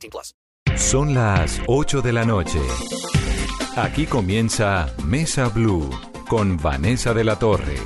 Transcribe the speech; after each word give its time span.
18 0.00 0.10
plus. 0.10 0.34
Son 0.76 1.14
las 1.14 1.60
8 1.66 2.00
de 2.00 2.12
la 2.12 2.24
noche. 2.24 2.58
Aquí 3.76 4.06
comienza 4.06 4.94
Mesa 5.04 5.48
Blue 5.48 5.88
con 6.28 6.56
Vanessa 6.56 7.12
de 7.12 7.24
la 7.24 7.38
Torre. 7.38 7.76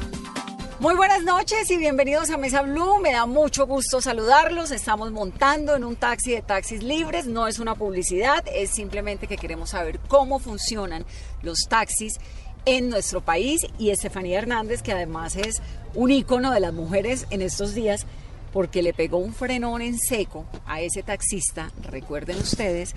Muy 0.81 0.95
buenas 0.97 1.23
noches 1.23 1.71
y 1.71 1.79
bienvenidos 1.79 2.31
a 2.31 2.37
Mesa 2.37 2.63
Blue. 2.63 3.01
Me 3.01 3.13
da 3.13 3.27
mucho 3.27 3.67
gusto 3.67 4.01
saludarlos. 4.01 4.71
Estamos 4.71 5.13
montando 5.13 5.75
en 5.75 5.85
un 5.85 5.97
taxi 5.97 6.33
de 6.33 6.43
taxis 6.43 6.83
libres. 6.83 7.27
No 7.27 7.49
es 7.49 7.59
una 7.59 7.75
publicidad, 7.75 8.45
es 8.53 8.71
simplemente 8.71 9.27
que 9.27 9.37
queremos 9.37 9.71
saber 9.71 9.99
cómo 10.09 10.39
funcionan 10.39 11.07
los 11.43 11.61
taxis 11.69 12.19
en 12.67 12.91
nuestro 12.91 13.23
país. 13.23 13.67
Y 13.79 13.91
Estefanía 13.91 14.39
Hernández, 14.39 14.83
que 14.83 14.93
además 14.93 15.37
es 15.37 15.63
un 15.95 16.11
ícono 16.11 16.51
de 16.51 16.61
las 16.61 16.73
mujeres 16.73 17.27
en 17.31 17.41
estos 17.41 17.75
días, 17.75 18.07
porque 18.55 18.83
le 18.83 18.95
pegó 18.95 19.19
un 19.19 19.35
frenón 19.35 19.83
en 19.83 19.99
seco 19.99 20.47
a 20.65 20.81
ese 20.81 21.03
taxista, 21.03 21.73
recuerden 21.91 22.37
ustedes, 22.37 22.95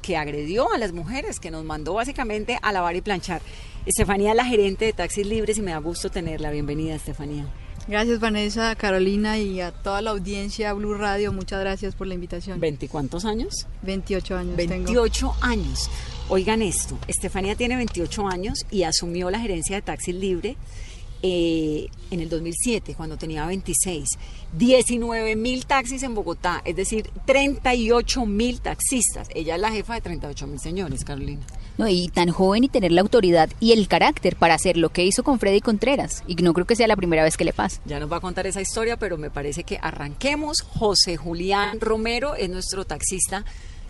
que 0.00 0.16
agredió 0.16 0.72
a 0.72 0.78
las 0.78 0.92
mujeres, 0.92 1.38
que 1.38 1.50
nos 1.50 1.62
mandó 1.62 1.92
básicamente 1.92 2.58
a 2.62 2.72
lavar 2.72 2.96
y 2.96 3.02
planchar. 3.02 3.42
Estefanía, 3.84 4.32
la 4.32 4.46
gerente 4.46 4.86
de 4.86 4.94
Taxis 4.94 5.26
Libres, 5.26 5.58
y 5.58 5.62
me 5.62 5.72
da 5.72 5.78
gusto 5.78 6.08
tenerla. 6.08 6.50
Bienvenida, 6.50 6.94
Estefanía. 6.94 7.44
Gracias, 7.86 8.18
Vanessa, 8.18 8.74
Carolina 8.76 9.36
y 9.36 9.60
a 9.60 9.72
toda 9.72 10.00
la 10.00 10.12
audiencia 10.12 10.72
Blue 10.72 10.94
Radio. 10.94 11.34
Muchas 11.34 11.60
gracias 11.60 11.94
por 11.94 12.06
la 12.06 12.14
invitación. 12.14 12.58
¿20 12.58 12.88
cuántos 12.88 13.26
años? 13.26 13.66
28 13.82 14.38
años. 14.38 14.56
28 14.56 15.36
años. 15.42 15.90
Oigan 16.30 16.62
esto, 16.62 16.96
Estefanía 17.08 17.56
tiene 17.56 17.76
28 17.76 18.26
años 18.26 18.64
y 18.70 18.84
asumió 18.84 19.30
la 19.30 19.38
gerencia 19.38 19.76
de 19.76 19.82
Taxis 19.82 20.14
Libre 20.14 20.56
eh, 21.26 21.88
en 22.10 22.20
el 22.20 22.28
2007, 22.28 22.94
cuando 22.94 23.16
tenía 23.16 23.46
26. 23.46 24.06
19 24.52 25.36
mil 25.36 25.64
taxis 25.64 26.02
en 26.02 26.14
Bogotá, 26.14 26.60
es 26.66 26.76
decir, 26.76 27.08
38 27.24 28.26
mil 28.26 28.60
taxistas. 28.60 29.28
Ella 29.34 29.54
es 29.54 29.60
la 29.62 29.70
jefa 29.70 29.94
de 29.94 30.02
38 30.02 30.46
mil 30.46 30.60
señores, 30.60 31.02
Carolina. 31.02 31.40
No, 31.78 31.88
y 31.88 32.08
tan 32.08 32.28
joven 32.28 32.64
y 32.64 32.68
tener 32.68 32.92
la 32.92 33.00
autoridad 33.00 33.48
y 33.58 33.72
el 33.72 33.88
carácter 33.88 34.36
para 34.36 34.52
hacer 34.52 34.76
lo 34.76 34.90
que 34.90 35.06
hizo 35.06 35.24
con 35.24 35.38
Freddy 35.38 35.62
Contreras. 35.62 36.22
Y 36.26 36.34
no 36.34 36.52
creo 36.52 36.66
que 36.66 36.76
sea 36.76 36.88
la 36.88 36.96
primera 36.96 37.24
vez 37.24 37.38
que 37.38 37.46
le 37.46 37.54
pasa. 37.54 37.80
Ya 37.86 37.98
nos 37.98 38.12
va 38.12 38.18
a 38.18 38.20
contar 38.20 38.46
esa 38.46 38.60
historia, 38.60 38.98
pero 38.98 39.16
me 39.16 39.30
parece 39.30 39.64
que 39.64 39.78
arranquemos. 39.80 40.60
José 40.60 41.16
Julián 41.16 41.80
Romero 41.80 42.34
es 42.34 42.50
nuestro 42.50 42.84
taxista. 42.84 43.46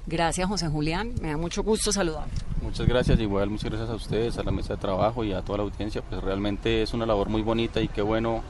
Gracias, 0.07 0.47
José 0.47 0.69
Julián. 0.69 1.15
Me 1.21 1.31
da 1.31 1.37
mucho 1.37 1.65
gusto 1.65 1.91
saludar. 1.91 2.29
Muchas 2.65 2.87
gracias, 2.87 3.21
igual 3.21 3.51
muchas 3.51 3.71
gracias 3.71 3.91
a 3.91 3.95
ustedes, 3.95 4.39
a 4.39 4.43
la 4.43 4.51
mesa 4.51 4.75
de 4.75 4.81
trabajo 4.81 5.23
y 5.23 5.35
a 5.35 5.43
toda 5.43 5.59
la 5.59 5.65
audiencia. 5.65 6.01
Pues 6.01 6.25
realmente 6.25 6.83
es 6.83 6.95
una 6.95 7.05
labor 7.05 7.29
muy 7.29 7.43
bonita 7.43 7.83
y 7.83 7.89
qué 7.89 8.01
bueno 8.01 8.43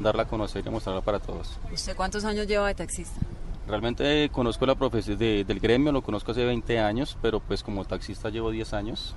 darla 0.00 0.24
a 0.24 0.26
conocer 0.26 0.66
y 0.66 0.70
mostrarla 0.70 1.00
para 1.00 1.20
todos. 1.20 1.60
¿Usted 1.72 1.94
cuántos 1.94 2.24
años 2.24 2.48
lleva 2.48 2.66
de 2.66 2.74
taxista? 2.74 3.20
Realmente 3.68 4.28
conozco 4.32 4.66
la 4.66 4.74
profesión 4.74 5.16
de, 5.16 5.44
del 5.44 5.60
gremio, 5.60 5.92
lo 5.92 6.02
conozco 6.02 6.32
hace 6.32 6.44
20 6.44 6.80
años, 6.80 7.16
pero 7.22 7.38
pues 7.38 7.62
como 7.62 7.84
taxista 7.84 8.30
llevo 8.30 8.50
10 8.50 8.72
años 8.74 9.14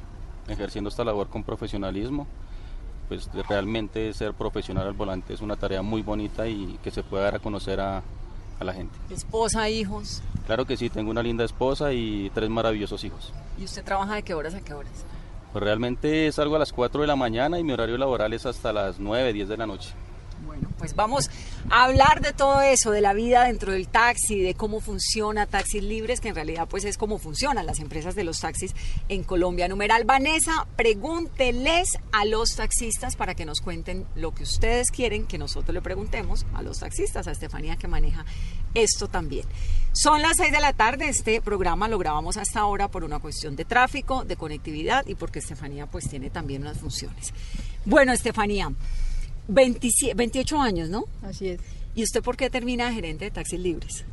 ejerciendo 0.48 0.90
esta 0.90 1.04
labor 1.04 1.28
con 1.28 1.44
profesionalismo. 1.44 2.28
Pues 3.08 3.28
realmente 3.50 4.14
ser 4.14 4.36
profesional 4.36 4.86
al 4.86 4.94
volante 4.94 5.34
es 5.34 5.42
una 5.42 5.56
tarea 5.56 5.82
muy 5.82 6.04
bonita 6.04 6.48
y 6.48 6.80
que 6.84 6.92
se 6.92 7.02
puede 7.02 7.24
dar 7.24 7.36
a 7.36 7.40
conocer 7.40 7.80
a, 7.80 8.04
a 8.60 8.64
la 8.64 8.74
gente. 8.74 8.96
¿Esposa, 9.10 9.70
hijos? 9.70 10.22
Claro 10.46 10.66
que 10.66 10.78
sí, 10.78 10.90
tengo 10.90 11.12
una 11.12 11.24
linda 11.24 11.44
esposa 11.44 11.94
y 11.94 12.30
tres 12.34 12.50
maravillosos 12.50 13.04
hijos. 13.04 13.34
¿Y 13.60 13.64
usted 13.64 13.84
trabaja 13.84 14.16
de 14.16 14.24
qué 14.24 14.34
horas 14.34 14.54
a 14.54 14.62
qué 14.62 14.74
horas? 14.74 15.06
Pues 15.52 15.64
realmente 15.64 16.32
salgo 16.32 16.58
a 16.58 16.60
las 16.60 16.74
4 16.74 17.02
de 17.02 17.08
la 17.08 17.16
mañana 17.16 17.58
y 17.60 17.64
mi 17.64 17.72
horario 17.72 17.98
laboral 17.98 18.34
es 18.34 18.46
hasta 18.46 18.74
las 18.74 19.00
9, 19.00 19.34
10 19.34 19.48
de 19.48 19.58
la 19.58 19.66
noche. 19.66 19.94
Bueno, 20.46 20.70
pues 20.78 20.96
vamos 20.96 21.30
a 21.70 21.86
hablar 21.86 22.22
de 22.22 22.34
todo 22.34 22.62
eso, 22.62 22.92
de 22.92 23.02
la 23.02 23.14
vida 23.14 23.46
dentro 23.46 23.72
del 23.72 23.88
taxi, 23.88 24.40
de 24.40 24.54
cómo 24.54 24.80
funciona 24.80 25.48
Taxis 25.48 25.84
Libres, 25.84 26.22
que 26.22 26.30
en 26.30 26.36
realidad 26.36 26.68
pues 26.70 26.86
es 26.86 26.98
cómo 26.98 27.18
funcionan 27.18 27.66
las 27.66 27.80
empresas 27.80 28.16
de 28.16 28.24
los 28.24 28.40
taxis 28.40 28.74
en 29.10 29.24
Colombia. 29.24 29.68
Numeral 29.68 30.04
Vanessa, 30.06 30.68
pregúnteles 30.76 31.98
a 32.12 32.26
los 32.26 32.56
taxistas 32.56 33.16
para 33.16 33.36
que 33.36 33.46
nos 33.46 33.62
cuenten 33.62 34.06
lo 34.16 34.34
que 34.34 34.44
ustedes 34.44 34.92
quieren 34.92 35.26
que 35.26 35.38
nosotros 35.38 35.74
le 35.74 35.82
preguntemos 35.82 36.46
a 36.54 36.62
los 36.62 36.80
taxistas, 36.80 37.28
a 37.28 37.32
Estefanía 37.32 37.78
que 37.78 37.88
maneja 37.88 38.26
esto 38.74 39.08
también. 39.08 39.46
Son 39.94 40.22
las 40.22 40.38
6 40.38 40.52
de 40.52 40.60
la 40.60 40.74
tarde, 40.74 41.10
este 41.10 41.42
programa 41.42 41.88
lo 41.88 41.98
grabamos 41.98 42.38
hasta 42.38 42.60
ahora 42.60 42.90
por 42.90 43.04
una 43.04 43.20
cuestión 43.20 43.56
de 43.56 43.66
tráfico, 43.66 44.26
de 44.26 44.36
conectividad 44.36 45.08
y 45.08 45.16
porque 45.16 45.40
Estefanía 45.40 45.88
pues 45.88 46.10
tiene 46.10 46.30
también 46.30 46.62
unas 46.62 46.80
funciones. 46.80 47.34
Bueno, 47.86 48.12
Estefanía, 48.12 48.72
28 49.48 50.62
años, 50.62 50.90
¿no? 50.90 51.06
Así 51.22 51.50
es. 51.50 51.60
¿Y 51.96 52.04
usted 52.04 52.22
por 52.22 52.36
qué 52.36 52.50
termina 52.50 52.92
gerente 52.92 53.26
de 53.26 53.32
taxis 53.32 53.60
libres? 53.60 54.04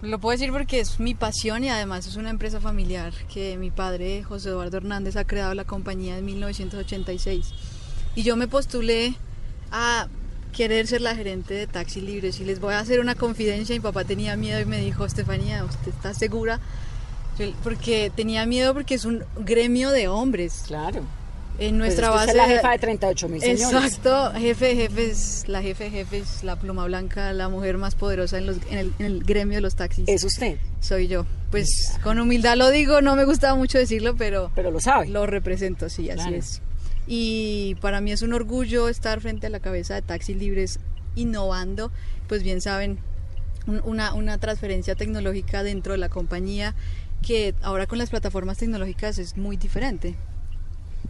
Lo 0.00 0.20
puedo 0.20 0.38
decir 0.38 0.52
porque 0.52 0.80
es 0.80 1.00
mi 1.00 1.14
pasión 1.14 1.64
y 1.64 1.70
además 1.70 2.06
es 2.06 2.16
una 2.16 2.30
empresa 2.30 2.60
familiar 2.60 3.12
que 3.32 3.58
mi 3.58 3.70
padre, 3.70 4.22
José 4.22 4.50
Eduardo 4.50 4.76
Hernández, 4.76 5.16
ha 5.16 5.24
creado 5.24 5.54
la 5.54 5.64
compañía 5.64 6.16
en 6.16 6.24
1986. 6.24 7.52
Y 8.14 8.22
yo 8.22 8.36
me 8.36 8.46
postulé 8.46 9.16
a 9.72 10.08
querer 10.52 10.86
ser 10.86 11.00
la 11.00 11.14
gerente 11.14 11.54
de 11.54 11.66
taxis 11.66 12.02
libres. 12.02 12.40
Y 12.40 12.44
les 12.44 12.60
voy 12.60 12.74
a 12.74 12.78
hacer 12.78 13.00
una 13.00 13.16
confidencia. 13.16 13.74
Mi 13.74 13.80
papá 13.80 14.04
tenía 14.04 14.36
miedo 14.36 14.60
y 14.60 14.64
me 14.64 14.80
dijo, 14.80 15.04
Estefanía, 15.04 15.64
¿usted 15.64 15.88
está 15.88 16.14
segura? 16.14 16.60
Porque 17.62 18.10
tenía 18.14 18.46
miedo 18.46 18.74
porque 18.74 18.94
es 18.94 19.04
un 19.04 19.24
gremio 19.36 19.90
de 19.90 20.08
hombres. 20.08 20.64
Claro. 20.66 21.02
En 21.58 21.76
nuestra 21.76 22.08
pues 22.08 22.20
base. 22.20 22.30
Es 22.30 22.36
la 22.36 22.46
jefa 22.46 22.70
de 22.70 22.78
38 22.78 23.28
mil 23.28 23.40
señores. 23.40 23.72
Exacto, 23.72 24.32
jefe 24.34 24.66
de 24.66 24.76
jefes, 24.76 25.44
la 25.48 25.60
jefe 25.60 25.84
de 25.84 25.90
jefes, 25.90 26.44
la 26.44 26.56
pluma 26.56 26.84
blanca, 26.84 27.32
la 27.32 27.48
mujer 27.48 27.78
más 27.78 27.94
poderosa 27.94 28.38
en, 28.38 28.46
los, 28.46 28.58
en, 28.70 28.78
el, 28.78 28.92
en, 28.98 29.06
el, 29.06 29.24
gremio 29.24 29.56
de 29.56 29.62
los 29.62 29.74
taxis. 29.74 30.04
¿Es 30.08 30.22
usted? 30.24 30.58
Soy 30.80 31.08
yo. 31.08 31.26
Pues 31.50 31.98
con 32.02 32.18
humildad 32.18 32.56
lo 32.56 32.70
digo, 32.70 33.00
no 33.00 33.16
me 33.16 33.24
gustaba 33.24 33.56
mucho 33.56 33.78
decirlo, 33.78 34.16
pero. 34.16 34.52
Pero 34.54 34.70
lo 34.70 34.80
sabe. 34.80 35.08
Lo 35.08 35.26
represento, 35.26 35.88
sí, 35.88 36.10
así 36.10 36.20
claro. 36.20 36.36
es. 36.36 36.62
Y 37.08 37.76
para 37.80 38.00
mí 38.00 38.12
es 38.12 38.22
un 38.22 38.34
orgullo 38.34 38.88
estar 38.88 39.20
frente 39.20 39.46
a 39.46 39.50
la 39.50 39.60
cabeza 39.60 39.94
de 39.94 40.02
Taxis 40.02 40.36
Libres 40.36 40.78
innovando, 41.16 41.90
pues 42.28 42.42
bien 42.42 42.60
saben, 42.60 42.98
una, 43.66 44.14
una 44.14 44.38
transferencia 44.38 44.94
tecnológica 44.94 45.62
dentro 45.62 45.92
de 45.92 45.98
la 45.98 46.08
compañía 46.08 46.74
que 47.26 47.54
ahora 47.62 47.86
con 47.86 47.98
las 47.98 48.10
plataformas 48.10 48.58
tecnológicas 48.58 49.18
es 49.18 49.36
muy 49.36 49.56
diferente. 49.56 50.14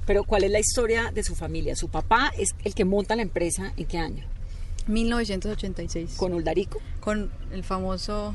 Pero 0.06 0.24
¿cuál 0.24 0.44
es 0.44 0.50
la 0.50 0.58
historia 0.58 1.10
de 1.12 1.22
su 1.22 1.34
familia? 1.34 1.76
Su 1.76 1.88
papá 1.88 2.32
es 2.36 2.54
el 2.64 2.74
que 2.74 2.84
monta 2.84 3.16
la 3.16 3.22
empresa, 3.22 3.72
¿en 3.76 3.86
qué 3.86 3.98
año? 3.98 4.24
1986. 4.86 6.14
¿Con 6.16 6.32
Uldarico? 6.32 6.78
Con 7.00 7.30
el 7.52 7.62
famoso 7.62 8.34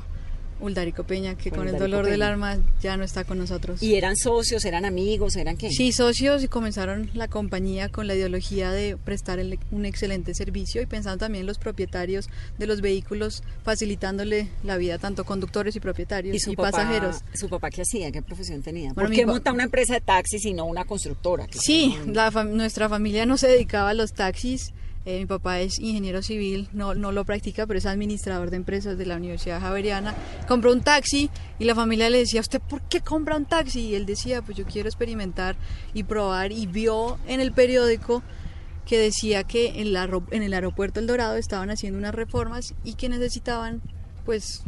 Uldarico 0.64 1.04
Peña, 1.04 1.36
que 1.36 1.50
con, 1.50 1.60
con 1.60 1.68
el 1.68 1.78
dolor 1.78 2.04
Peña. 2.04 2.12
del 2.12 2.22
alma 2.22 2.58
ya 2.82 2.98
no 2.98 3.04
está 3.04 3.24
con 3.24 3.38
nosotros. 3.38 3.84
¿Y 3.84 3.96
eran 3.96 4.16
socios, 4.16 4.66
eran 4.66 4.86
amigos, 4.86 5.36
eran 5.36 5.58
qué? 5.58 5.70
Sí, 5.70 5.92
socios 5.92 6.44
y 6.44 6.48
comenzaron 6.48 7.12
la 7.14 7.28
compañía 7.28 7.90
con 7.90 8.08
la 8.08 8.16
ideología 8.16 8.72
de 8.72 8.98
prestar 8.98 9.40
el, 9.40 9.60
un 9.72 9.86
excelente 9.86 10.34
servicio 10.34 10.82
y 10.82 10.86
pensando 10.86 11.18
también 11.20 11.42
en 11.42 11.48
los 11.48 11.58
propietarios 11.58 12.30
de 12.58 12.68
los 12.68 12.82
vehículos, 12.82 13.44
facilitándole 13.64 14.48
la 14.64 14.78
vida 14.78 14.98
tanto 14.98 15.26
conductores 15.26 15.76
y 15.76 15.80
propietarios 15.80 16.36
y, 16.36 16.40
su 16.40 16.52
y 16.52 16.56
papá, 16.56 16.72
pasajeros. 16.72 17.18
¿Su 17.34 17.50
papá 17.50 17.70
qué 17.70 17.82
hacía? 17.82 18.12
¿Qué 18.12 18.22
profesión 18.22 18.62
tenía? 18.62 18.94
Bueno, 18.94 19.10
¿Por 19.10 19.16
qué 19.16 19.26
monta 19.26 19.52
una 19.52 19.64
empresa 19.64 19.94
de 19.96 20.02
taxis 20.02 20.46
y 20.46 20.54
no 20.54 20.66
una 20.66 20.86
constructora? 20.86 21.48
Sí, 21.52 21.98
la 22.08 22.32
fam 22.32 22.56
nuestra 22.56 22.88
familia 22.88 23.26
no 23.26 23.38
se 23.38 23.48
dedicaba 23.48 23.90
a 23.90 23.94
los 23.94 24.14
taxis. 24.14 24.74
Eh, 25.06 25.20
mi 25.20 25.26
papá 25.26 25.60
es 25.60 25.80
ingeniero 25.80 26.22
civil, 26.22 26.70
no, 26.72 26.96
no 26.96 27.12
lo 27.12 27.26
practica, 27.26 27.68
pero 27.68 27.78
es 27.78 27.86
administrador 27.86 28.50
de 28.52 28.56
empresas 28.56 28.98
de 28.98 29.06
la 29.06 29.18
Universidad 29.18 29.60
Javeriana. 29.60 30.16
Compró 30.48 30.72
un 30.72 30.82
taxi 30.82 31.30
y 31.60 31.66
la 31.66 31.76
familia 31.76 32.10
le 32.10 32.20
decía, 32.20 32.40
¿usted 32.40 32.62
por 32.62 32.82
qué 32.84 33.02
compra 33.02 33.36
un 33.36 33.46
taxi? 33.46 33.82
Y 33.82 33.96
él 33.96 34.06
decía, 34.06 34.42
pues 34.42 34.58
yo 34.58 34.66
quiero 34.66 34.88
experimentar 34.88 35.58
y 35.94 36.04
probar. 36.04 36.54
Y 36.54 36.68
vio 36.68 37.18
en 37.28 37.42
el 37.42 37.52
periódico 37.52 38.24
que 38.86 38.98
decía 38.98 39.44
que 39.44 39.82
en, 39.82 39.92
la, 39.92 40.10
en 40.32 40.42
el 40.42 40.54
aeropuerto 40.54 41.02
El 41.02 41.08
Dorado 41.08 41.36
estaban 41.36 41.70
haciendo 41.70 42.00
unas 42.00 42.16
reformas 42.16 42.74
y 42.86 42.94
que 42.94 43.10
necesitaban, 43.10 43.82
pues, 44.24 44.64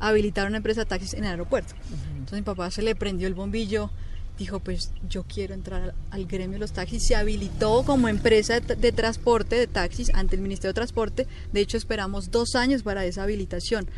habilitar 0.00 0.48
una 0.48 0.56
empresa 0.56 0.80
de 0.80 0.86
taxis 0.86 1.14
en 1.14 1.24
el 1.24 1.30
aeropuerto. 1.30 1.74
Entonces 2.12 2.38
mi 2.40 2.42
papá 2.42 2.72
se 2.72 2.82
le 2.82 2.96
prendió 2.96 3.28
el 3.28 3.34
bombillo 3.34 3.90
dijo, 4.38 4.60
pues 4.60 4.90
yo 5.08 5.24
quiero 5.24 5.54
entrar 5.54 5.94
al, 6.10 6.26
gremio 6.26 6.54
de 6.54 6.60
los 6.60 6.72
taxis, 6.72 7.06
se 7.06 7.14
habilitó 7.14 7.82
como 7.84 8.08
empresa 8.08 8.60
de, 8.60 8.76
de, 8.76 8.92
transporte 8.92 9.56
de 9.56 9.66
taxis 9.66 10.10
ante 10.14 10.36
el 10.36 10.42
Ministerio 10.42 10.70
de 10.70 10.74
Transporte, 10.74 11.26
de 11.52 11.60
hecho 11.60 11.76
esperamos 11.76 12.30
dos 12.30 12.54
años 12.54 12.82
para 12.82 13.04
esa 13.04 13.22
habilitación. 13.22 13.88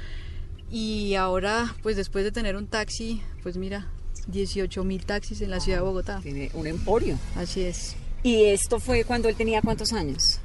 Y 0.71 1.15
ahora, 1.17 1.77
pues 1.83 1.97
después 1.97 2.25
de 2.25 2.33
tener 2.33 2.57
un 2.57 2.67
taxi, 2.67 3.21
pues 3.43 3.57
mira, 3.57 3.89
18 4.29 4.85
mil 4.85 5.05
taxis 5.05 5.41
en 5.43 5.51
la 5.51 5.61
ciudad 5.61 5.79
de 5.79 5.85
Bogotá. 5.85 6.21
Tiene 6.23 6.51
un 6.55 6.67
emporio. 6.67 7.19
Así 7.37 7.63
es. 7.63 7.97
¿Y 8.23 8.45
esto 8.45 8.79
fue 8.79 9.05
cuando 9.05 9.29
él 9.29 9.37
tenía 9.37 9.61
cuántos 9.63 9.93
años? 9.93 10.41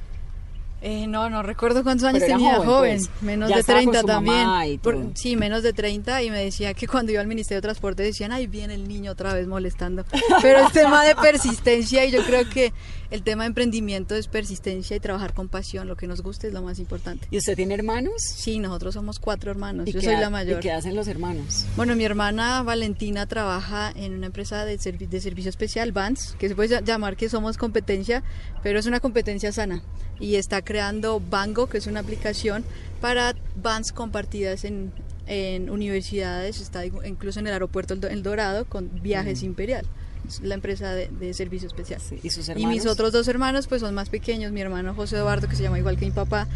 Eh, 0.80 1.06
no, 1.08 1.28
no 1.28 1.42
recuerdo 1.42 1.82
cuántos 1.82 2.04
años 2.06 2.22
Pero 2.24 2.36
tenía 2.36 2.54
joven, 2.56 2.68
joven, 2.68 2.96
pues. 2.98 3.22
menos 3.22 3.48
Ya 3.48 3.56
de 3.56 3.60
estaba 3.62 3.78
con 3.82 3.92
30 3.92 4.00
su 4.00 4.06
también. 4.06 4.78
Por- 4.80 5.10
sí, 5.16 5.34
menos 5.36 5.62
de 5.64 5.72
30 5.72 6.22
y 6.22 6.30
me 6.30 6.42
decía 6.44 6.72
que 6.74 6.86
cuando 6.86 7.10
iba 7.10 7.20
al 7.20 7.26
Ministerio 7.26 7.58
de 7.58 7.62
Transporte 7.62 8.02
decían, 8.04 8.30
ay, 8.30 8.46
viene 8.46 8.74
el 8.74 8.86
niño 8.86 9.10
otra 9.12 9.34
vez 9.34 9.48
molestando. 9.48 10.04
Pero 10.42 10.60
es 10.66 10.72
tema 10.72 11.04
de 11.04 11.16
persistencia 11.16 12.04
y 12.04 12.12
yo 12.12 12.22
creo 12.24 12.48
que 12.48 12.72
el 13.10 13.22
tema 13.22 13.42
de 13.44 13.48
emprendimiento 13.48 14.14
es 14.14 14.28
persistencia 14.28 14.96
y 14.96 15.00
trabajar 15.00 15.32
con 15.34 15.48
pasión, 15.48 15.88
lo 15.88 15.96
que 15.96 16.06
nos 16.06 16.20
guste 16.20 16.46
es 16.48 16.52
lo 16.52 16.62
más 16.62 16.78
importante. 16.78 17.26
¿Y 17.30 17.38
usted 17.38 17.56
tiene 17.56 17.74
hermanos? 17.74 18.12
Sí, 18.22 18.58
nosotros 18.60 18.94
somos 18.94 19.18
cuatro 19.18 19.50
hermanos, 19.50 19.88
¿Y 19.88 19.92
yo 19.92 20.00
soy 20.00 20.14
ha- 20.14 20.20
la 20.20 20.30
mayor. 20.30 20.58
¿Y 20.58 20.62
qué 20.62 20.72
hacen 20.72 20.94
los 20.94 21.08
hermanos? 21.08 21.64
Bueno, 21.74 21.96
mi 21.96 22.04
hermana 22.04 22.62
Valentina 22.62 23.26
trabaja 23.26 23.90
en 23.96 24.14
una 24.14 24.26
empresa 24.26 24.64
de, 24.64 24.78
servi- 24.78 25.08
de 25.08 25.20
servicio 25.20 25.48
especial, 25.48 25.90
Vans, 25.90 26.36
que 26.38 26.48
se 26.48 26.54
puede 26.54 26.68
ll- 26.78 26.84
llamar 26.84 27.16
que 27.16 27.28
somos 27.28 27.56
competencia, 27.56 28.22
pero 28.62 28.78
es 28.78 28.86
una 28.86 29.00
competencia 29.00 29.50
sana. 29.50 29.82
Y 30.20 30.34
está 30.34 30.60
creando 30.68 31.18
Bango, 31.18 31.66
que 31.66 31.78
es 31.78 31.86
una 31.86 32.00
aplicación 32.00 32.62
para 33.00 33.34
vans 33.62 33.90
compartidas 33.90 34.64
en, 34.64 34.92
en 35.26 35.70
universidades, 35.70 36.60
está 36.60 36.84
incluso 36.84 37.40
en 37.40 37.46
el 37.46 37.54
aeropuerto 37.54 37.94
El 37.94 38.00
Do- 38.00 38.08
El 38.08 38.22
Dorado 38.22 38.66
con 38.66 38.90
Viajes 39.02 39.42
Imperial. 39.42 39.86
Es 40.28 40.40
la 40.42 40.54
empresa 40.56 40.92
de, 40.94 41.08
de 41.08 41.32
servicio 41.32 41.68
especial. 41.68 42.02
Sí, 42.06 42.20
¿y 42.22 42.28
sus 42.28 42.48
Y 42.48 42.52
hermanos? 42.52 42.70
mis 42.74 42.86
otros 42.86 43.12
dos 43.12 43.26
hermanos 43.28 43.66
pues 43.66 43.80
son 43.80 43.94
más 43.94 44.10
pequeños. 44.10 44.52
Mi 44.52 44.60
hermano 44.60 44.94
José 44.94 45.16
Eduardo, 45.16 45.48
que 45.48 45.56
se 45.56 45.62
llama 45.62 45.78
igual 45.78 45.96
que 45.96 46.04
mi 46.04 46.10
papá, 46.10 46.46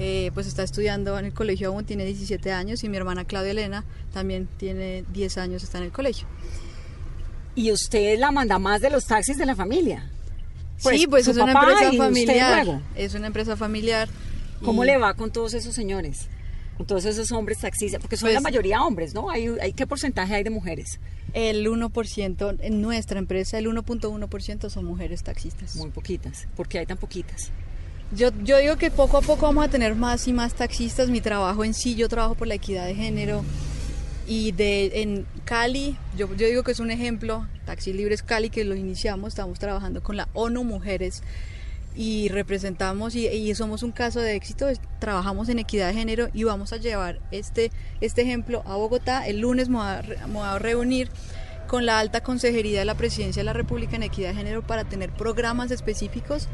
eh, 0.00 0.32
pues 0.34 0.48
está 0.48 0.64
estudiando 0.64 1.16
en 1.16 1.26
el 1.26 1.32
colegio 1.32 1.68
aún, 1.68 1.84
tiene 1.84 2.04
17 2.06 2.50
años. 2.50 2.82
Y 2.82 2.88
mi 2.88 2.96
hermana 2.96 3.24
Claudia 3.24 3.52
Elena 3.52 3.84
también 4.12 4.48
tiene 4.56 5.04
10 5.12 5.38
años, 5.38 5.62
está 5.62 5.78
en 5.78 5.84
el 5.84 5.92
colegio. 5.92 6.26
¿Y 7.54 7.70
usted 7.70 8.18
la 8.18 8.32
manda 8.32 8.58
más 8.58 8.80
de 8.80 8.90
los 8.90 9.04
taxis 9.06 9.38
de 9.38 9.46
la 9.46 9.54
familia? 9.54 10.10
Sí, 10.82 11.06
pues 11.06 11.28
es 11.28 11.36
una 11.36 11.52
empresa 11.52 11.92
familiar. 11.96 12.80
Es 12.96 13.14
una 13.14 13.26
empresa 13.26 13.56
familiar. 13.56 14.08
¿Cómo 14.64 14.84
y- 14.84 14.88
le 14.88 14.96
va 14.98 15.14
con 15.14 15.30
todos 15.32 15.54
esos 15.54 15.74
señores? 15.74 16.28
Con 16.76 16.86
todos 16.86 17.04
esos 17.04 17.30
hombres 17.32 17.58
taxistas, 17.58 18.00
porque 18.00 18.16
son 18.16 18.26
Pues- 18.28 18.34
la 18.34 18.40
mayoría 18.40 18.82
hombres, 18.82 19.12
¿no? 19.14 19.30
Hay, 19.30 19.48
hay- 19.60 19.72
¿Qué 19.72 19.86
porcentaje 19.86 20.34
hay 20.34 20.42
de 20.42 20.50
mujeres? 20.50 20.98
El 21.34 21.66
1% 21.68 22.54
en 22.60 22.80
nuestra 22.82 23.18
empresa, 23.18 23.58
el 23.58 23.66
1.1% 23.68 24.70
son 24.70 24.84
mujeres 24.86 25.22
taxistas. 25.22 25.76
Muy 25.76 25.90
poquitas. 25.90 26.46
¿Por 26.56 26.68
qué 26.68 26.78
hay 26.78 26.86
tan 26.86 26.96
poquitas? 26.98 27.50
Yo, 28.12 28.30
yo 28.42 28.58
digo 28.58 28.76
que 28.76 28.90
poco 28.90 29.18
a 29.18 29.20
poco 29.20 29.42
vamos 29.46 29.64
a 29.64 29.68
tener 29.68 29.94
más 29.94 30.26
y 30.26 30.32
más 30.32 30.54
taxistas. 30.54 31.08
Mi 31.10 31.20
trabajo 31.20 31.64
en 31.64 31.74
sí, 31.74 31.94
yo 31.94 32.08
trabajo 32.08 32.34
por 32.34 32.48
la 32.48 32.54
equidad 32.54 32.86
de 32.86 32.94
género. 32.94 33.44
Y 34.32 34.52
de, 34.52 35.02
en 35.02 35.26
Cali, 35.44 35.96
yo, 36.16 36.28
yo 36.36 36.46
digo 36.46 36.62
que 36.62 36.70
es 36.70 36.78
un 36.78 36.92
ejemplo, 36.92 37.48
Taxi 37.66 37.92
Libres 37.92 38.22
Cali, 38.22 38.48
que 38.48 38.62
lo 38.64 38.76
iniciamos, 38.76 39.30
estamos 39.30 39.58
trabajando 39.58 40.02
con 40.04 40.16
la 40.16 40.28
ONU 40.34 40.62
Mujeres 40.62 41.24
y 41.96 42.28
representamos 42.28 43.16
y, 43.16 43.26
y 43.26 43.52
somos 43.56 43.82
un 43.82 43.90
caso 43.90 44.20
de 44.20 44.36
éxito, 44.36 44.68
es- 44.68 44.80
trabajamos 45.00 45.48
en 45.48 45.58
equidad 45.58 45.88
de 45.88 45.94
género 45.94 46.28
y 46.32 46.44
vamos 46.44 46.72
a 46.72 46.76
llevar 46.76 47.18
este, 47.32 47.72
este 48.00 48.22
ejemplo 48.22 48.62
a 48.66 48.76
Bogotá. 48.76 49.26
El 49.26 49.40
lunes 49.40 49.68
me 49.68 49.78
voy 49.78 49.86
a, 49.88 50.00
re- 50.02 50.18
me 50.28 50.34
voy 50.34 50.46
a 50.46 50.58
reunir 50.60 51.10
con 51.66 51.84
la 51.84 51.98
alta 51.98 52.20
consejería 52.22 52.78
de 52.78 52.84
la 52.84 52.94
presidencia 52.94 53.40
de 53.40 53.44
la 53.46 53.52
República 53.52 53.96
en 53.96 54.04
equidad 54.04 54.28
de 54.30 54.36
género 54.36 54.64
para 54.64 54.84
tener 54.84 55.10
programas 55.10 55.72
específicos 55.72 56.48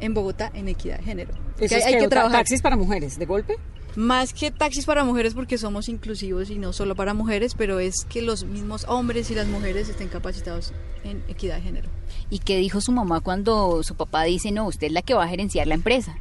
en 0.00 0.14
Bogotá 0.14 0.50
en 0.54 0.66
equidad 0.66 0.98
de 0.98 1.04
género. 1.04 1.30
Eso 1.60 1.74
hay, 1.76 1.80
es 1.80 1.86
hay 1.86 1.92
que 1.98 2.08
trabajar 2.08 2.38
taxis 2.40 2.60
para 2.62 2.76
mujeres, 2.76 3.18
¿de 3.20 3.26
golpe? 3.26 3.54
Más 3.96 4.32
que 4.32 4.50
taxis 4.50 4.86
para 4.86 5.04
mujeres 5.04 5.34
porque 5.34 5.58
somos 5.58 5.88
inclusivos 5.88 6.50
y 6.50 6.58
no 6.58 6.72
solo 6.72 6.94
para 6.94 7.14
mujeres, 7.14 7.54
pero 7.54 7.80
es 7.80 8.04
que 8.08 8.22
los 8.22 8.44
mismos 8.44 8.84
hombres 8.88 9.30
y 9.30 9.34
las 9.34 9.46
mujeres 9.46 9.88
estén 9.88 10.08
capacitados 10.08 10.72
en 11.04 11.22
equidad 11.28 11.56
de 11.56 11.62
género. 11.62 11.88
¿Y 12.30 12.38
qué 12.38 12.58
dijo 12.58 12.80
su 12.80 12.92
mamá 12.92 13.20
cuando 13.20 13.82
su 13.82 13.94
papá 13.94 14.24
dice, 14.24 14.52
no, 14.52 14.66
usted 14.66 14.88
es 14.88 14.92
la 14.92 15.02
que 15.02 15.14
va 15.14 15.24
a 15.24 15.28
gerenciar 15.28 15.66
la 15.66 15.74
empresa? 15.74 16.16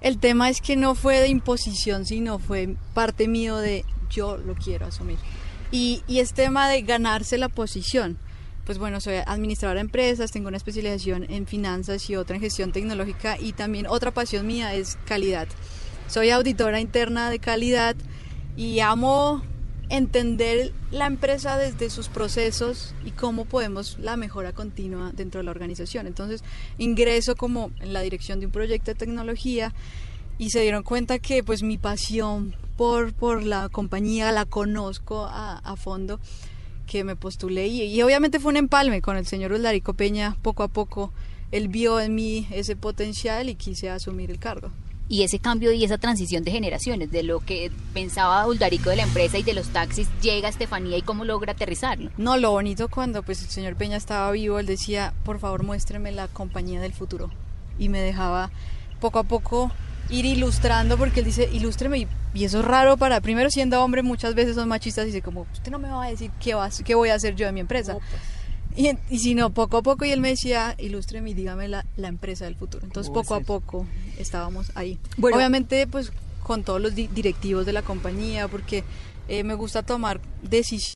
El 0.00 0.18
tema 0.18 0.50
es 0.50 0.60
que 0.60 0.74
no 0.74 0.94
fue 0.94 1.20
de 1.20 1.28
imposición, 1.28 2.06
sino 2.06 2.38
fue 2.40 2.74
parte 2.92 3.28
mío 3.28 3.56
de 3.56 3.84
yo 4.10 4.36
lo 4.36 4.54
quiero 4.54 4.86
asumir. 4.86 5.18
Y, 5.70 6.02
y 6.08 6.18
es 6.18 6.34
tema 6.34 6.68
de 6.68 6.82
ganarse 6.82 7.38
la 7.38 7.48
posición. 7.48 8.18
Pues 8.64 8.78
bueno, 8.78 9.00
soy 9.00 9.14
administradora 9.26 9.78
de 9.78 9.86
empresas, 9.86 10.30
tengo 10.30 10.48
una 10.48 10.56
especialización 10.56 11.26
en 11.30 11.46
finanzas 11.46 12.08
y 12.10 12.16
otra 12.16 12.36
en 12.36 12.42
gestión 12.42 12.72
tecnológica 12.72 13.36
y 13.40 13.52
también 13.52 13.86
otra 13.88 14.12
pasión 14.12 14.46
mía 14.46 14.74
es 14.74 14.98
calidad. 15.04 15.48
Soy 16.08 16.30
auditora 16.30 16.80
interna 16.80 17.30
de 17.30 17.38
calidad 17.38 17.96
y 18.56 18.80
amo 18.80 19.42
entender 19.88 20.72
la 20.90 21.06
empresa 21.06 21.58
desde 21.58 21.90
sus 21.90 22.08
procesos 22.08 22.94
y 23.04 23.10
cómo 23.10 23.44
podemos 23.44 23.98
la 23.98 24.16
mejora 24.16 24.52
continua 24.52 25.12
dentro 25.14 25.40
de 25.40 25.44
la 25.44 25.50
organización. 25.50 26.06
Entonces 26.06 26.42
ingreso 26.78 27.36
como 27.36 27.70
en 27.80 27.92
la 27.92 28.00
dirección 28.00 28.40
de 28.40 28.46
un 28.46 28.52
proyecto 28.52 28.90
de 28.90 28.94
tecnología 28.94 29.74
y 30.38 30.50
se 30.50 30.60
dieron 30.60 30.82
cuenta 30.82 31.18
que 31.18 31.44
pues 31.44 31.62
mi 31.62 31.78
pasión 31.78 32.56
por, 32.76 33.12
por 33.12 33.42
la 33.42 33.68
compañía 33.68 34.32
la 34.32 34.46
conozco 34.46 35.26
a, 35.30 35.76
fondo 35.76 36.20
que 36.86 37.04
me 37.04 37.16
postulé 37.16 37.68
y, 37.68 37.82
y 37.82 38.02
obviamente 38.02 38.40
fue 38.40 38.50
un 38.50 38.56
empalme 38.56 39.02
con 39.02 39.16
el 39.16 39.26
señor 39.26 39.52
Uldarico 39.52 39.94
Peña 39.94 40.36
poco 40.42 40.62
a 40.62 40.68
poco 40.68 41.12
él 41.52 41.68
vio 41.68 42.00
en 42.00 42.14
mí 42.14 42.48
ese 42.50 42.76
potencial 42.76 43.50
y 43.50 43.56
quise 43.56 43.90
asumir 43.90 44.30
el 44.30 44.38
cargo. 44.38 44.72
Y 45.08 45.24
ese 45.24 45.38
cambio 45.38 45.72
y 45.72 45.84
esa 45.84 45.98
transición 45.98 46.42
de 46.42 46.52
generaciones, 46.52 47.10
de 47.10 47.22
lo 47.22 47.40
que 47.40 47.70
pensaba 47.92 48.46
Uldarico 48.46 48.90
de 48.90 48.96
la 48.96 49.02
empresa 49.02 49.38
y 49.38 49.42
de 49.42 49.52
los 49.52 49.68
taxis, 49.68 50.08
llega 50.22 50.48
a 50.48 50.50
Estefanía 50.50 50.96
y 50.96 51.02
cómo 51.02 51.24
logra 51.24 51.52
aterrizarlo. 51.52 52.10
No, 52.16 52.36
lo 52.38 52.50
bonito 52.52 52.88
cuando 52.88 53.22
pues 53.22 53.42
el 53.42 53.48
señor 53.48 53.76
Peña 53.76 53.96
estaba 53.96 54.30
vivo, 54.30 54.58
él 54.58 54.66
decía, 54.66 55.12
por 55.24 55.38
favor 55.38 55.64
muéstreme 55.64 56.12
la 56.12 56.28
compañía 56.28 56.80
del 56.80 56.94
futuro. 56.94 57.30
Y 57.78 57.88
me 57.88 58.00
dejaba 58.00 58.50
poco 59.00 59.18
a 59.18 59.24
poco 59.24 59.70
ir 60.08 60.24
ilustrando, 60.24 60.96
porque 60.96 61.20
él 61.20 61.26
dice, 61.26 61.48
ilústreme, 61.52 61.98
y, 61.98 62.08
y 62.34 62.44
eso 62.44 62.60
es 62.60 62.64
raro 62.64 62.96
para, 62.96 63.20
primero 63.20 63.50
siendo 63.50 63.82
hombre, 63.82 64.02
muchas 64.02 64.34
veces 64.34 64.54
son 64.54 64.68
machistas 64.68 65.04
y 65.04 65.06
dice 65.08 65.22
como, 65.22 65.46
usted 65.52 65.70
no 65.70 65.78
me 65.78 65.88
va 65.88 66.04
a 66.04 66.08
decir 66.08 66.30
qué, 66.40 66.54
va, 66.54 66.68
qué 66.84 66.94
voy 66.94 67.10
a 67.10 67.14
hacer 67.14 67.34
yo 67.34 67.46
de 67.46 67.52
mi 67.52 67.60
empresa. 67.60 67.96
Y 68.76 69.18
si 69.18 69.34
no, 69.34 69.50
poco 69.50 69.78
a 69.78 69.82
poco, 69.82 70.04
y 70.04 70.10
él 70.10 70.20
me 70.20 70.28
decía, 70.30 70.74
ilústreme 70.78 71.30
y 71.30 71.34
dígame 71.34 71.68
la, 71.68 71.84
la 71.96 72.08
empresa 72.08 72.44
del 72.46 72.56
futuro. 72.56 72.84
Entonces, 72.84 73.10
¿Cómo 73.10 73.22
poco 73.22 73.34
a 73.34 73.40
poco 73.40 73.86
estábamos 74.18 74.72
ahí. 74.74 74.98
Bueno. 75.16 75.36
Obviamente, 75.36 75.86
pues 75.86 76.12
con 76.42 76.64
todos 76.64 76.80
los 76.80 76.94
di- 76.94 77.06
directivos 77.08 77.66
de 77.66 77.72
la 77.72 77.82
compañía, 77.82 78.48
porque 78.48 78.82
eh, 79.28 79.44
me 79.44 79.54
gusta 79.54 79.82
tomar 79.82 80.20
decisiones 80.42 80.94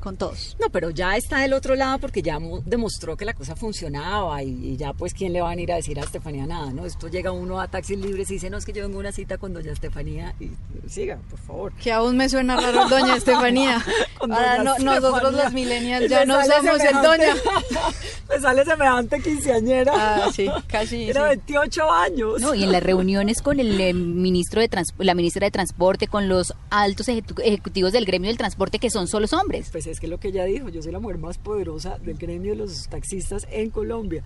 con 0.00 0.16
todos. 0.16 0.56
No, 0.58 0.68
pero 0.70 0.90
ya 0.90 1.16
está 1.16 1.38
del 1.40 1.52
otro 1.52 1.76
lado 1.76 1.98
porque 1.98 2.22
ya 2.22 2.38
mo- 2.40 2.62
demostró 2.64 3.16
que 3.16 3.24
la 3.24 3.34
cosa 3.34 3.54
funcionaba 3.54 4.42
y, 4.42 4.48
y 4.72 4.76
ya 4.76 4.94
pues 4.94 5.12
quién 5.14 5.32
le 5.32 5.40
va 5.42 5.48
a 5.48 5.50
venir 5.50 5.70
a 5.72 5.76
decir 5.76 6.00
a 6.00 6.02
Estefanía 6.02 6.46
nada, 6.46 6.72
¿no? 6.72 6.86
Esto 6.86 7.06
llega 7.08 7.30
uno 7.32 7.60
a 7.60 7.68
taxis 7.68 7.98
libres 7.98 8.30
y 8.30 8.34
dice, 8.34 8.48
no, 8.50 8.56
es 8.58 8.64
que 8.64 8.72
yo 8.72 8.82
vengo 8.82 8.96
a 8.96 9.00
una 9.00 9.12
cita 9.12 9.36
con 9.38 9.52
doña 9.52 9.72
Estefanía 9.72 10.34
y 10.40 10.50
siga, 10.88 11.18
por 11.28 11.38
favor. 11.38 11.72
Que 11.74 11.92
aún 11.92 12.16
me 12.16 12.28
suena 12.28 12.56
raro 12.58 12.88
doña 12.88 13.14
Estefanía. 13.16 13.84
Ahora 14.20 14.64
no- 14.64 14.78
nosotros 14.78 15.34
los 15.34 15.52
millennials 15.52 16.02
Le 16.04 16.08
ya 16.08 16.24
no 16.24 16.40
usamos 16.40 16.80
el 16.80 16.94
doña. 17.02 17.34
Le 18.30 18.40
sale 18.40 18.64
semejante 18.64 19.20
quinceañera. 19.20 19.92
Ah, 19.94 20.30
sí, 20.34 20.48
casi. 20.66 21.10
Era 21.10 21.22
sí. 21.22 21.36
28 21.46 21.90
años. 21.90 22.40
No, 22.40 22.54
y 22.54 22.64
en 22.64 22.72
las 22.72 22.82
reuniones 22.82 23.42
con 23.42 23.60
el 23.60 23.78
eh, 23.80 23.92
ministro 23.92 24.62
de 24.62 24.70
la 24.98 25.14
ministra 25.14 25.44
de 25.46 25.50
Transporte, 25.50 26.06
con 26.08 26.28
los 26.28 26.54
altos 26.70 27.08
ejecu- 27.08 27.40
ejecutivos 27.44 27.92
del 27.92 28.04
gremio 28.06 28.28
del 28.28 28.38
transporte, 28.38 28.78
que 28.78 28.88
son 28.90 29.06
solos 29.06 29.32
hombres. 29.32 29.59
Pues 29.70 29.86
es 29.86 30.00
que 30.00 30.08
lo 30.08 30.18
que 30.18 30.28
ella 30.28 30.44
dijo, 30.44 30.68
yo 30.68 30.82
soy 30.82 30.92
la 30.92 31.00
mujer 31.00 31.18
más 31.18 31.36
poderosa 31.38 31.98
del 31.98 32.16
gremio 32.16 32.52
de 32.52 32.56
los 32.58 32.88
taxistas 32.88 33.46
en 33.50 33.70
Colombia. 33.70 34.22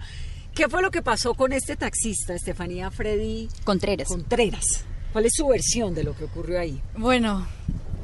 ¿Qué 0.55 0.69
fue 0.69 0.83
lo 0.83 0.91
que 0.91 1.03
pasó 1.03 1.35
con 1.35 1.53
este 1.53 1.75
taxista, 1.77 2.35
Estefanía 2.35 2.91
Freddy 2.91 3.49
Contreras. 3.65 4.07
Contreras? 4.07 4.85
¿Cuál 5.13 5.27
es 5.27 5.33
su 5.35 5.47
versión 5.49 5.95
de 5.95 6.05
lo 6.05 6.17
que 6.17 6.25
ocurrió 6.25 6.61
ahí? 6.61 6.81
Bueno, 6.97 7.47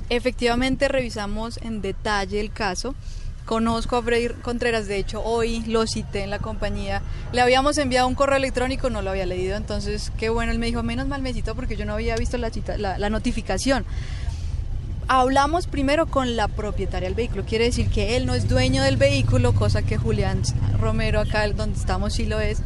efectivamente 0.09 0.89
revisamos 0.89 1.59
en 1.63 1.81
detalle 1.83 2.41
el 2.41 2.53
caso. 2.53 2.95
Conozco 3.47 3.97
a 3.97 4.03
Freddy 4.03 4.29
Contreras, 4.43 4.87
de 4.87 4.97
hecho 4.99 5.23
hoy 5.25 5.61
lo 5.67 5.87
cité 5.87 6.23
en 6.23 6.31
la 6.31 6.39
compañía. 6.39 7.03
Le 7.33 7.41
habíamos 7.41 7.79
enviado 7.79 8.07
un 8.07 8.15
correo 8.15 8.37
electrónico, 8.37 8.91
no 8.91 9.03
lo 9.03 9.11
había 9.11 9.27
leído, 9.27 9.57
entonces 9.57 10.13
qué 10.19 10.29
bueno, 10.29 10.53
él 10.53 10.59
me 10.59 10.67
dijo, 10.67 10.83
menos 10.85 11.09
mal 11.09 11.23
me 11.23 11.33
citó 11.33 11.55
porque 11.57 11.77
yo 11.77 11.85
no 11.85 11.95
había 11.95 12.15
visto 12.17 12.37
la, 12.39 12.51
cita- 12.51 12.77
la, 12.79 12.99
la 12.99 13.11
notificación. 13.11 13.85
Hablamos 15.13 15.67
primero 15.67 16.07
con 16.07 16.37
la 16.37 16.47
propietaria 16.47 17.09
del 17.09 17.17
vehículo, 17.17 17.43
quiere 17.45 17.65
decir 17.65 17.89
que 17.89 18.15
él 18.17 18.27
no 18.27 18.35
es 18.35 18.49
dueño 18.49 18.81
del 18.85 18.97
vehículo, 18.97 19.53
cosa 19.57 19.83
que 19.83 19.97
Julián 19.97 20.43
Romero 20.79 21.19
acá 21.19 21.49
donde 21.49 21.77
estamos 21.77 22.13
sí 22.13 22.27
lo 22.27 22.39
es. 22.39 22.59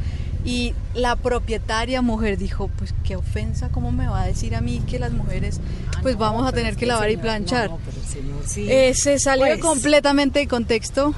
Y 0.44 0.74
la 0.94 1.16
propietaria 1.16 2.02
mujer 2.02 2.36
dijo, 2.36 2.68
pues 2.76 2.92
qué 3.02 3.16
ofensa, 3.16 3.70
¿cómo 3.70 3.92
me 3.92 4.08
va 4.08 4.20
a 4.20 4.26
decir 4.26 4.54
a 4.54 4.60
mí 4.60 4.82
que 4.86 4.98
las 4.98 5.12
mujeres 5.12 5.58
pues 6.02 6.16
Ah, 6.16 6.18
no, 6.18 6.24
vamos 6.26 6.46
a 6.46 6.52
tener 6.52 6.76
que 6.76 6.84
lavar 6.84 7.08
y 7.08 7.12
señor- 7.14 7.22
planchar? 7.22 7.70
No, 7.70 7.78
no, 7.78 7.82
pero 7.82 7.96
el 7.96 8.06
señor 8.06 8.42
sí. 8.44 8.70
Eh, 8.70 8.92
se 8.94 9.18
salió 9.18 9.46
Pues. 9.46 9.60
completamente 9.60 10.40
de 10.40 10.46
contexto. 10.46 11.14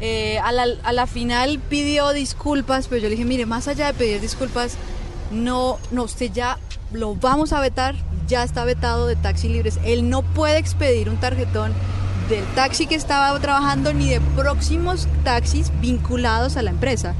Eh, 0.00 0.38
a, 0.38 0.52
la, 0.52 0.64
a 0.84 0.92
la 0.94 1.06
final 1.06 1.60
pidió 1.68 2.14
disculpas, 2.14 2.88
pero 2.88 3.02
yo 3.02 3.08
le 3.10 3.16
dije, 3.16 3.26
mire, 3.26 3.44
más 3.44 3.68
allá 3.68 3.88
de 3.88 3.92
pedir 3.92 4.22
disculpas, 4.22 4.76
no, 5.30 5.78
no, 5.90 6.04
usted 6.04 6.32
ya 6.32 6.56
lo 6.94 7.14
vamos 7.14 7.52
a 7.52 7.60
vetar, 7.60 7.94
ya 8.26 8.42
está 8.42 8.64
vetado 8.64 9.06
de 9.06 9.16
taxi 9.16 9.48
libres. 9.48 9.78
Él 9.84 10.08
no 10.08 10.22
puede 10.22 10.58
expedir 10.58 11.08
un 11.08 11.16
tarjetón 11.16 11.72
del 12.28 12.44
taxi 12.54 12.86
que 12.86 12.94
estaba 12.94 13.38
trabajando 13.40 13.92
ni 13.92 14.08
de 14.08 14.20
próximos 14.36 15.08
taxis 15.24 15.70
vinculados 15.80 16.56
a 16.56 16.62
la 16.62 16.70
empresa. 16.70 17.14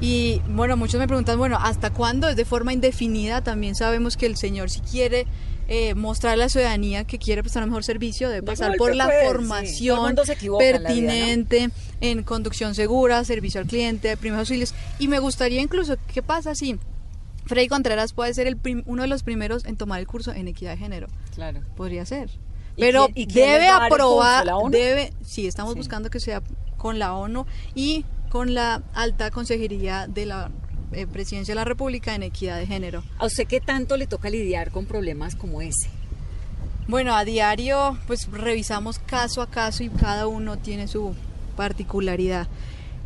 Y 0.00 0.40
bueno, 0.48 0.76
muchos 0.76 0.98
me 0.98 1.06
preguntan, 1.06 1.38
bueno, 1.38 1.58
¿hasta 1.60 1.90
cuándo? 1.90 2.28
Es 2.28 2.36
de 2.36 2.44
forma 2.44 2.72
indefinida. 2.72 3.42
También 3.42 3.74
sabemos 3.74 4.16
que 4.16 4.26
el 4.26 4.36
señor 4.36 4.70
si 4.70 4.80
quiere 4.80 5.26
eh, 5.68 5.94
mostrar 5.94 6.32
a 6.32 6.36
la 6.36 6.48
ciudadanía 6.48 7.04
que 7.04 7.18
quiere 7.18 7.42
prestar 7.42 7.62
un 7.62 7.68
mejor 7.68 7.84
servicio 7.84 8.28
debe 8.28 8.40
De 8.40 8.46
pasar 8.46 8.76
por 8.76 8.94
la 8.94 9.08
formación 9.24 10.16
equivoca 10.28 10.64
en 10.64 10.82
la 10.82 10.90
vida, 10.90 11.00
¿no? 11.00 11.18
pertinente 11.18 11.70
en 12.00 12.22
conducción 12.24 12.74
segura, 12.74 13.22
servicio 13.24 13.60
al 13.60 13.66
cliente, 13.66 14.16
primeros 14.16 14.40
auxilios. 14.40 14.74
Y 14.98 15.08
me 15.08 15.18
gustaría 15.18 15.60
incluso, 15.60 15.96
¿qué 16.12 16.22
pasa 16.22 16.54
si 16.54 16.78
Freddy 17.50 17.66
Contreras 17.68 18.12
puede 18.12 18.32
ser 18.32 18.46
el 18.46 18.56
prim- 18.56 18.84
uno 18.86 19.02
de 19.02 19.08
los 19.08 19.24
primeros 19.24 19.64
en 19.64 19.76
tomar 19.76 19.98
el 19.98 20.06
curso 20.06 20.32
en 20.32 20.46
equidad 20.46 20.70
de 20.70 20.76
género? 20.76 21.08
Claro. 21.34 21.60
Podría 21.76 22.06
ser. 22.06 22.30
¿Y 22.76 22.80
Pero 22.80 23.06
quién- 23.06 23.18
y 23.18 23.26
quién 23.32 23.50
debe 23.50 23.68
aprobar, 23.68 24.46
debe, 24.70 25.12
sí, 25.26 25.48
estamos 25.48 25.72
Sí. 25.72 25.78
buscando 25.80 26.10
que 26.10 26.20
sea 26.20 26.42
con 26.76 27.00
la 27.00 27.12
ONU 27.14 27.46
y 27.74 28.04
con 28.30 28.54
la 28.54 28.82
alta 28.94 29.32
consejería 29.32 30.06
de 30.06 30.26
la 30.26 30.50
eh, 30.92 31.06
Presidencia 31.08 31.52
de 31.52 31.56
la 31.56 31.64
República 31.64 32.14
en 32.14 32.22
equidad 32.22 32.56
de 32.58 32.66
género. 32.68 33.02
¿A 33.18 33.26
usted 33.26 33.46
qué 33.48 33.60
tanto 33.60 33.96
le 33.96 34.06
toca 34.06 34.30
lidiar 34.30 34.70
con 34.70 34.86
problemas 34.86 35.34
como 35.36 35.60
ese? 35.60 35.88
Bueno, 36.88 37.14
a 37.16 37.24
diario 37.24 37.98
pues 38.06 38.28
revisamos 38.30 38.98
caso 39.00 39.42
a 39.42 39.48
caso 39.50 39.82
y 39.84 39.88
cada 39.88 40.26
uno 40.28 40.56
tiene 40.58 40.86
su 40.88 41.14
particularidad. 41.56 42.48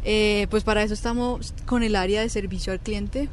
Eh, 0.04 0.46
pues 0.50 0.64
para 0.64 0.82
eso 0.82 0.92
estamos 0.94 1.54
con 1.66 1.82
el 1.82 1.96
área 1.96 2.20
de 2.20 2.28
servicio 2.28 2.72
al 2.72 2.80
cliente 2.80 3.28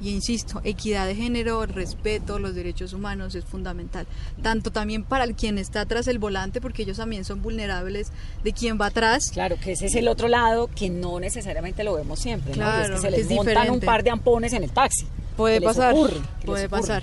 y 0.00 0.10
insisto, 0.10 0.60
equidad 0.64 1.06
de 1.06 1.14
género, 1.14 1.64
respeto, 1.66 2.38
los 2.38 2.54
derechos 2.54 2.92
humanos 2.92 3.34
es 3.34 3.44
fundamental. 3.44 4.06
Tanto 4.42 4.70
también 4.70 5.04
para 5.04 5.24
el 5.24 5.34
quien 5.34 5.58
está 5.58 5.86
tras 5.86 6.06
el 6.06 6.18
volante, 6.18 6.60
porque 6.60 6.82
ellos 6.82 6.98
también 6.98 7.24
son 7.24 7.42
vulnerables 7.42 8.08
de 8.44 8.52
quien 8.52 8.78
va 8.80 8.86
atrás. 8.86 9.30
Claro, 9.32 9.56
que 9.58 9.72
ese 9.72 9.86
es 9.86 9.94
el 9.94 10.08
otro 10.08 10.28
lado 10.28 10.68
que 10.68 10.90
no 10.90 11.18
necesariamente 11.20 11.84
lo 11.84 11.94
vemos 11.94 12.20
siempre, 12.20 12.50
¿no? 12.50 12.56
Claro, 12.56 12.96
es 12.96 13.00
que 13.00 13.06
se 13.06 13.10
les 13.10 13.30
es 13.30 13.30
montan 13.30 13.70
un 13.70 13.80
par 13.80 14.02
de 14.02 14.10
ampones 14.10 14.52
en 14.52 14.64
el 14.64 14.70
taxi. 14.70 15.06
Puede 15.36 15.60
pasar, 15.60 15.92
ocurre, 15.92 16.20
puede 16.44 16.68
pasar. 16.68 17.02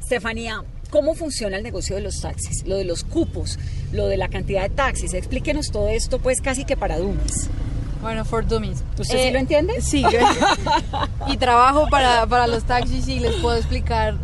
Estefanía, 0.00 0.62
¿cómo 0.90 1.14
funciona 1.14 1.56
el 1.56 1.62
negocio 1.62 1.96
de 1.96 2.02
los 2.02 2.20
taxis? 2.20 2.66
Lo 2.66 2.76
de 2.76 2.84
los 2.84 3.04
cupos, 3.04 3.58
lo 3.92 4.06
de 4.06 4.16
la 4.16 4.28
cantidad 4.28 4.62
de 4.62 4.70
taxis. 4.70 5.14
Explíquenos 5.14 5.70
todo 5.70 5.88
esto, 5.88 6.18
pues 6.18 6.40
casi 6.40 6.64
que 6.64 6.76
para 6.76 6.98
dummies. 6.98 7.48
Bueno, 8.04 8.22
for 8.26 8.46
dummies. 8.46 8.82
Eh, 8.82 9.00
¿Usted 9.00 9.18
sí 9.28 9.32
lo 9.32 9.38
entiende? 9.38 9.80
Sí. 9.80 10.04
y 11.26 11.36
trabajo 11.38 11.88
para, 11.88 12.26
para 12.26 12.46
los 12.46 12.64
taxis 12.64 13.08
y 13.08 13.18
les 13.18 13.34
puedo 13.36 13.56
explicar 13.56 14.16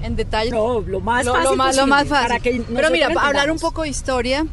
en 0.00 0.14
detalle. 0.14 0.52
No, 0.52 0.78
lo 0.78 1.00
más 1.00 1.24
lo, 1.24 1.32
fácil 1.32 1.50
lo 1.50 1.56
más, 1.56 1.76
lo 1.76 1.86
más 1.88 2.06
fácil. 2.06 2.28
para 2.28 2.38
que 2.38 2.62
Pero 2.72 2.88
mira, 2.92 3.10
para 3.10 3.26
hablar 3.26 3.50
un 3.50 3.58
poco 3.58 3.82
de 3.82 3.88
historia, 3.88 4.46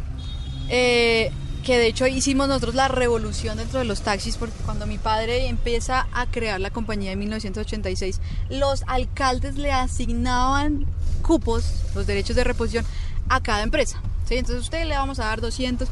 eh, 0.70 1.32
que 1.64 1.78
de 1.78 1.86
hecho 1.86 2.08
hicimos 2.08 2.48
nosotros 2.48 2.74
la 2.74 2.88
revolución 2.88 3.58
dentro 3.58 3.78
de 3.78 3.86
los 3.86 4.02
taxis, 4.02 4.38
porque 4.38 4.56
cuando 4.66 4.88
mi 4.88 4.98
padre 4.98 5.50
empieza 5.50 6.08
a 6.12 6.26
crear 6.26 6.60
la 6.60 6.72
compañía 6.72 7.12
en 7.12 7.20
1986, 7.20 8.22
los 8.50 8.82
alcaldes 8.88 9.56
le 9.56 9.72
asignaban 9.72 10.88
cupos, 11.22 11.84
los 11.94 12.08
derechos 12.08 12.36
de 12.36 12.44
reposición, 12.44 12.86
a 13.30 13.40
cada 13.44 13.62
empresa. 13.62 14.02
¿sí? 14.28 14.34
Entonces 14.34 14.58
a 14.58 14.62
usted 14.62 14.86
le 14.86 14.96
vamos 14.96 15.20
a 15.20 15.26
dar 15.26 15.42
200, 15.42 15.88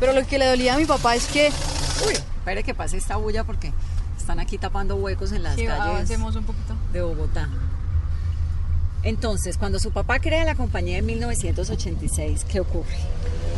pero 0.00 0.12
lo 0.12 0.26
que 0.26 0.38
le 0.38 0.46
dolía 0.46 0.74
a 0.74 0.78
mi 0.78 0.84
papá 0.86 1.14
es 1.14 1.26
que 1.26 1.50
Uy, 2.06 2.12
espere 2.14 2.62
que 2.62 2.74
pase 2.74 2.96
esta 2.96 3.16
bulla 3.16 3.44
porque 3.44 3.72
están 4.18 4.40
aquí 4.40 4.58
tapando 4.58 4.96
huecos 4.96 5.32
en 5.32 5.42
las 5.42 5.54
Sí, 5.56 5.66
calles 5.66 6.10
un 6.10 6.44
poquito. 6.44 6.74
de 6.92 7.02
Bogotá. 7.02 7.48
Entonces, 9.02 9.58
cuando 9.58 9.78
su 9.78 9.90
papá 9.90 10.18
crea 10.18 10.44
la 10.44 10.54
compañía 10.54 10.96
en 10.98 11.04
1986, 11.06 12.46
¿qué 12.48 12.60
ocurre? 12.60 12.96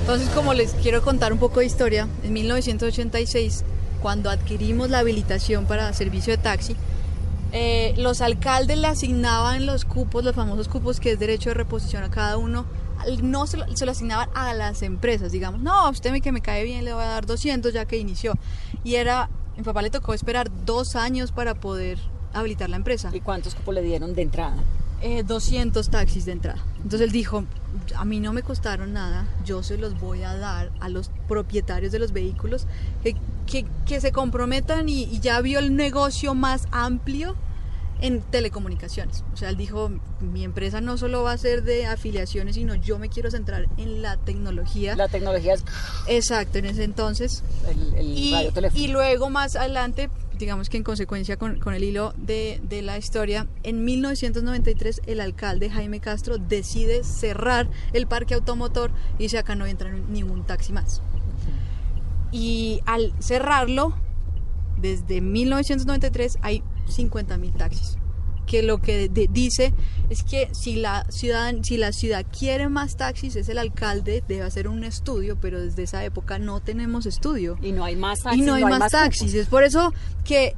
Entonces, 0.00 0.28
como 0.30 0.54
les 0.54 0.72
quiero 0.72 1.02
contar 1.02 1.32
un 1.32 1.38
poco 1.38 1.60
de 1.60 1.66
historia, 1.66 2.08
en 2.24 2.32
1986, 2.32 3.64
cuando 4.02 4.28
adquirimos 4.30 4.90
la 4.90 4.98
habilitación 4.98 5.66
para 5.66 5.92
servicio 5.92 6.36
de 6.36 6.42
taxi, 6.42 6.76
eh, 7.52 7.94
los 7.96 8.20
alcaldes 8.22 8.76
le 8.78 8.88
asignaban 8.88 9.66
los 9.66 9.84
cupos, 9.84 10.24
los 10.24 10.34
famosos 10.34 10.66
cupos 10.68 10.98
que 10.98 11.12
es 11.12 11.18
derecho 11.18 11.50
de 11.50 11.54
reposición 11.54 12.02
a 12.02 12.10
cada 12.10 12.36
uno, 12.38 12.66
no 13.22 13.46
se 13.46 13.56
lo, 13.56 13.76
se 13.76 13.84
lo 13.86 13.92
asignaban 13.92 14.28
a 14.34 14.52
las 14.54 14.82
empresas, 14.82 15.32
digamos, 15.32 15.60
no, 15.60 15.90
usted 15.90 16.10
me, 16.12 16.20
que 16.20 16.32
me 16.32 16.40
cae 16.40 16.64
bien 16.64 16.84
le 16.84 16.92
voy 16.92 17.02
a 17.02 17.06
dar 17.06 17.26
200 17.26 17.72
ya 17.72 17.84
que 17.84 17.98
inició. 17.98 18.34
Y 18.84 18.94
era, 18.96 19.28
mi 19.56 19.62
papá 19.62 19.82
le 19.82 19.90
tocó 19.90 20.14
esperar 20.14 20.50
dos 20.64 20.96
años 20.96 21.32
para 21.32 21.54
poder 21.54 21.98
habilitar 22.32 22.68
la 22.70 22.76
empresa. 22.76 23.10
¿Y 23.14 23.20
cuántos 23.20 23.54
cupos 23.54 23.74
le 23.74 23.82
dieron 23.82 24.14
de 24.14 24.22
entrada? 24.22 24.56
Eh, 25.02 25.22
200 25.24 25.88
taxis 25.90 26.24
de 26.24 26.32
entrada. 26.32 26.62
Entonces 26.76 27.02
él 27.02 27.12
dijo, 27.12 27.44
a 27.96 28.04
mí 28.04 28.18
no 28.20 28.32
me 28.32 28.42
costaron 28.42 28.92
nada, 28.94 29.26
yo 29.44 29.62
se 29.62 29.76
los 29.76 29.98
voy 30.00 30.22
a 30.22 30.36
dar 30.36 30.70
a 30.80 30.88
los 30.88 31.10
propietarios 31.28 31.92
de 31.92 31.98
los 31.98 32.12
vehículos 32.12 32.66
que, 33.02 33.14
que- 33.46 33.66
que 33.84 34.00
se 34.00 34.10
comprometan 34.12 34.88
y, 34.88 35.02
y 35.04 35.20
ya 35.20 35.40
vio 35.42 35.58
el 35.58 35.76
negocio 35.76 36.34
más 36.34 36.66
amplio 36.72 37.36
en 38.00 38.20
telecomunicaciones. 38.20 39.24
O 39.32 39.36
sea, 39.36 39.48
él 39.50 39.56
dijo, 39.56 39.90
mi 40.20 40.44
empresa 40.44 40.80
no 40.80 40.98
solo 40.98 41.22
va 41.22 41.32
a 41.32 41.38
ser 41.38 41.62
de 41.62 41.86
afiliaciones, 41.86 42.54
sino 42.56 42.74
yo 42.74 42.98
me 42.98 43.08
quiero 43.08 43.30
centrar 43.30 43.68
en 43.76 44.02
la 44.02 44.16
tecnología. 44.16 44.96
La 44.96 45.08
tecnología 45.08 45.54
es 45.54 45.64
Exacto, 46.06 46.58
en 46.58 46.66
ese 46.66 46.84
entonces. 46.84 47.42
el, 47.68 47.94
el 47.94 48.06
Y, 48.16 48.34
y 48.74 48.88
luego 48.88 49.30
más 49.30 49.56
adelante, 49.56 50.10
digamos 50.38 50.68
que 50.68 50.76
en 50.76 50.82
consecuencia 50.84 51.36
con, 51.36 51.58
con 51.58 51.74
el 51.74 51.84
hilo 51.84 52.12
de, 52.16 52.60
de 52.68 52.82
la 52.82 52.98
historia, 52.98 53.46
en 53.62 53.84
1993 53.84 55.02
el 55.06 55.20
alcalde 55.20 55.70
Jaime 55.70 56.00
Castro 56.00 56.38
decide 56.38 57.04
cerrar 57.04 57.68
el 57.92 58.06
parque 58.06 58.34
automotor 58.34 58.90
y 59.18 59.24
dice 59.24 59.38
acá 59.38 59.54
no 59.54 59.66
entra 59.66 59.90
ningún 59.90 60.44
taxi 60.44 60.72
más. 60.72 61.02
Y 62.32 62.80
al 62.84 63.14
cerrarlo, 63.20 63.94
desde 64.80 65.20
1993 65.20 66.38
hay 66.42 66.62
50 66.88 67.36
mil 67.38 67.52
taxis. 67.52 67.96
Que 68.46 68.62
lo 68.62 68.78
que 68.78 69.08
de- 69.08 69.28
dice 69.28 69.74
es 70.08 70.22
que 70.22 70.48
si 70.54 70.76
la, 70.76 71.04
ciudad, 71.10 71.52
si 71.62 71.76
la 71.78 71.90
ciudad 71.92 72.24
quiere 72.30 72.68
más 72.68 72.96
taxis, 72.96 73.34
es 73.34 73.48
el 73.48 73.58
alcalde, 73.58 74.22
debe 74.28 74.42
hacer 74.42 74.68
un 74.68 74.84
estudio, 74.84 75.36
pero 75.40 75.60
desde 75.60 75.82
esa 75.82 76.04
época 76.04 76.38
no 76.38 76.60
tenemos 76.60 77.06
estudio 77.06 77.58
y 77.60 77.72
no 77.72 77.84
hay 77.84 77.96
más 77.96 78.20
taxis. 78.20 78.42
y 78.42 78.44
no 78.46 78.54
hay 78.54 78.62
más, 78.64 78.92
taxis. 78.92 79.34
Es 79.34 79.48
por 79.48 79.64
eso 79.64 79.92
que, 80.24 80.54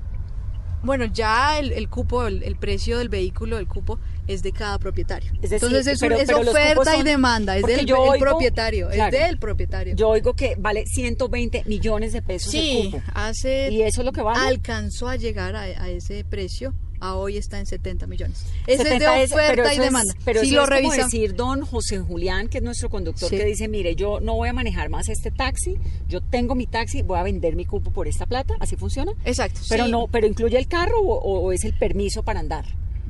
bueno, 0.83 1.07
ya 1.07 1.59
el, 1.59 1.73
el 1.73 1.89
cupo, 1.89 2.27
el, 2.27 2.43
el 2.43 2.57
precio 2.57 2.99
del 2.99 3.09
vehículo, 3.09 3.57
el 3.57 3.67
cupo, 3.67 3.99
es 4.29 4.43
de 4.43 4.53
cada 4.53 4.79
propietario. 4.79 5.33
Es 5.43 5.51
decir, 5.51 5.67
Entonces 5.69 5.95
es, 5.95 6.01
pero- 6.01 6.17
pero 6.25 6.39
oferta 6.41 6.97
y 6.97 7.03
demanda, 7.03 7.57
es 7.57 7.65
del 7.65 7.87
yo 7.87 7.97
el 8.05 8.11
oigo- 8.11 8.19
propietario, 8.21 8.89
claro. 8.91 9.17
es 9.17 9.23
del 9.25 9.39
propietario. 9.39 9.95
Yo 9.97 10.09
oigo 10.11 10.35
que 10.35 10.55
vale 10.59 10.85
120 10.87 11.65
millones 11.67 12.13
de 12.13 12.23
pesos 12.23 12.55
el 12.55 12.61
sí, 12.61 12.91
cupo. 12.93 13.03
hace 13.15 13.71
¿Y 13.73 13.83
eso 13.83 14.03
es 14.03 14.05
lo 14.05 14.13
que 14.13 14.23
vale? 14.23 14.47
alcanzó 14.47 15.09
a 15.09 15.17
llegar 15.17 15.57
a, 15.57 15.63
a 15.63 15.89
ese 15.89 16.25
precio, 16.25 16.75
a 17.01 17.15
hoy 17.15 17.37
está 17.37 17.61
en 17.61 17.67
70 17.67 18.09
millones. 18.09 18.45
Ese 18.67 18.83
es 18.83 18.89
70 18.89 19.13
de 19.15 19.23
es- 19.23 19.33
oferta 19.33 19.73
y 19.73 19.77
es- 19.77 19.83
demanda. 19.83 20.15
pero 20.25 20.41
si 20.41 20.49
eso 20.49 20.57
lo 20.67 20.75
es 20.75 20.83
como 20.83 20.95
decir 20.95 21.35
don 21.37 21.61
José 21.65 21.99
Julián, 22.01 22.49
que 22.49 22.59
es 22.59 22.65
nuestro 22.65 22.91
conductor, 22.91 23.29
Sí. 23.31 23.37
que 23.37 23.45
dice, 23.45 23.69
mire, 23.69 23.95
yo 23.95 24.19
no 24.21 24.35
voy 24.35 24.49
a 24.49 24.53
manejar 24.53 24.89
más 24.91 25.09
este 25.09 25.31
taxi, 25.31 25.77
yo 26.09 26.21
tengo 26.21 26.55
mi 26.57 26.67
taxi, 26.67 27.03
voy 27.03 27.19
a 27.19 27.23
vender 27.23 27.55
mi 27.57 27.65
cupo 27.65 27.93
por 27.93 28.09
esta 28.09 28.27
plata, 28.27 28.55
¿así 28.61 28.75
funciona? 28.77 29.13
exacto. 29.25 29.61
Pero 29.69 29.85
sí. 29.87 29.91
no, 29.93 30.09
pero 30.09 30.27
incluye 30.27 30.59
el 30.59 30.67
carro 30.67 30.99
o, 31.01 31.39
o 31.41 31.53
es 31.53 31.65
el 31.65 31.73
permiso 31.79 32.25
para 32.25 32.41
andar. 32.41 32.65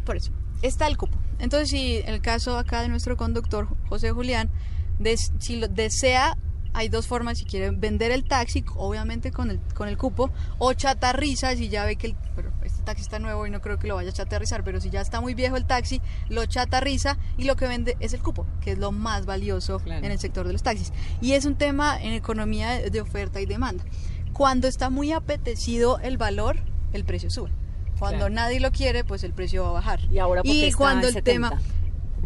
Por 0.05 0.17
eso, 0.19 0.33
está 0.63 0.87
el 0.87 0.97
cupo. 0.97 1.17
Entonces, 1.39 1.69
si 1.71 1.97
el 2.05 2.21
caso 2.21 2.59
acá 2.59 2.83
de 2.83 2.89
nuestro 2.89 3.17
conductor, 3.17 3.69
José 3.89 4.11
Julián, 4.11 4.51
des- 4.99 5.33
si 5.39 5.57
lo 5.57 5.69
desea, 5.69 6.37
hay 6.75 6.89
dos 6.89 7.07
formas, 7.07 7.39
si 7.39 7.45
quiere 7.45 7.71
vender 7.71 8.11
el 8.13 8.25
taxi, 8.25 8.65
obviamente 8.77 9.31
con 9.33 9.51
el, 9.51 9.59
con 9.75 9.89
el 9.89 9.97
cupo, 9.97 10.31
o 10.59 10.73
chatarriza, 10.75 11.57
si 11.57 11.69
ya 11.69 11.85
ve 11.85 11.97
que 11.97 12.09
el, 12.09 12.17
pero 12.37 12.53
este 12.63 12.83
taxi 12.83 13.03
está 13.03 13.19
nuevo 13.19 13.47
y 13.47 13.51
no 13.51 13.61
creo 13.61 13.79
que 13.79 13.87
lo 13.89 13.95
vaya 13.97 14.11
a 14.11 14.13
chatarrizar, 14.13 14.63
pero 14.65 14.81
si 14.81 14.91
ya 14.91 15.01
está 15.01 15.21
muy 15.21 15.35
viejo 15.35 15.57
el 15.57 15.65
taxi, 15.65 16.01
lo 16.29 16.45
chatarriza 16.47 17.17
y 17.37 17.45
lo 17.45 17.57
que 17.57 17.67
vende 17.67 17.97
es 18.01 18.13
el 18.13 18.21
cupo, 18.21 18.47
que 18.61 18.73
es 18.73 18.79
lo 18.79 18.93
más 18.93 19.25
valioso 19.27 19.79
Claro. 19.81 20.05
en 20.05 20.13
el 20.13 20.19
sector 20.19 20.47
de 20.47 20.53
los 20.53 20.63
taxis. 20.63 20.93
Y 21.21 21.33
es 21.33 21.47
un 21.47 21.57
tema 21.57 22.01
en 22.01 22.13
economía 22.13 22.71
de- 22.71 22.91
de 22.91 23.01
oferta 23.01 23.41
y 23.41 23.47
demanda. 23.47 23.85
Cuando 24.33 24.69
está 24.69 24.91
muy 24.91 25.13
apetecido 25.13 25.99
el 26.01 26.17
valor, 26.19 26.57
el 26.93 27.05
precio 27.05 27.31
sube. 27.31 27.51
Cuando 27.99 28.19
Claro. 28.27 28.35
nadie 28.35 28.61
lo 28.61 28.71
quiere, 28.71 29.05
pues 29.05 29.25
el 29.25 29.33
precio 29.33 29.63
va 29.65 29.71
a 29.71 29.73
bajar. 29.73 30.01
Y 30.11 30.19
ahora, 30.19 30.43
¿por 30.43 30.51
qué 30.51 30.57
y 30.59 30.65
está 30.67 30.77
cuando 30.79 31.09
el 31.09 31.15
70? 31.15 31.49
tema, 31.51 31.63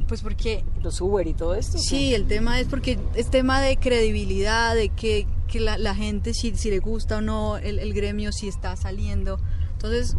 pues 0.08 0.20
porque 0.22 0.64
Los 0.82 1.00
Uber 1.00 1.26
y 1.26 1.34
todo 1.34 1.54
esto. 1.54 1.78
sí, 1.78 2.14
el 2.14 2.26
tema 2.26 2.60
es 2.60 2.66
porque 2.66 2.98
es 3.14 3.30
tema 3.30 3.60
de 3.60 3.76
credibilidad, 3.76 4.74
de 4.74 4.88
que, 4.90 5.26
que 5.48 5.60
la, 5.60 5.78
la 5.78 5.94
gente 5.94 6.34
si, 6.34 6.54
si 6.56 6.70
le 6.70 6.78
gusta 6.80 7.18
o 7.18 7.20
no 7.20 7.56
el, 7.56 7.78
el 7.78 7.94
gremio, 7.94 8.32
si 8.32 8.48
está 8.48 8.76
saliendo. 8.76 9.38
Entonces, 9.72 10.16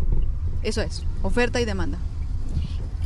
eso 0.63 0.81
es, 0.81 1.03
oferta 1.21 1.61
y 1.61 1.65
demanda. 1.65 1.97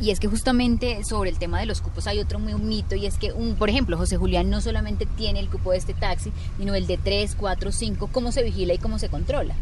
Y 0.00 0.10
es 0.10 0.20
que 0.20 0.28
justamente 0.28 1.02
sobre 1.02 1.28
el 1.28 1.38
tema 1.38 1.58
de 1.58 1.66
los 1.66 1.80
cupos 1.80 2.06
hay 2.06 2.20
otro 2.20 2.38
muy 2.38 2.54
un 2.54 2.68
mito 2.68 2.94
y 2.94 3.04
es 3.06 3.18
que, 3.18 3.32
un, 3.32 3.56
por 3.56 3.68
ejemplo, 3.68 3.96
José 3.98 4.16
Julián 4.16 4.48
no 4.48 4.60
solamente 4.60 5.06
tiene 5.06 5.40
el 5.40 5.48
cupo 5.50 5.72
de 5.72 5.78
este 5.78 5.92
taxi, 5.92 6.30
sino 6.56 6.76
el 6.76 6.86
de 6.86 6.98
3, 6.98 7.34
4, 7.36 7.72
5, 7.72 8.08
¿cómo 8.12 8.30
se 8.30 8.44
vigila 8.44 8.74
y 8.74 8.78
cómo 8.78 9.00
se 9.00 9.08
controla? 9.08 9.54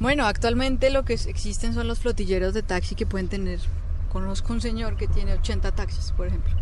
Bueno, 0.00 0.26
actualmente 0.26 0.90
lo 0.90 1.04
que 1.04 1.14
existen 1.14 1.74
son 1.74 1.88
los 1.88 1.98
flotilleros 1.98 2.54
de 2.54 2.62
taxi 2.62 2.94
que 2.94 3.06
pueden 3.06 3.28
tener 3.28 3.60
conozco 4.08 4.52
un 4.52 4.60
señor 4.60 4.96
que 4.96 5.06
tiene 5.06 5.34
80 5.34 5.72
taxis, 5.72 6.12
por 6.16 6.26
ejemplo. 6.26 6.52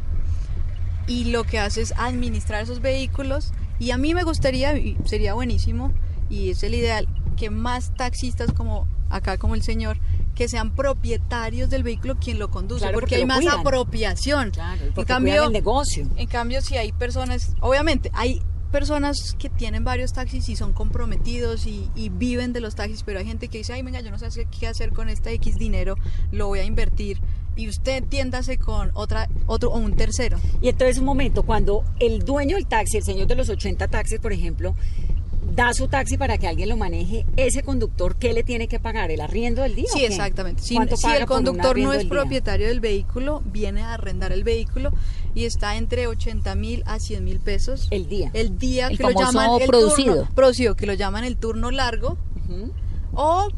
Y 1.06 1.26
lo 1.26 1.44
que 1.44 1.58
hace 1.58 1.80
es 1.82 1.94
administrar 1.96 2.62
esos 2.62 2.80
vehículos. 2.80 3.52
Y 3.78 3.90
a 3.92 3.98
mí 3.98 4.14
me 4.14 4.24
gustaría, 4.24 4.76
y 4.76 4.96
sería 5.04 5.34
buenísimo, 5.34 5.92
y 6.28 6.50
es 6.50 6.62
el 6.62 6.74
ideal, 6.74 7.06
que 7.36 7.50
más 7.50 7.94
taxistas 7.94 8.52
como 8.52 8.88
acá, 9.10 9.38
como 9.38 9.54
el 9.54 9.62
señor, 9.62 9.98
que 10.34 10.48
sean 10.48 10.74
propietarios 10.74 11.70
del 11.70 11.82
vehículo 11.82 12.16
quien 12.16 12.38
lo 12.38 12.50
conduce, 12.50 12.80
Claro, 12.80 12.94
porque, 12.94 13.04
porque 13.04 13.16
hay 13.16 13.26
más 13.26 13.38
cuidan. 13.38 13.60
apropiación. 13.60 14.50
Claro, 14.50 14.84
en 14.96 15.04
cambio, 15.04 15.44
el 15.44 15.52
negocio. 15.52 16.08
en 16.16 16.26
cambio, 16.26 16.60
si 16.60 16.76
hay 16.76 16.92
personas, 16.92 17.54
obviamente, 17.60 18.10
hay 18.12 18.42
personas 18.70 19.34
que 19.38 19.48
tienen 19.48 19.84
varios 19.84 20.12
taxis 20.12 20.48
y 20.48 20.56
son 20.56 20.72
comprometidos 20.72 21.66
y, 21.66 21.90
viven 22.16 22.52
de 22.52 22.60
los 22.60 22.74
taxis, 22.74 23.02
pero 23.02 23.18
hay 23.18 23.26
gente 23.26 23.48
que 23.48 23.58
dice, 23.58 23.72
ay, 23.72 23.82
venga, 23.82 24.00
yo 24.00 24.10
no 24.10 24.18
sé 24.18 24.46
qué 24.58 24.66
hacer 24.66 24.92
con 24.92 25.08
este 25.08 25.32
X 25.32 25.56
dinero, 25.56 25.96
lo 26.32 26.46
voy 26.46 26.60
a 26.60 26.64
invertir. 26.64 27.20
Y 27.56 27.68
usted 27.68 28.04
tiéndase 28.04 28.58
con 28.58 28.90
otra, 28.94 29.28
otro 29.46 29.70
o 29.70 29.78
un 29.78 29.96
tercero. 29.96 30.38
Y 30.60 30.68
entonces 30.68 30.98
un 30.98 31.06
momento, 31.06 31.42
cuando 31.42 31.84
el 32.00 32.22
dueño 32.24 32.56
del 32.56 32.66
taxi, 32.66 32.98
el 32.98 33.02
señor 33.02 33.26
de 33.26 33.34
los 33.34 33.48
80 33.48 33.88
taxis, 33.88 34.20
por 34.20 34.32
ejemplo, 34.32 34.74
da 35.54 35.72
su 35.72 35.88
taxi 35.88 36.16
para 36.18 36.38
que 36.38 36.46
alguien 36.48 36.68
lo 36.68 36.76
maneje, 36.76 37.24
ese 37.36 37.62
conductor, 37.62 38.16
¿qué 38.16 38.32
le 38.32 38.42
tiene 38.42 38.68
que 38.68 38.78
pagar? 38.80 39.10
¿El 39.10 39.20
arriendo 39.20 39.62
del 39.62 39.74
día? 39.74 39.86
o 39.88 39.96
Sí, 39.96 40.04
exactamente. 40.04 40.62
Si, 40.62 40.74
¿Cuánto 40.74 40.96
si 40.96 41.02
paga 41.04 41.18
el 41.18 41.26
conductor 41.26 41.78
no 41.78 41.92
es 41.92 41.98
del 42.00 42.08
propietario 42.08 42.66
del 42.68 42.80
vehículo, 42.80 43.42
viene 43.46 43.82
a 43.82 43.94
arrendar 43.94 44.32
el 44.32 44.44
vehículo 44.44 44.92
y 45.34 45.44
está 45.44 45.76
entre 45.76 46.06
80 46.08 46.54
mil 46.56 46.82
a 46.86 46.98
100 46.98 47.24
mil 47.24 47.40
pesos. 47.40 47.88
El 47.90 48.08
día. 48.08 48.30
El 48.34 48.58
día 48.58 48.88
El 48.88 48.96
que 48.98 49.04
lo 49.04 49.10
llaman 49.12 49.60
el 49.62 49.66
producido. 49.68 50.14
turno. 50.16 50.30
Producido, 50.34 50.74
que 50.76 50.86
lo 50.86 50.94
llaman 50.94 51.24
el 51.24 51.36
turno 51.36 51.70
largo. 51.70 52.18
O 53.14 53.48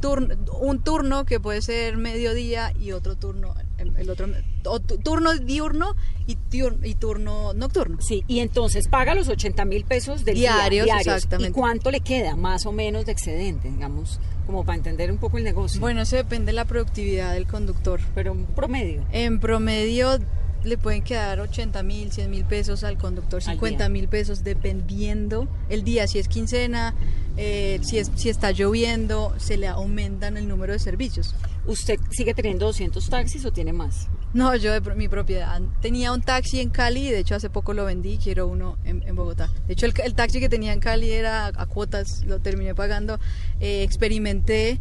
turno- 0.00 0.34
un 0.60 0.82
turno 0.82 1.24
que 1.24 1.40
puede 1.40 1.60
ser 1.62 1.96
mediodía 1.96 2.72
y 2.80 2.92
otro 2.92 3.16
turno, 3.16 3.54
el 3.96 4.10
otro, 4.10 4.28
o 4.66 4.80
turno 4.80 5.34
diurno 5.34 5.94
y, 6.26 6.36
y 6.82 6.94
turno 6.94 7.52
nocturno. 7.54 7.98
Sí, 8.00 8.24
y 8.26 8.40
entonces 8.40 8.88
paga 8.88 9.14
los 9.14 9.28
80 9.28 9.64
mil 9.64 9.84
pesos 9.84 10.24
del 10.24 10.36
día, 10.36 10.54
Diarios, 10.68 10.88
exactamente. 10.98 11.50
¿Y 11.50 11.52
cuánto 11.52 11.90
le 11.90 12.00
queda 12.00 12.36
más 12.36 12.66
o 12.66 12.72
menos 12.72 13.06
de 13.06 13.12
excedente, 13.12 13.70
digamos, 13.70 14.20
como 14.46 14.64
para 14.64 14.76
entender 14.76 15.10
un 15.10 15.18
poco 15.18 15.38
el 15.38 15.44
negocio? 15.44 15.80
Bueno, 15.80 16.02
eso 16.02 16.16
depende 16.16 16.46
de 16.46 16.54
la 16.54 16.64
productividad 16.64 17.32
del 17.34 17.46
conductor. 17.46 18.00
pero 18.14 18.32
un 18.32 18.46
promedio. 18.46 19.04
En 19.12 19.40
promedio 19.40 20.18
le 20.64 20.78
pueden 20.78 21.02
quedar 21.02 21.40
80 21.40 21.82
mil, 21.82 22.12
100 22.12 22.30
mil 22.30 22.44
pesos 22.44 22.84
al 22.84 22.98
conductor, 22.98 23.42
Al 23.46 23.54
50 23.54 23.88
mil 23.88 24.08
pesos 24.08 24.44
dependiendo 24.44 25.48
el 25.68 25.84
día, 25.84 26.06
si 26.06 26.18
es 26.18 26.28
quincena, 26.28 26.94
eh, 27.36 27.80
si, 27.82 27.98
es, 27.98 28.10
si 28.14 28.28
está 28.28 28.52
lloviendo, 28.52 29.34
se 29.38 29.56
le 29.56 29.66
aumentan 29.66 30.36
el 30.36 30.48
número 30.48 30.72
de 30.72 30.78
servicios. 30.78 31.34
¿Usted 31.66 31.98
sigue 32.10 32.34
teniendo 32.34 32.66
200 32.66 33.08
taxis 33.08 33.44
o 33.44 33.52
tiene 33.52 33.72
más? 33.72 34.08
No, 34.32 34.54
yo 34.56 34.72
de 34.72 34.94
mi 34.94 35.08
propiedad 35.08 35.60
tenía 35.80 36.12
un 36.12 36.20
taxi 36.20 36.60
en 36.60 36.70
Cali 36.70 37.10
de 37.10 37.20
hecho 37.20 37.34
hace 37.34 37.50
poco 37.50 37.72
lo 37.72 37.84
vendí, 37.84 38.18
quiero 38.18 38.46
uno 38.48 38.78
en, 38.84 39.02
en 39.06 39.14
Bogotá. 39.14 39.50
De 39.66 39.74
hecho 39.74 39.86
el, 39.86 39.94
el 40.02 40.14
taxi 40.14 40.40
que 40.40 40.48
tenía 40.48 40.72
en 40.72 40.80
Cali 40.80 41.10
era 41.10 41.46
a, 41.46 41.52
a 41.54 41.66
cuotas, 41.66 42.24
lo 42.24 42.40
terminé 42.40 42.74
pagando, 42.74 43.18
eh, 43.60 43.82
experimenté 43.82 44.78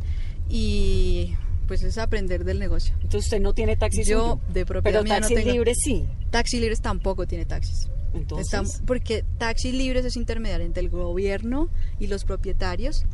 y 0.50 1.36
pues 1.68 1.84
es 1.84 1.98
aprender 1.98 2.44
del 2.44 2.60
negocio. 2.60 2.94
Entonces 2.96 3.26
usted 3.26 3.40
no 3.40 3.54
tiene 3.54 3.76
taxi 3.76 4.04
Yo, 4.04 4.20
suyo, 4.22 4.40
de 4.54 4.66
propiedad 4.66 5.02
pero 5.02 5.04
mía, 5.04 5.16
no 5.16 5.20
taxis 5.22 5.38
tengo. 5.38 5.52
libres 5.52 5.78
sí. 5.84 6.06
Taxi 6.30 6.60
Libres 6.60 6.82
tampoco 6.82 7.28
tiene 7.28 7.46
taxis. 7.46 7.90
Entonces, 8.14 8.82
porque 8.86 9.24
Taxis 9.40 9.74
Libres 9.74 10.06
es 10.06 10.16
intermediario 10.18 10.66
entre 10.66 10.82
el 10.84 10.90
gobierno 10.90 11.70
y 12.00 12.08
los 12.08 12.26
propietarios 12.26 13.06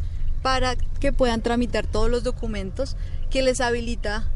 para 0.41 0.75
que 0.75 1.13
puedan 1.13 1.41
tramitar 1.41 1.87
todos 1.87 2.09
los 2.09 2.23
documentos 2.23 2.97
que 3.29 3.41
les 3.41 3.61
habilita 3.61 4.29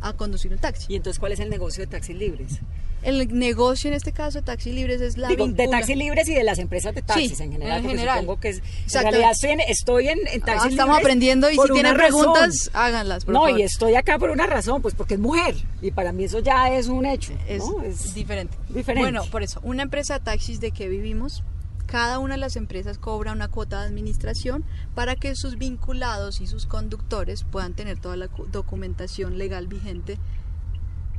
a 0.00 0.12
conducir 0.14 0.52
un 0.52 0.58
taxi. 0.58 0.92
¿y 0.92 0.96
entonces 0.96 1.18
cuál 1.18 1.32
es 1.32 1.40
el 1.40 1.48
negocio 1.48 1.82
de 1.82 1.86
taxis 1.86 2.16
libres? 2.16 2.60
El 3.02 3.36
negocio 3.36 3.88
en 3.88 3.94
este 3.94 4.12
caso 4.12 4.38
de 4.38 4.42
Taxi 4.44 4.72
Libres 4.72 5.00
es 5.00 5.16
la 5.18 5.28
Digo, 5.28 5.46
de 5.48 5.66
taxis 5.66 5.96
libres 5.96 6.28
y 6.28 6.34
de 6.34 6.44
las 6.44 6.58
empresas 6.60 6.94
de 6.94 7.02
taxis 7.02 7.36
Sí, 7.36 7.42
en 7.42 7.52
general, 7.52 7.78
en 7.78 7.82
porque 7.82 7.96
general. 7.98 8.20
supongo 8.20 8.40
que 8.40 8.48
es, 8.50 8.58
en 8.94 9.02
realidad 9.02 9.30
estoy 9.32 9.50
en, 9.50 9.60
estoy 9.60 10.08
en, 10.08 10.18
en 10.28 10.42
Ah, 10.46 10.54
estamos 10.54 10.76
libres 10.78 10.98
aprendiendo 10.98 11.50
y 11.50 11.56
si 11.56 11.72
tienen 11.72 11.96
preguntas, 11.96 12.70
háganlas, 12.72 13.24
por 13.24 13.34
No, 13.34 13.40
favor. 13.44 13.58
y 13.58 13.62
estoy 13.64 13.94
acá 13.96 14.18
por 14.18 14.30
una 14.30 14.46
razón, 14.46 14.82
pues 14.82 14.94
porque 14.94 15.14
es 15.14 15.20
mujer 15.20 15.56
y 15.80 15.90
para 15.90 16.12
mí 16.12 16.24
eso 16.24 16.38
ya 16.38 16.72
es 16.72 16.86
un 16.86 17.04
hecho. 17.04 17.32
es, 17.48 17.58
¿no? 17.64 17.82
diferente. 18.14 18.56
diferente. 18.68 19.02
Bueno, 19.10 19.24
por 19.32 19.42
eso, 19.42 19.58
una 19.64 19.82
empresa 19.82 20.18
de 20.20 20.24
taxis 20.24 20.60
de 20.60 20.70
que 20.70 20.88
vivimos, 20.88 21.42
cada 21.86 22.20
una 22.20 22.34
de 22.34 22.40
las 22.40 22.54
empresas 22.56 22.98
cobra 22.98 23.32
una 23.32 23.48
cuota 23.48 23.80
de 23.80 23.88
administración 23.88 24.64
para 24.94 25.16
que 25.16 25.34
sus 25.34 25.58
vinculados 25.58 26.40
y 26.40 26.46
sus 26.46 26.66
conductores 26.66 27.42
puedan 27.42 27.74
tener 27.74 27.98
toda 27.98 28.16
la 28.16 28.28
cu- 28.28 28.46
documentación 28.50 29.38
legal 29.38 29.66
vigente 29.66 30.18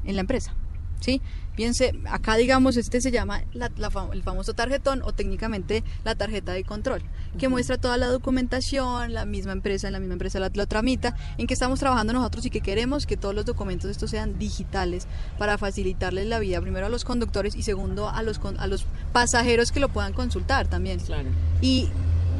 en 0.05 0.15
la 0.15 0.21
empresa. 0.21 0.55
¿Sí? 1.03 1.21
Piense, 1.57 1.93
acá 2.09 2.35
digamos, 2.37 2.77
este 2.77 3.01
se 3.01 3.11
llama 3.11 3.43
la- 3.53 3.69
la 3.75 3.91
fam- 3.91 4.13
el 4.13 4.23
famoso 4.23 4.53
tarjetón 4.53 5.01
o 5.03 5.11
técnicamente 5.11 5.83
la 6.05 6.15
tarjeta 6.15 6.53
de 6.53 6.63
control, 6.63 7.01
que 7.37 7.49
muestra 7.49 7.77
toda 7.77 7.97
la 7.97 8.07
documentación, 8.07 9.13
la 9.13 9.25
misma 9.25 9.51
empresa, 9.51 9.91
la 9.91 9.99
misma 9.99 10.13
empresa 10.13 10.39
la, 10.39 10.49
lo 10.53 10.65
tramita, 10.65 11.13
en 11.37 11.45
que 11.45 11.53
estamos 11.55 11.79
trabajando 11.79 12.13
nosotros 12.13 12.45
y 12.45 12.49
que 12.49 12.61
queremos 12.61 13.05
que 13.05 13.17
todos 13.17 13.35
los 13.35 13.43
documentos 13.43 13.91
estos 13.91 14.11
sean 14.11 14.39
digitales 14.39 15.05
para 15.37 15.57
facilitarles 15.57 16.25
la 16.27 16.39
vida, 16.39 16.61
primero 16.61 16.85
a 16.85 16.89
los 16.89 17.03
conductores 17.03 17.53
y 17.55 17.63
segundo 17.63 18.07
a 18.07 18.23
los, 18.23 18.39
a 18.57 18.67
los 18.67 18.85
pasajeros 19.11 19.73
que 19.73 19.81
lo 19.81 19.89
puedan 19.89 20.13
consultar 20.13 20.67
también. 20.69 20.99
Claro. 21.01 21.27
Y 21.61 21.89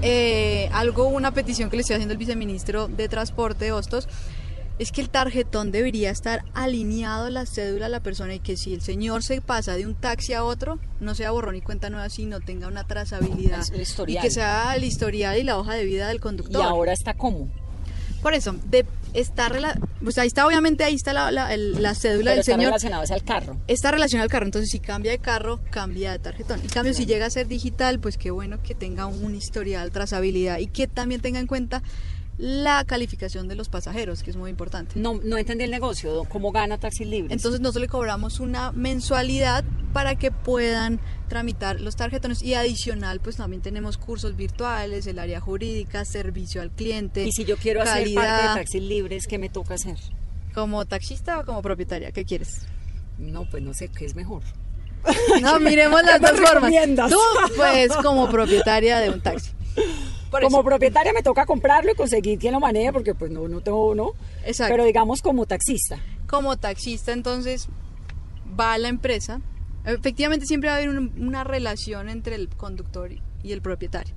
eh, 0.02 0.70
algo, 0.74 1.08
una 1.08 1.32
petición 1.34 1.70
que 1.70 1.78
le 1.78 1.82
estoy 1.82 1.96
haciendo 1.96 2.14
al 2.14 2.18
viceministro 2.18 2.88
de 2.88 3.08
Transporte 3.08 3.66
de 3.66 3.72
Hostos, 3.74 4.08
es 4.80 4.92
que 4.92 5.02
el 5.02 5.10
tarjetón 5.10 5.72
debería 5.72 6.10
estar 6.10 6.44
alineado 6.54 7.26
a 7.26 7.30
la 7.30 7.46
cédula 7.46 7.86
de 7.86 7.92
la 7.92 8.00
persona 8.02 8.34
y 8.36 8.40
que 8.40 8.58
si 8.58 8.74
el 8.74 8.82
señor 8.82 9.24
se 9.24 9.40
pasa 9.42 9.76
de 9.76 9.86
un 9.86 9.94
taxi 9.96 10.34
a 10.34 10.44
otro, 10.44 10.80
no 11.00 11.14
sea 11.16 11.32
borrón 11.32 11.56
y 11.56 11.62
cuenta 11.62 11.90
nueva, 11.90 12.10
sino 12.10 12.40
tenga 12.40 12.68
una 12.68 12.84
trazabilidad. 12.86 13.64
Y 14.08 14.18
que 14.18 14.32
sea 14.32 14.76
el 14.76 14.84
historial 14.84 15.38
y 15.38 15.44
la 15.44 15.58
hoja 15.60 15.74
de 15.76 15.86
vida 15.86 16.08
del 16.08 16.18
Y 16.18 16.20
conductor. 16.20 16.62
ahora 16.64 16.94
está 16.94 17.14
como. 17.14 17.50
Por 18.24 18.34
eso, 18.34 18.56
de, 18.70 18.86
está, 19.14 19.52
pues 20.02 20.18
ahí 20.18 20.28
está, 20.28 20.48
obviamente, 20.48 20.86
ahí 20.86 20.96
está 20.96 21.12
la, 21.12 21.30
la- 21.30 21.54
el- 21.54 21.82
la 21.84 21.94
cédula 21.94 22.20
Pero 22.24 22.30
del 22.32 22.40
está 22.40 22.52
señor. 22.54 22.66
relacionado 22.68 23.04
es 23.04 23.12
al 23.12 23.22
carro. 23.24 23.58
Está 23.68 23.92
relacionado 23.92 24.24
al 24.24 24.30
carro, 24.32 24.46
entonces 24.46 24.70
si 24.72 24.80
cambia 24.80 25.12
de 25.12 25.20
carro, 25.20 25.60
cambia 25.70 26.14
de 26.14 26.20
tarjetón. 26.20 26.62
En 26.62 26.70
cambio, 26.70 26.94
si 26.94 27.06
llega 27.06 27.26
a 27.26 27.30
ser 27.30 27.48
digital, 27.50 28.00
pues 28.00 28.18
qué 28.18 28.32
bueno 28.32 28.64
que 28.64 28.76
tenga 28.76 29.08
un 29.08 29.36
historial, 29.36 29.92
trazabilidad 29.92 30.60
y 30.60 30.68
que 30.68 30.88
también 30.88 31.20
tenga 31.20 31.40
en 31.42 31.48
cuenta 31.48 31.84
la 32.38 32.84
calificación 32.86 33.48
de 33.48 33.56
los 33.56 33.70
pasajeros, 33.70 34.24
que 34.24 34.32
es 34.32 34.38
muy 34.38 34.50
importante. 34.50 35.00
No, 35.00 35.20
no 35.24 35.38
entendí 35.38 35.64
el 35.64 35.72
negocio, 35.72 36.24
¿cómo 36.30 36.52
gana 36.52 36.78
taxis 36.78 37.08
libres? 37.08 37.32
Entonces 37.32 37.62
nosotros 37.62 37.82
le 37.82 37.88
cobramos 37.88 38.40
una 38.40 38.72
mensualidad 38.72 39.64
para 39.94 40.16
que 40.16 40.32
puedan 40.32 41.00
tramitar 41.30 41.80
los 41.80 41.96
tarjetones 41.96 42.42
y 42.42 42.56
adicional 42.56 43.20
pues 43.20 43.36
también 43.38 43.62
tenemos 43.62 43.98
cursos 43.98 44.36
virtuales, 44.36 45.06
el 45.08 45.20
área 45.20 45.40
jurídica, 45.40 46.06
servicio 46.06 46.62
al 46.62 46.72
cliente. 46.72 47.26
y 47.26 47.32
si 47.32 47.46
yo 47.46 47.58
quiero 47.58 47.82
hacer 47.82 48.14
parte 48.14 48.14
calidad. 48.16 48.50
de 48.50 48.60
taxis 48.60 48.82
libres, 48.82 49.28
¿qué 49.28 49.38
me 49.38 49.50
toca 49.50 49.76
hacer? 49.76 49.98
como 50.54 50.86
taxista 50.86 51.40
o 51.40 51.46
como 51.46 51.62
propietaria, 51.62 52.12
¿qué 52.12 52.26
quieres? 52.26 52.68
No, 53.18 53.46
pues 53.50 53.64
no 53.64 53.74
sé 53.74 53.90
qué 53.90 54.06
es 54.06 54.16
mejor. 54.16 54.44
No, 55.42 55.60
miremos 55.60 56.02
las 56.04 56.20
¿Qué 56.20 56.26
me 56.26 56.32
dos 56.40 56.50
formas. 56.50 56.72
Tú, 57.10 57.20
pues, 57.56 57.94
como 57.98 58.30
propietaria 58.30 59.00
de 59.00 59.10
un 59.10 59.22
taxi. 59.22 59.52
Como 60.42 60.64
propietaria 60.64 61.14
me 61.14 61.22
toca 61.22 61.46
comprarlo 61.46 61.92
y 61.92 61.96
conseguir 61.96 62.40
quien 62.40 62.54
lo 62.54 62.60
maneje 62.60 62.92
porque 62.92 63.14
pues 63.14 63.30
no, 63.32 63.48
no 63.48 63.62
tengo 63.62 63.88
uno. 63.92 64.12
Exacto. 64.46 64.74
Pero 64.74 64.84
digamos 64.86 65.22
como 65.22 65.46
taxista. 65.46 66.00
Como 66.28 66.58
taxista, 66.58 67.12
entonces, 67.12 67.68
va 68.60 68.74
a 68.74 68.78
la 68.80 68.88
empresa. 68.88 69.42
Efectivamente, 69.86 70.46
siempre 70.48 70.70
va 70.70 70.76
a 70.76 70.78
haber 70.78 70.90
un- 70.90 71.14
una 71.20 71.44
relación 71.44 72.10
entre 72.10 72.36
el 72.36 72.50
conductor 72.50 73.12
y 73.44 73.52
el 73.52 73.62
propietario. 73.62 74.16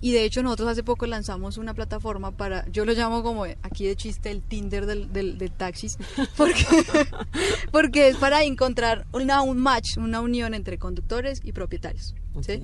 Y 0.00 0.12
de 0.12 0.24
hecho, 0.24 0.42
nosotros 0.42 0.68
hace 0.68 0.82
poco 0.82 1.06
lanzamos 1.06 1.58
una 1.58 1.74
plataforma 1.74 2.30
para, 2.30 2.66
yo 2.70 2.84
lo 2.84 2.92
llamo 2.92 3.22
como 3.22 3.44
aquí 3.44 3.86
de 3.86 3.96
chiste 3.96 4.30
el 4.30 4.42
Tinder 4.42 4.86
del, 4.86 5.12
del, 5.12 5.38
del 5.38 5.50
taxis, 5.50 5.98
porque, 6.36 6.64
porque 7.72 8.08
es 8.08 8.16
para 8.16 8.44
encontrar 8.44 9.06
una, 9.12 9.42
un 9.42 9.58
match, 9.58 9.96
una 9.96 10.20
unión 10.20 10.54
entre 10.54 10.78
conductores 10.78 11.40
y 11.44 11.52
propietarios. 11.52 12.14
¿sí? 12.40 12.62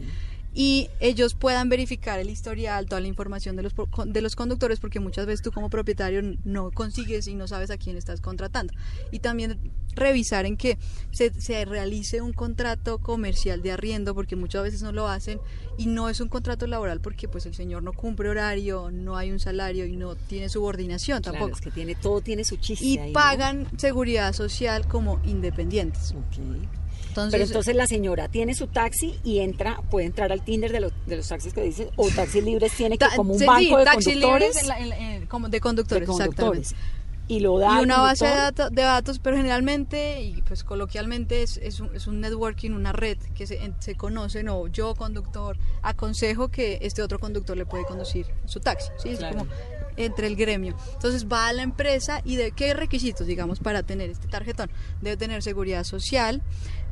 Y 0.55 0.89
ellos 1.01 1.35
puedan 1.35 1.69
verificar 1.69 2.19
el 2.19 2.31
historial, 2.31 2.87
toda 2.87 3.01
la 3.01 3.07
información 3.09 3.55
de 3.57 3.63
los, 3.63 3.75
de 4.07 4.21
los 4.23 4.35
conductores, 4.35 4.81
porque 4.81 4.99
muchas 5.01 5.27
veces 5.27 5.43
tú 5.43 5.53
como 5.53 5.71
propietario 5.71 6.23
no 6.45 6.71
consigues 6.71 7.29
y 7.29 7.35
no 7.35 7.47
sabes 7.47 7.71
a 7.71 7.77
quién 7.79 7.97
estás 7.97 8.21
contratando. 8.21 8.73
Y 9.13 9.21
también 9.21 9.59
revisar 9.95 10.47
en 10.47 10.57
que 10.57 10.79
se, 11.11 11.33
se 11.41 11.65
realice 11.65 12.21
un 12.23 12.33
contrato 12.33 12.99
comercial 12.99 13.63
de 13.63 13.73
arriendo, 13.73 14.15
porque 14.15 14.37
muchas 14.37 14.63
veces 14.63 14.83
no 14.83 14.93
lo 14.93 15.09
hacen, 15.09 15.41
y 15.77 15.87
no 15.87 16.09
es 16.09 16.21
un 16.21 16.29
contrato 16.29 16.67
laboral 16.67 17.01
porque 17.01 17.29
pues 17.29 17.47
el 17.47 17.55
señor 17.55 17.83
no 17.83 17.93
cumple 17.93 18.29
horario, 18.29 18.91
no 18.91 19.17
hay 19.17 19.31
un 19.31 19.39
salario 19.39 19.87
y 19.87 19.97
no 19.97 20.17
tiene 20.17 20.49
subordinación 20.49 21.23
Claro, 21.23 21.39
tampoco. 21.39 21.57
es 21.57 21.61
que 21.63 21.71
tiene, 21.71 21.95
todo 21.95 22.21
tiene 22.21 22.45
su 22.45 22.57
chiste 22.57 22.85
Y 22.85 22.99
ahí, 22.99 23.09
¿no? 23.11 23.15
pagan 23.15 23.67
seguridad 23.77 24.33
social 24.33 24.87
como 24.89 25.21
independientes. 25.25 26.13
Ok. 26.13 26.39
Entonces, 27.09 27.33
Pero 27.33 27.45
entonces 27.45 27.75
la 27.77 27.87
señora 27.87 28.29
tiene 28.29 28.55
su 28.55 28.67
taxi 28.69 29.19
y 29.25 29.41
entra, 29.41 29.81
puede 29.91 30.07
entrar 30.07 30.31
al 30.33 30.43
Tinder 30.45 30.71
de 30.73 30.81
los, 30.81 30.93
de 31.07 31.17
los 31.17 31.27
taxis 31.29 31.53
que 31.53 31.63
dice, 31.63 31.91
o 31.97 32.09
taxis 32.11 32.45
libres 32.45 32.73
tiene 32.73 32.97
que 32.99 33.07
como 33.17 33.33
un 33.35 33.39
sí, 33.41 33.47
banco 33.47 33.79
de 33.79 33.85
taxi 33.85 34.13
conductores. 34.13 34.49
libres 34.55 34.63
en 34.63 34.69
la- 34.69 34.79
en 34.79 34.89
la- 34.89 34.99
en- 35.15 35.27
como 35.27 35.49
de 35.49 35.61
conductores, 35.61 36.07
de 36.09 36.15
conductores. 36.15 36.75
Y 37.31 37.41
lo 37.41 37.59
da 37.59 37.81
y 37.81 37.85
una 37.85 38.01
base 38.01 38.25
de, 38.27 38.35
dato- 38.35 38.71
de 38.71 38.81
datos, 38.83 39.19
pero 39.19 39.37
generalmente 39.37 40.23
y 40.23 40.41
pues 40.43 40.65
coloquialmente 40.65 41.43
es, 41.43 41.59
es, 41.59 41.79
un, 41.81 41.95
es 41.95 42.07
un 42.07 42.21
networking, 42.23 42.71
una 42.71 42.93
red 42.93 43.19
que 43.35 43.47
se, 43.47 43.59
se 43.81 43.97
conocen 43.97 44.49
o 44.49 44.67
yo 44.69 44.95
conductor 44.95 45.59
aconsejo 45.83 46.49
que 46.49 46.79
este 46.81 47.03
otro 47.03 47.19
conductor 47.19 47.55
le 47.57 47.67
puede 47.67 47.85
conducir 47.85 48.27
su 48.47 48.61
taxi, 48.61 48.89
¿sí? 49.03 49.11
Es 49.11 49.19
Claro. 49.19 49.39
como 49.41 49.51
entre 49.99 50.27
el 50.29 50.37
gremio. 50.37 50.75
Entonces 50.95 51.27
va 51.27 51.49
a 51.49 51.53
la 51.53 51.63
empresa 51.63 52.23
y 52.25 52.37
de 52.37 52.53
qué 52.53 52.73
requisitos, 52.73 53.27
digamos, 53.27 53.59
para 53.59 53.83
tener 53.83 54.09
este 54.09 54.29
tarjetón. 54.29 54.71
Debe 55.03 55.17
tener 55.17 55.43
seguridad 55.43 55.83
social. 55.85 56.41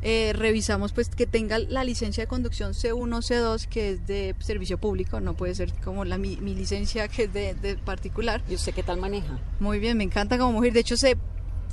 Eh, 0.03 0.33
revisamos 0.35 0.93
pues 0.93 1.09
que 1.09 1.27
tenga 1.27 1.59
la 1.59 1.83
licencia 1.85 2.23
de 2.25 2.29
conducción 2.29 2.73
C1, 2.75 3.09
C2, 3.23 3.67
que 3.67 3.91
es 3.91 4.07
de 4.07 4.35
servicio 4.41 4.79
público, 4.79 5.21
no 5.21 5.35
puede 5.35 5.55
ser 5.55 5.73
como 5.85 6.05
la, 6.05 6.19
mi, 6.19 6.37
mi 6.37 6.55
licencia 6.55 7.09
que 7.09 7.25
es 7.25 7.33
de, 7.33 7.55
de 7.55 7.77
particular. 7.77 8.43
¿Y 8.49 8.55
usted 8.55 8.73
qué 8.75 8.83
tal 8.83 8.99
maneja? 8.99 9.39
Muy 9.61 9.79
bien, 9.79 9.97
me 9.97 10.05
encanta 10.05 10.39
como 10.39 10.53
mujer. 10.53 10.73
De 10.73 10.81
hecho, 10.81 10.97
sé, 10.97 11.17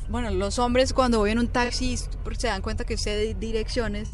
bueno, 0.09 0.31
los 0.31 0.57
hombres 0.59 0.93
cuando 0.93 1.19
voy 1.19 1.31
en 1.31 1.39
un 1.39 1.47
taxi 1.47 1.97
se 1.97 2.47
dan 2.47 2.61
cuenta 2.61 2.83
que 2.85 2.97
sé 2.97 3.11
de 3.11 3.33
direcciones 3.35 4.09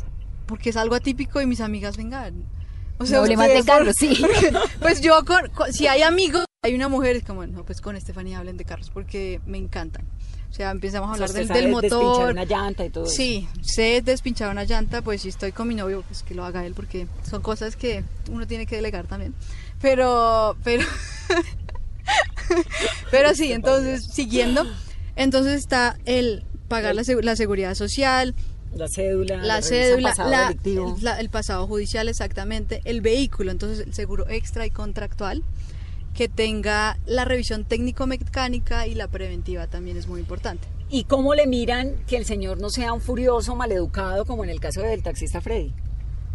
porque 0.45 0.71
es 0.71 0.77
algo 0.77 0.95
atípico 0.95 1.41
y 1.41 1.45
mis 1.45 1.61
amigas 1.61 1.95
vengan. 1.95 2.43
O 2.97 3.05
Problemas 3.05 3.47
de 3.47 3.63
carros, 3.63 3.95
sí. 3.97 4.21
Pues 4.81 4.99
yo, 4.99 5.23
con, 5.23 5.47
con- 5.51 5.71
si 5.71 5.87
hay 5.87 6.01
amigos, 6.01 6.43
hay 6.61 6.75
una 6.75 6.89
mujer, 6.89 7.15
es 7.15 7.23
como, 7.23 7.45
no, 7.47 7.63
pues 7.63 7.79
con 7.79 7.95
Estefanía 7.95 8.37
hablen 8.39 8.57
de 8.57 8.65
carros 8.65 8.89
porque 8.89 9.39
me 9.45 9.57
encantan. 9.57 10.05
O 10.49 10.53
sea, 10.53 10.71
empezamos 10.71 11.09
a 11.09 11.13
O 11.13 11.15
sea, 11.15 11.25
hablar 11.27 11.47
del, 11.47 11.47
del 11.47 11.71
despinchar 11.71 11.99
motor. 12.01 12.31
una 12.31 12.43
llanta 12.43 12.85
y 12.85 12.89
todo 12.89 13.05
eso. 13.05 13.13
Sí, 13.15 13.47
sé 13.61 14.01
despinchar 14.03 14.51
una 14.51 14.65
llanta, 14.65 15.01
pues 15.01 15.21
si 15.21 15.29
estoy 15.29 15.53
con 15.53 15.67
mi 15.69 15.75
novio, 15.75 16.03
pues 16.07 16.21
que 16.23 16.35
lo 16.35 16.43
haga 16.43 16.65
él, 16.65 16.73
porque 16.73 17.07
son 17.29 17.41
cosas 17.41 17.75
que 17.77 18.03
uno 18.29 18.45
tiene 18.45 18.65
que 18.65 18.75
delegar 18.75 19.07
también. 19.07 19.33
Pero, 19.79 20.57
pero, 20.65 20.83
pero 23.11 23.33
sí, 23.35 23.53
entonces, 23.53 24.05
siguiendo, 24.11 24.65
entonces 25.15 25.53
está 25.59 25.97
el 26.05 26.43
pagar 26.67 26.93
la, 26.93 27.03
segu- 27.03 27.21
la 27.23 27.37
seguridad 27.37 27.73
social, 27.75 28.35
La 28.75 28.89
cédula, 28.89 29.37
la 29.37 29.61
cédula, 29.61 30.09
pasado 30.09 30.29
la- 30.29 30.47
delictivo. 30.49 30.97
la- 31.01 31.19
el 31.21 31.29
pasado 31.29 31.65
judicial 31.67 32.09
exactamente, 32.09 32.81
el 32.83 32.99
vehículo, 32.99 33.51
entonces 33.51 33.79
el 33.87 33.93
seguro 33.93 34.27
extra 34.27 34.65
y 34.65 34.71
contractual, 34.71 35.41
que 36.19 36.27
tenga 36.27 36.97
la 37.05 37.23
revisión 37.23 37.63
técnico-mecánica 37.63 38.85
y 38.87 38.93
la 38.93 39.07
preventiva 39.07 39.67
también 39.67 39.95
es 39.95 40.07
muy 40.09 40.19
importante. 40.19 40.67
¿Y 40.89 41.05
cómo 41.05 41.33
le 41.33 41.47
miran 41.47 41.95
que 42.07 42.17
el 42.17 42.25
señor 42.25 42.59
no 42.59 42.69
sea 42.69 42.91
un 42.91 42.99
furioso, 42.99 43.55
maleducado, 43.55 44.25
como 44.25 44.43
en 44.43 44.49
el 44.49 44.59
caso 44.59 44.81
del 44.81 45.01
taxista 45.01 45.39
Freddy? 45.39 45.71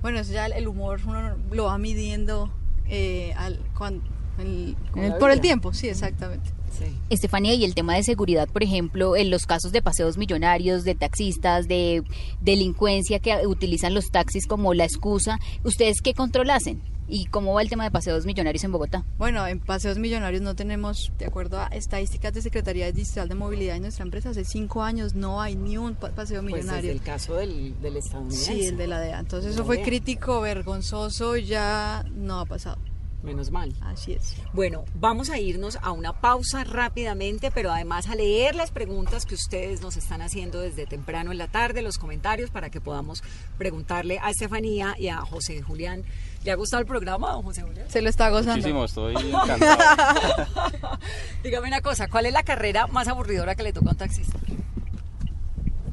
Bueno, 0.01 0.21
eso 0.21 0.33
ya 0.33 0.47
el- 0.47 0.67
humor 0.69 1.01
uno 1.07 1.37
lo 1.51 1.65
va 1.65 1.77
midiendo 1.77 2.51
eh, 2.89 3.35
al, 3.37 3.59
cuan- 3.77 4.01
el- 4.39 4.75
por 5.19 5.31
el 5.31 5.43
tiempo, 5.43 5.75
sí, 5.75 5.87
exactamente. 5.91 6.49
Sí. 6.79 6.85
Estefanía, 7.11 7.55
y 7.55 7.65
el 7.65 7.75
tema 7.75 7.95
de 7.95 8.03
seguridad, 8.03 8.49
por 8.49 8.63
ejemplo, 8.63 9.17
en 9.17 9.31
los 9.31 9.47
casos 9.47 9.73
de 9.73 9.81
paseos 9.83 10.17
millonarios, 10.19 10.85
de 10.85 10.95
taxistas, 10.95 11.69
de 11.69 12.03
delincuencia 12.41 13.19
que 13.21 13.47
utilizan 13.47 13.95
los 13.95 14.11
taxis 14.11 14.47
como 14.47 14.75
la 14.75 14.85
excusa, 14.85 15.39
¿ustedes 15.65 16.01
qué 16.03 16.15
control 16.15 16.51
hacen? 16.51 16.83
¿Y 17.07 17.27
cómo 17.27 17.53
va 17.53 17.61
el 17.61 17.69
tema 17.69 17.85
de 17.85 17.91
paseos 17.91 18.25
millonarios 18.25 18.65
en 18.65 18.73
Bogotá? 18.73 19.05
Bueno, 19.19 19.47
en 19.47 19.61
Paseos 19.61 19.99
Millonarios 19.99 20.41
no 20.41 20.57
tenemos, 20.57 21.13
de 21.19 21.27
acuerdo 21.27 21.61
a 21.61 21.67
estadísticas 21.67 22.33
de 22.33 22.41
Secretaría 22.41 22.91
Digital 22.93 23.29
de 23.29 23.35
Movilidad 23.35 23.77
en 23.77 23.83
nuestra 23.83 24.05
empresa, 24.07 24.31
hace 24.31 24.47
cinco 24.47 24.83
años 24.83 25.15
no 25.15 25.43
hay 25.43 25.55
ni 25.55 25.77
un 25.77 25.97
pa- 25.97 26.13
paseo 26.13 26.41
Pues 26.41 26.55
millonario. 26.65 26.91
el 26.91 27.03
caso 27.03 27.35
del, 27.35 27.79
del 27.83 27.99
estadounidense. 27.99 28.55
Sí, 28.55 28.65
el 28.65 28.79
de 28.79 28.87
la 28.87 29.01
DEA. 29.01 29.19
Entonces 29.21 29.51
De 29.51 29.55
eso 29.57 29.67
fue 29.67 29.77
DEA. 29.77 29.85
crítico, 29.85 30.41
vergonzoso, 30.41 31.37
ya 31.37 32.07
no 32.15 32.41
ha 32.41 32.47
pasado. 32.47 32.79
Menos 33.25 33.51
mal. 33.51 33.73
Así 33.81 34.13
es. 34.13 34.37
Bueno, 34.53 34.85
vamos 34.95 35.31
a 35.31 35.39
irnos 35.39 35.79
a 35.81 35.93
una 35.93 36.21
pausa 36.21 36.63
rápidamente, 36.63 37.51
pero 37.51 37.73
además 37.73 38.07
a 38.09 38.15
leer 38.15 38.55
las 38.55 38.71
preguntas 38.71 39.25
que 39.25 39.35
ustedes 39.35 39.81
nos 39.81 39.97
están 39.97 40.21
haciendo 40.21 40.61
desde 40.61 40.85
temprano 40.85 41.33
en 41.33 41.39
la 41.39 41.49
tarde, 41.49 41.81
los 41.81 41.97
comentarios, 41.97 42.51
para 42.51 42.69
que 42.69 42.83
podamos 42.83 43.23
preguntarle 43.57 44.19
a 44.23 44.29
Estefanía 44.29 44.95
y 44.99 45.09
a 45.09 45.23
José 45.23 45.63
Julián. 45.63 46.05
¿Le 46.45 46.51
ha 46.51 46.55
gustado 46.57 46.83
el 46.83 46.87
programa, 46.87 47.33
don 47.33 47.43
José 47.43 47.63
Julián? 47.63 47.91
Se 47.91 48.03
lo 48.03 48.11
está 48.11 48.29
gozando. 48.29 48.57
Muchísimo, 48.57 48.85
estoy 48.85 49.15
encantado. 49.33 50.77
Dígame 51.43 51.69
una 51.69 51.81
cosa, 51.81 52.09
¿cuál 52.09 52.27
es 52.27 52.33
la 52.35 52.43
carrera 52.43 52.87
más 52.89 53.09
aburridora 53.09 53.55
que 53.55 53.63
le 53.63 53.73
toca 53.73 53.89
a 53.89 53.93
un 53.93 53.97
taxista? 53.97 54.39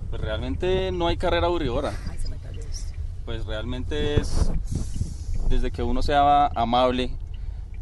Pues 0.10 0.22
realmente 0.22 0.92
no 0.92 1.08
hay 1.08 1.16
carrera 1.16 1.48
aburridora. 1.48 1.94
Ay, 2.10 2.20
se 2.20 2.28
me 2.28 2.36
cayó 2.36 2.60
esto. 2.60 2.94
Pues 3.24 3.46
realmente 3.46 4.20
es 4.20 4.52
desde 5.48 5.72
que 5.72 5.84
uno 5.84 6.02
sea 6.02 6.48
amable, 6.48 7.12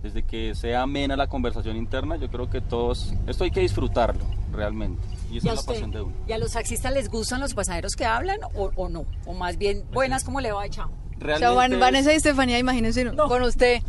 desde 0.04 0.24
que 0.24 0.56
sea 0.56 0.84
amena 0.84 1.16
la 1.18 1.28
conversación 1.28 1.76
interna, 1.76 2.16
yo 2.16 2.30
creo 2.30 2.50
que 2.50 2.62
todos, 2.62 3.14
esto 3.28 3.44
hay 3.44 3.52
que 3.52 3.60
disfrutarlo 3.60 4.24
realmente. 4.52 5.02
Y 5.30 5.36
¿Y 5.36 5.38
esa 5.40 5.52
a, 5.52 5.54
es 5.54 5.60
la 5.60 5.66
pasión 5.74 5.92
de 5.92 6.02
uno. 6.02 6.16
¿Y 6.28 6.32
a 6.32 6.38
los 6.38 6.54
taxistas 6.54 6.94
les 6.94 7.10
gustan 7.10 7.40
los 7.42 7.54
pasajeros 7.54 7.96
que 7.96 8.06
hablan 8.06 8.38
o, 8.56 8.72
o 8.76 8.90
no? 8.90 9.06
O 9.26 9.34
más 9.34 9.58
bien, 9.58 9.84
buenas, 9.92 10.24
¿cómo 10.24 10.40
le 10.42 10.52
va, 10.52 10.68
chao? 10.70 10.88
O 10.90 11.20
sea, 11.22 11.38
Realmente 11.38 11.56
Van- 11.56 11.74
es- 11.74 11.80
Vanessa 11.80 12.14
y 12.14 12.16
Estefanía, 12.16 12.58
imagínense 12.60 13.04
No. 13.04 13.28
con 13.28 13.44
usted. 13.44 13.82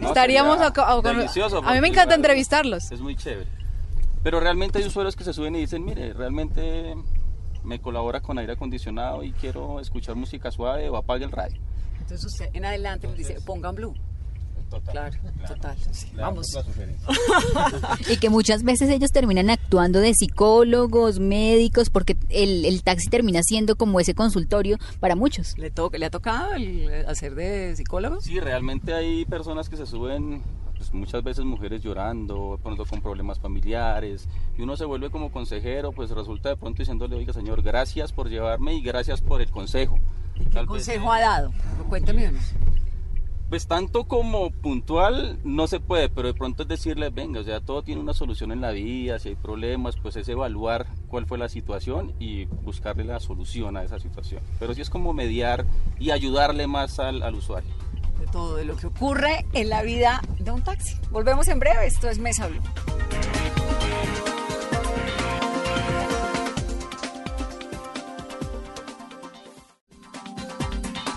No, 0.00 0.08
Estaríamos 0.08 0.60
acá- 0.60 0.94
o 0.96 1.02
con- 1.02 1.16
delicioso, 1.16 1.58
A 1.64 1.74
mí 1.74 1.80
me 1.80 1.88
encanta 1.88 2.14
entrevistarlos. 2.14 2.90
Es 2.92 3.00
muy 3.00 3.16
chévere. 3.16 3.50
Pero 4.22 4.38
realmente 4.40 4.78
hay 4.78 4.84
usuarios 4.86 5.14
que 5.16 5.24
se 5.24 5.32
suben 5.32 5.54
y 5.56 5.60
dicen, 5.60 5.84
mire, 5.84 6.12
realmente 6.12 6.94
me 7.64 7.80
colabora 7.80 8.20
con 8.20 8.38
aire 8.38 8.52
acondicionado 8.52 9.24
y 9.24 9.32
quiero 9.32 9.80
escuchar 9.80 10.14
música 10.14 10.50
suave 10.52 10.88
o 10.88 10.96
apague 10.96 11.24
el 11.24 11.32
radio. 11.32 11.60
Entonces 12.00 12.24
usted 12.24 12.48
en 12.54 12.64
adelante 12.64 13.08
les 13.08 13.16
dice, 13.18 13.40
pongan 13.44 13.74
blue. 13.74 13.94
Total. 14.70 14.92
Claro, 14.92 15.16
total. 15.54 15.76
sí, 15.92 16.08
Vamos. 16.16 16.46
Y 18.10 18.16
que 18.18 18.30
muchas 18.30 18.62
veces 18.62 18.90
ellos 18.90 19.10
terminan 19.12 19.48
actuando 19.50 20.00
de 20.00 20.12
psicólogos, 20.14 21.18
médicos, 21.20 21.88
porque 21.90 22.16
el, 22.30 22.64
el 22.64 22.82
taxi 22.82 23.08
termina 23.08 23.42
siendo 23.42 23.76
como 23.76 24.00
ese 24.00 24.14
consultorio 24.14 24.76
para 25.00 25.14
muchos. 25.16 25.56
¿Le, 25.58 25.70
to- 25.70 25.90
¿Le 25.92 26.06
ha 26.06 26.10
tocado 26.10 26.54
el 26.54 26.88
eh, 26.90 27.04
hacer 27.08 27.34
de 27.34 27.74
psicólogo? 27.76 28.20
Sí, 28.20 28.40
realmente 28.40 28.92
hay 28.92 29.24
personas 29.24 29.68
que 29.68 29.76
se 29.76 29.86
suben, 29.86 30.42
pues, 30.76 30.92
muchas 30.92 31.22
veces 31.22 31.44
mujeres 31.44 31.82
llorando, 31.82 32.56
de 32.56 32.62
pronto 32.62 32.84
con 32.84 33.00
problemas 33.00 33.38
familiares, 33.38 34.28
y 34.58 34.62
uno 34.62 34.76
se 34.76 34.84
vuelve 34.84 35.10
como 35.10 35.30
consejero, 35.30 35.92
pues 35.92 36.10
resulta 36.10 36.48
de 36.50 36.56
pronto 36.56 36.78
diciéndole, 36.82 37.16
oiga 37.16 37.32
señor, 37.32 37.62
gracias 37.62 38.12
por 38.12 38.28
llevarme 38.28 38.74
y 38.74 38.82
gracias 38.82 39.20
por 39.20 39.40
el 39.40 39.50
consejo. 39.50 39.98
¿Y 40.34 40.40
¿Qué 40.44 40.50
Tal 40.50 40.66
consejo 40.66 41.10
ha 41.12 41.20
dado? 41.20 41.52
Cuénteme 41.88 42.28
uno. 42.28 42.38
Pues 43.48 43.68
tanto 43.68 44.04
como 44.08 44.50
puntual 44.50 45.38
no 45.44 45.68
se 45.68 45.78
puede, 45.78 46.08
pero 46.08 46.28
de 46.28 46.34
pronto 46.34 46.64
es 46.64 46.68
decirles, 46.68 47.14
venga, 47.14 47.40
o 47.40 47.44
sea, 47.44 47.60
todo 47.60 47.82
tiene 47.82 48.00
una 48.00 48.12
solución 48.12 48.50
en 48.50 48.60
la 48.60 48.72
vida, 48.72 49.20
si 49.20 49.28
hay 49.30 49.34
problemas, 49.36 49.94
pues 49.96 50.16
es 50.16 50.28
evaluar 50.28 50.86
cuál 51.06 51.26
fue 51.26 51.38
la 51.38 51.48
situación 51.48 52.12
y 52.18 52.46
buscarle 52.46 53.04
la 53.04 53.20
solución 53.20 53.76
a 53.76 53.84
esa 53.84 54.00
situación. 54.00 54.42
Pero 54.58 54.74
sí 54.74 54.80
es 54.80 54.90
como 54.90 55.12
mediar 55.12 55.64
y 56.00 56.10
ayudarle 56.10 56.66
más 56.66 56.98
al, 56.98 57.22
al 57.22 57.36
usuario. 57.36 57.70
De 58.18 58.26
todo, 58.26 58.56
de 58.56 58.64
lo 58.64 58.76
que 58.76 58.88
ocurre 58.88 59.46
en 59.52 59.68
la 59.68 59.82
vida 59.82 60.22
de 60.40 60.50
un 60.50 60.62
taxi. 60.62 60.96
Volvemos 61.12 61.46
en 61.46 61.60
breve, 61.60 61.86
esto 61.86 62.08
es 62.08 62.18
Mesa 62.18 62.48
Blue. 62.48 62.62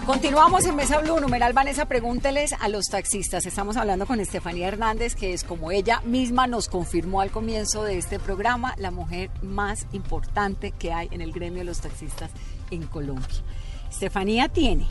Continuamos 0.10 0.66
en 0.66 0.76
Mesa 0.76 0.98
Blue, 1.02 1.20
numeral 1.20 1.54
Vanessa, 1.54 1.86
pregúnteles 1.86 2.54
a 2.54 2.68
los 2.68 2.86
taxistas. 2.86 3.46
Estamos 3.46 3.78
hablando 3.78 4.08
con 4.08 4.20
Estefanía 4.20 4.68
Hernández, 4.68 5.14
que 5.14 5.34
es 5.34 5.44
como 5.44 5.70
ella 5.70 6.02
misma 6.04 6.48
nos 6.48 6.68
confirmó 6.68 7.22
al 7.22 7.30
comienzo 7.30 7.84
de 7.84 8.00
este 8.00 8.18
programa, 8.18 8.74
la 8.80 8.90
mujer 8.90 9.30
más 9.44 9.86
importante 9.92 10.72
que 10.72 10.92
hay 10.92 11.10
en 11.12 11.22
el 11.22 11.32
gremio 11.32 11.60
de 11.60 11.66
los 11.66 11.82
taxistas 11.82 12.32
en 12.72 12.88
Colombia. 12.88 13.28
Estefanía 13.88 14.50
tiene, 14.50 14.88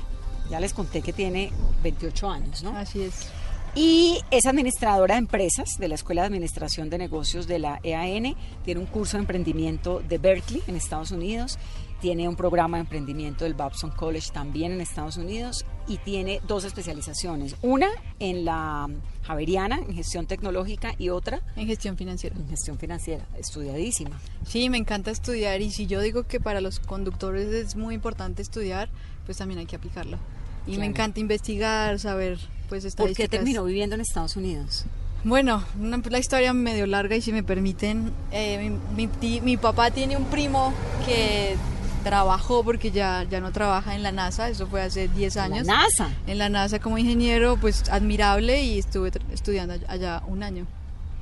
ya 0.50 0.60
les 0.60 0.72
conté 0.72 1.02
que 1.02 1.12
tiene 1.12 1.50
28 1.82 2.30
años, 2.30 2.62
¿no? 2.62 2.78
Así 2.78 3.02
es. 3.02 3.28
Y 3.74 4.18
es 4.30 4.46
administradora 4.46 5.14
de 5.14 5.20
empresas 5.20 5.76
de 5.78 5.88
la 5.88 5.94
Escuela 5.94 6.22
de 6.22 6.26
Administración 6.26 6.90
de 6.90 6.98
Negocios 6.98 7.46
de 7.46 7.58
la 7.60 7.78
EAN. 7.84 8.34
Tiene 8.64 8.80
un 8.80 8.86
curso 8.86 9.16
de 9.16 9.20
emprendimiento 9.22 10.00
de 10.08 10.18
Berkeley 10.18 10.62
en 10.66 10.74
Estados 10.74 11.12
Unidos. 11.12 11.58
Tiene 12.00 12.28
un 12.28 12.34
programa 12.36 12.76
de 12.76 12.82
emprendimiento 12.82 13.44
del 13.44 13.54
Babson 13.54 13.90
College 13.90 14.30
también 14.32 14.72
en 14.72 14.80
Estados 14.80 15.16
Unidos. 15.16 15.64
Y 15.86 15.98
tiene 15.98 16.40
dos 16.48 16.64
especializaciones. 16.64 17.54
Una 17.62 17.88
en 18.18 18.44
la 18.44 18.88
Javeriana, 19.22 19.76
en 19.78 19.94
gestión 19.94 20.26
tecnológica, 20.26 20.94
y 20.98 21.10
otra 21.10 21.40
En 21.56 21.66
gestión 21.66 21.96
financiera. 21.96 22.34
en 22.36 22.48
gestión 22.48 22.78
financiera. 22.78 23.26
Estudiadísima. 23.38 24.18
Sí, 24.46 24.70
me 24.70 24.78
encanta 24.78 25.10
estudiar 25.12 25.60
y 25.60 25.70
si 25.70 25.86
yo 25.86 26.00
digo 26.00 26.24
que 26.24 26.40
para 26.40 26.60
los 26.60 26.80
conductores 26.80 27.46
es 27.52 27.76
muy 27.76 27.94
importante 27.94 28.42
estudiar, 28.42 28.88
pues 29.24 29.38
también 29.38 29.60
hay 29.60 29.66
que 29.66 29.76
aplicarlo. 29.76 30.18
Y 30.66 30.70
Claro. 30.72 30.80
me 30.80 30.86
encanta 30.86 31.20
investigar, 31.20 31.98
saber, 31.98 32.38
pues 32.68 32.82
¿Por 32.82 32.88
estadísticas. 32.88 33.30
qué 33.30 33.36
terminó 33.38 33.64
viviendo 33.64 33.94
en 33.94 34.00
Estados 34.00 34.36
Unidos? 34.36 34.84
Bueno, 35.24 35.64
una, 35.80 36.00
la 36.08 36.18
historia 36.18 36.52
medio 36.52 36.86
larga 36.86 37.16
y 37.16 37.20
si 37.22 37.32
me 37.32 37.42
permiten, 37.42 38.12
eh, 38.30 38.70
mi, 38.94 39.08
mi 39.20 39.40
mi 39.40 39.56
papá 39.56 39.90
tiene 39.90 40.16
un 40.16 40.24
primo 40.26 40.72
que 41.04 41.56
trabajó 42.04 42.62
porque 42.62 42.90
ya, 42.92 43.24
ya 43.28 43.40
no 43.40 43.50
trabaja 43.50 43.94
en 43.96 44.02
la 44.04 44.12
NASA, 44.12 44.48
eso 44.48 44.66
fue 44.68 44.80
hace 44.82 45.08
10 45.08 45.34
La 45.34 45.42
años. 45.44 45.66
NASA. 45.66 46.08
En 46.28 46.38
la 46.38 46.48
NASA 46.48 46.78
como 46.78 46.96
ingeniero, 46.98 47.56
pues 47.60 47.88
admirable 47.90 48.62
y 48.62 48.78
estuve 48.78 49.10
estudiando 49.32 49.74
allá- 49.74 49.86
allá 49.90 50.22
un 50.28 50.42
año. 50.44 50.66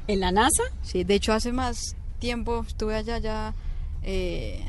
¿En 0.08 0.20
la 0.20 0.30
NASA? 0.30 0.62
Sí, 0.82 1.02
de 1.02 1.14
hecho 1.14 1.32
hace 1.32 1.50
más, 1.52 1.96
tiempo, 2.18 2.64
estuve 2.68 2.94
allá 2.94 3.18
ya, 3.18 3.54
eh, 4.02 4.62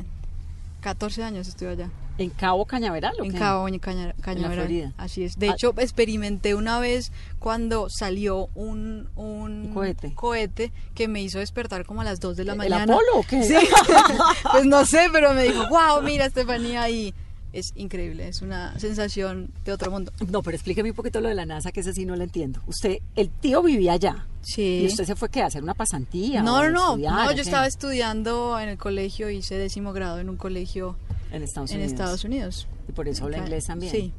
14 0.82 1.24
años 1.24 1.48
estuve 1.50 1.72
allá. 1.72 1.90
¿En 2.18 2.30
Cabo 2.32 2.66
Cañaveral 2.66 3.14
o 3.20 3.24
En 3.24 3.32
qué? 3.32 3.38
Cabo 3.38 3.66
Caña- 3.66 3.80
Caña- 3.80 4.14
Cañaveral. 4.22 4.66
Florida. 4.66 4.94
Así 4.98 5.24
es. 5.24 5.38
De 5.38 5.50
Ah. 5.50 5.54
hecho, 5.54 5.74
experimenté 5.78 6.56
una 6.56 6.80
vez 6.80 7.12
cuando 7.40 7.88
salió 7.90 8.50
un, 8.56 9.08
un 9.16 9.68
Un 9.68 9.74
cohete. 9.74 10.14
cohete 10.16 10.72
que 10.96 11.08
me 11.08 11.22
hizo 11.22 11.40
despertar 11.40 11.86
como 11.86 12.02
a 12.02 12.04
las 12.04 12.20
2 12.20 12.36
de 12.38 12.46
la 12.46 12.54
¿El 12.54 12.58
mañana. 12.58 12.94
Apolo 12.94 13.08
o 13.18 13.24
qué? 13.24 13.44
Sí. 13.48 13.56
pues 14.52 14.66
no 14.66 14.86
sé, 14.86 15.08
pero 15.12 15.34
me 15.34 15.44
dijo, 15.44 15.64
wow, 15.70 16.02
mira 16.04 16.26
Estefanía 16.26 16.90
y 16.90 17.14
es 17.54 17.72
increíble, 17.76 18.28
es 18.28 18.42
una 18.42 18.78
sensación 18.80 19.52
de 19.64 19.72
otro 19.72 19.90
mundo. 19.90 20.12
No, 20.30 20.44
pero 20.44 20.56
explíqueme 20.56 20.90
un 20.90 20.96
poquito 20.96 21.22
lo 21.22 21.30
de 21.30 21.36
la 21.36 21.46
NASA, 21.46 21.72
que 21.72 21.80
ese 21.80 21.94
sí 21.94 22.06
no 22.06 22.16
lo 22.16 22.24
entiendo. 22.24 22.62
Usted, 22.68 22.98
el 23.16 23.30
tío 23.30 23.64
vivía 23.64 23.94
allá. 23.94 24.28
Sí. 24.42 24.82
¿Y 24.84 24.88
usted 24.88 25.06
se 25.06 25.16
fue 25.16 25.30
qué? 25.30 25.42
¿A 25.42 25.48
hacer 25.48 25.64
una 25.64 25.74
pasantía? 25.74 26.42
No, 26.44 26.64
no, 26.64 26.70
no, 26.70 26.88
estudiar, 26.92 27.14
no, 27.14 27.30
yo 27.32 27.36
qué? 27.36 27.42
estaba 27.42 27.66
estudiando 27.68 28.60
en 28.60 28.70
el 28.70 28.78
colegio, 28.78 29.30
hice 29.30 29.56
décimo 29.58 29.92
grado 29.94 30.20
en 30.20 30.30
un 30.30 30.38
colegio 30.38 30.96
En 31.32 31.44
Estados 31.44 31.72
en 31.72 31.78
Unidos. 31.78 31.92
Estados 31.94 32.24
Unidos. 32.24 32.68
Y 32.88 32.92
por 32.92 33.08
eso 33.08 33.26
habla 33.26 33.38
inglés 33.40 33.66
también. 33.66 33.92
Sí, 33.92 34.14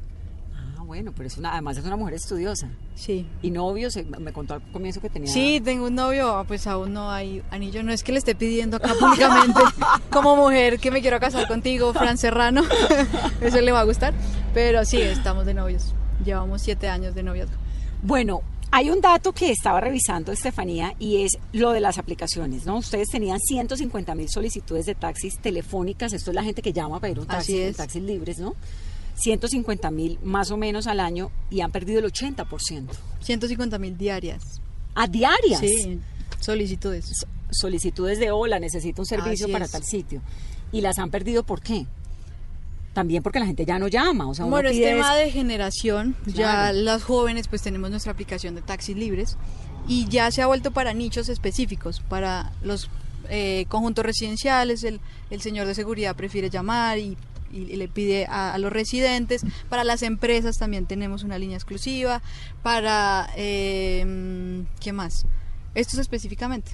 Ah, 0.77 0.83
bueno, 0.83 1.11
pero 1.15 1.27
es 1.27 1.37
una, 1.37 1.51
además 1.53 1.77
es 1.77 1.85
una 1.85 1.95
mujer 1.95 2.13
estudiosa. 2.15 2.69
sí. 2.95 3.25
Y 3.41 3.51
novio, 3.51 3.89
se- 3.91 4.03
me 4.03 4.31
contó 4.33 4.55
al 4.55 4.61
comienzo 4.71 4.99
que 5.01 5.09
tenía... 5.09 5.31
Sí, 5.31 5.61
tengo 5.63 5.85
un 5.87 5.95
novio, 5.95 6.43
pues 6.47 6.65
aún 6.67 6.93
no 6.93 7.11
hay 7.11 7.43
anillo. 7.51 7.83
No 7.83 7.91
es 7.91 8.03
que 8.03 8.11
le 8.11 8.17
esté 8.19 8.33
pidiendo 8.35 8.77
acá 8.77 8.93
públicamente 8.99 9.59
como 10.11 10.35
mujer 10.35 10.79
que 10.79 10.89
me 10.91 11.01
quiero 11.01 11.19
casar 11.19 11.47
contigo, 11.47 11.93
Fran 11.93 12.17
Serrano. 12.17 12.63
Eso 13.41 13.61
le 13.61 13.71
va 13.71 13.81
a 13.81 13.83
gustar. 13.83 14.13
Pero 14.53 14.83
sí, 14.85 14.97
estamos 15.01 15.45
de 15.45 15.53
novios. 15.53 15.93
Llevamos 16.25 16.61
siete 16.61 16.89
años 16.89 17.13
de 17.15 17.23
noviazgo. 17.23 17.55
Bueno, 18.01 18.41
hay 18.71 18.89
un 18.89 19.01
dato 19.01 19.33
que 19.33 19.51
estaba 19.51 19.81
revisando 19.81 20.31
Estefanía 20.31 20.93
y 20.99 21.23
es 21.23 21.37
lo 21.53 21.71
de 21.71 21.79
las 21.79 21.97
aplicaciones, 21.97 22.65
¿no? 22.65 22.77
Ustedes 22.77 23.07
tenían 23.09 23.39
150 23.39 24.13
mil 24.15 24.29
solicitudes 24.29 24.85
de 24.85 24.95
taxis 24.95 25.39
telefónicas, 25.39 26.13
esto 26.13 26.31
es 26.31 26.35
la 26.35 26.43
gente 26.43 26.61
que 26.61 26.71
llama 26.71 26.97
a 26.97 26.99
pedir 26.99 27.19
un 27.19 27.25
taxi, 27.25 27.71
taxis 27.75 28.03
libres, 28.03 28.39
¿no? 28.39 28.55
150 29.15 29.91
mil 29.91 30.19
más 30.23 30.51
o 30.51 30.57
menos 30.57 30.87
al 30.87 30.99
año 30.99 31.31
y 31.49 31.61
han 31.61 31.71
perdido 31.71 31.99
el 31.99 32.05
80%. 32.05 32.87
150 33.21 33.79
mil 33.79 33.97
diarias. 33.97 34.41
A 34.95 35.07
diarias. 35.07 35.59
Sí, 35.59 35.99
solicitudes. 36.39 37.25
Solicitudes 37.51 38.19
de 38.19 38.31
hola, 38.31 38.59
necesito 38.59 39.01
un 39.01 39.05
servicio 39.07 39.47
Así 39.47 39.53
para 39.53 39.65
es. 39.65 39.71
tal 39.71 39.83
sitio. 39.83 40.21
Y 40.71 40.81
las 40.81 40.99
han 40.99 41.09
perdido 41.09 41.43
¿por 41.43 41.61
qué? 41.61 41.87
También 42.99 43.23
porque 43.23 43.39
la 43.39 43.45
gente 43.45 43.63
ya 43.65 43.79
no 43.79 43.87
llama, 43.87 44.27
o 44.27 44.33
sea, 44.35 44.43
uno 44.43 44.55
Bueno, 44.57 44.67
es 44.69 44.75
pide 44.75 44.89
tema 44.91 45.17
es- 45.17 45.25
de 45.25 45.31
generación. 45.31 46.15
Ya 46.25 46.73
las 46.73 47.01
jóvenes 47.03 47.47
pues 47.47 47.61
tenemos 47.61 47.89
nuestra 47.89 48.11
aplicación 48.11 48.55
de 48.55 48.61
taxis 48.61 48.97
libres 48.97 49.37
y 49.87 50.05
ya 50.09 50.29
se 50.31 50.41
ha 50.41 50.47
vuelto 50.47 50.71
para 50.71 50.93
nichos 50.93 51.29
específicos, 51.29 52.01
para 52.09 52.51
los 52.61 52.89
eh, 53.29 53.65
conjuntos 53.69 54.03
residenciales, 54.05 54.83
el, 54.83 54.99
el 55.29 55.39
señor 55.41 55.65
de 55.65 55.75
seguridad 55.75 56.13
prefiere 56.15 56.49
llamar 56.49 56.97
y, 56.97 57.15
y 57.53 57.75
le 57.77 57.87
pide 57.87 58.25
a, 58.25 58.53
a 58.53 58.57
los 58.57 58.71
residentes, 58.73 59.43
para 59.69 59.83
las 59.85 60.03
empresas 60.03 60.57
también 60.57 60.85
tenemos 60.85 61.23
una 61.23 61.37
línea 61.37 61.55
exclusiva, 61.55 62.21
para... 62.63 63.29
Eh, 63.37 64.63
¿Qué 64.81 64.91
más? 64.91 65.25
Estos 65.73 65.99
específicamente. 65.99 66.71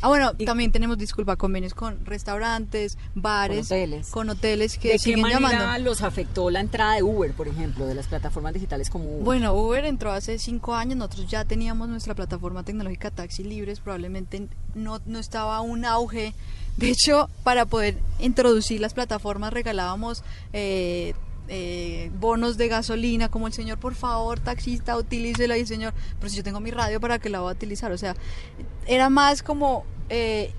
Ah, 0.00 0.08
bueno, 0.08 0.32
Y- 0.38 0.44
también 0.44 0.70
tenemos, 0.72 0.96
disculpa, 0.98 1.36
convenios 1.36 1.74
con 1.74 2.04
restaurantes, 2.06 2.96
bares, 3.14 3.68
Con 3.68 3.76
hoteles. 3.76 4.06
con 4.10 4.28
hoteles 4.30 4.78
que 4.78 4.92
¿De 4.92 4.98
qué 4.98 5.16
manera 5.16 5.40
llamando. 5.40 5.90
los 5.90 6.02
afectó 6.02 6.50
la 6.50 6.60
entrada 6.60 6.94
de 6.94 7.02
Uber, 7.02 7.32
por 7.32 7.48
ejemplo, 7.48 7.86
de 7.86 7.94
las 7.94 8.06
plataformas 8.06 8.54
digitales 8.54 8.90
como 8.90 9.04
Uber? 9.06 9.24
Bueno, 9.24 9.54
Uber 9.54 9.84
entró 9.84 10.12
hace 10.12 10.38
cinco 10.38 10.74
años, 10.74 10.96
nosotros 10.96 11.26
ya 11.28 11.44
teníamos 11.44 11.88
nuestra 11.88 12.14
plataforma 12.14 12.62
tecnológica 12.62 13.10
Taxi 13.10 13.42
Libres, 13.42 13.80
probablemente 13.80 14.48
no, 14.74 15.00
no 15.06 15.18
estaba 15.18 15.60
un 15.60 15.84
auge. 15.84 16.32
De 16.76 16.88
hecho, 16.90 17.28
para 17.42 17.66
poder 17.66 17.98
introducir 18.20 18.80
las 18.80 18.94
plataformas 18.94 19.52
regalábamos 19.52 20.22
eh, 20.52 21.14
eh, 21.50 22.10
bonos 22.18 22.56
de 22.56 22.68
gasolina, 22.68 23.28
como 23.28 23.46
el 23.48 23.52
señor, 23.52 23.78
por 23.78 23.94
favor, 23.94 24.40
taxista, 24.40 24.96
utilícelo 24.96 25.54
y 25.56 25.60
el 25.60 25.66
señor, 25.66 25.92
pero 26.18 26.30
si 26.30 26.36
yo 26.36 26.42
tengo 26.44 26.60
mi 26.60 26.70
radio, 26.70 27.00
¿para 27.00 27.18
qué 27.18 27.28
la 27.28 27.40
voy 27.40 27.50
a 27.50 27.54
utilizar? 27.54 27.92
O 27.92 27.98
sea, 27.98 28.14
era 28.86 29.10
más 29.10 29.42
como... 29.42 29.84
eh, 30.08 30.52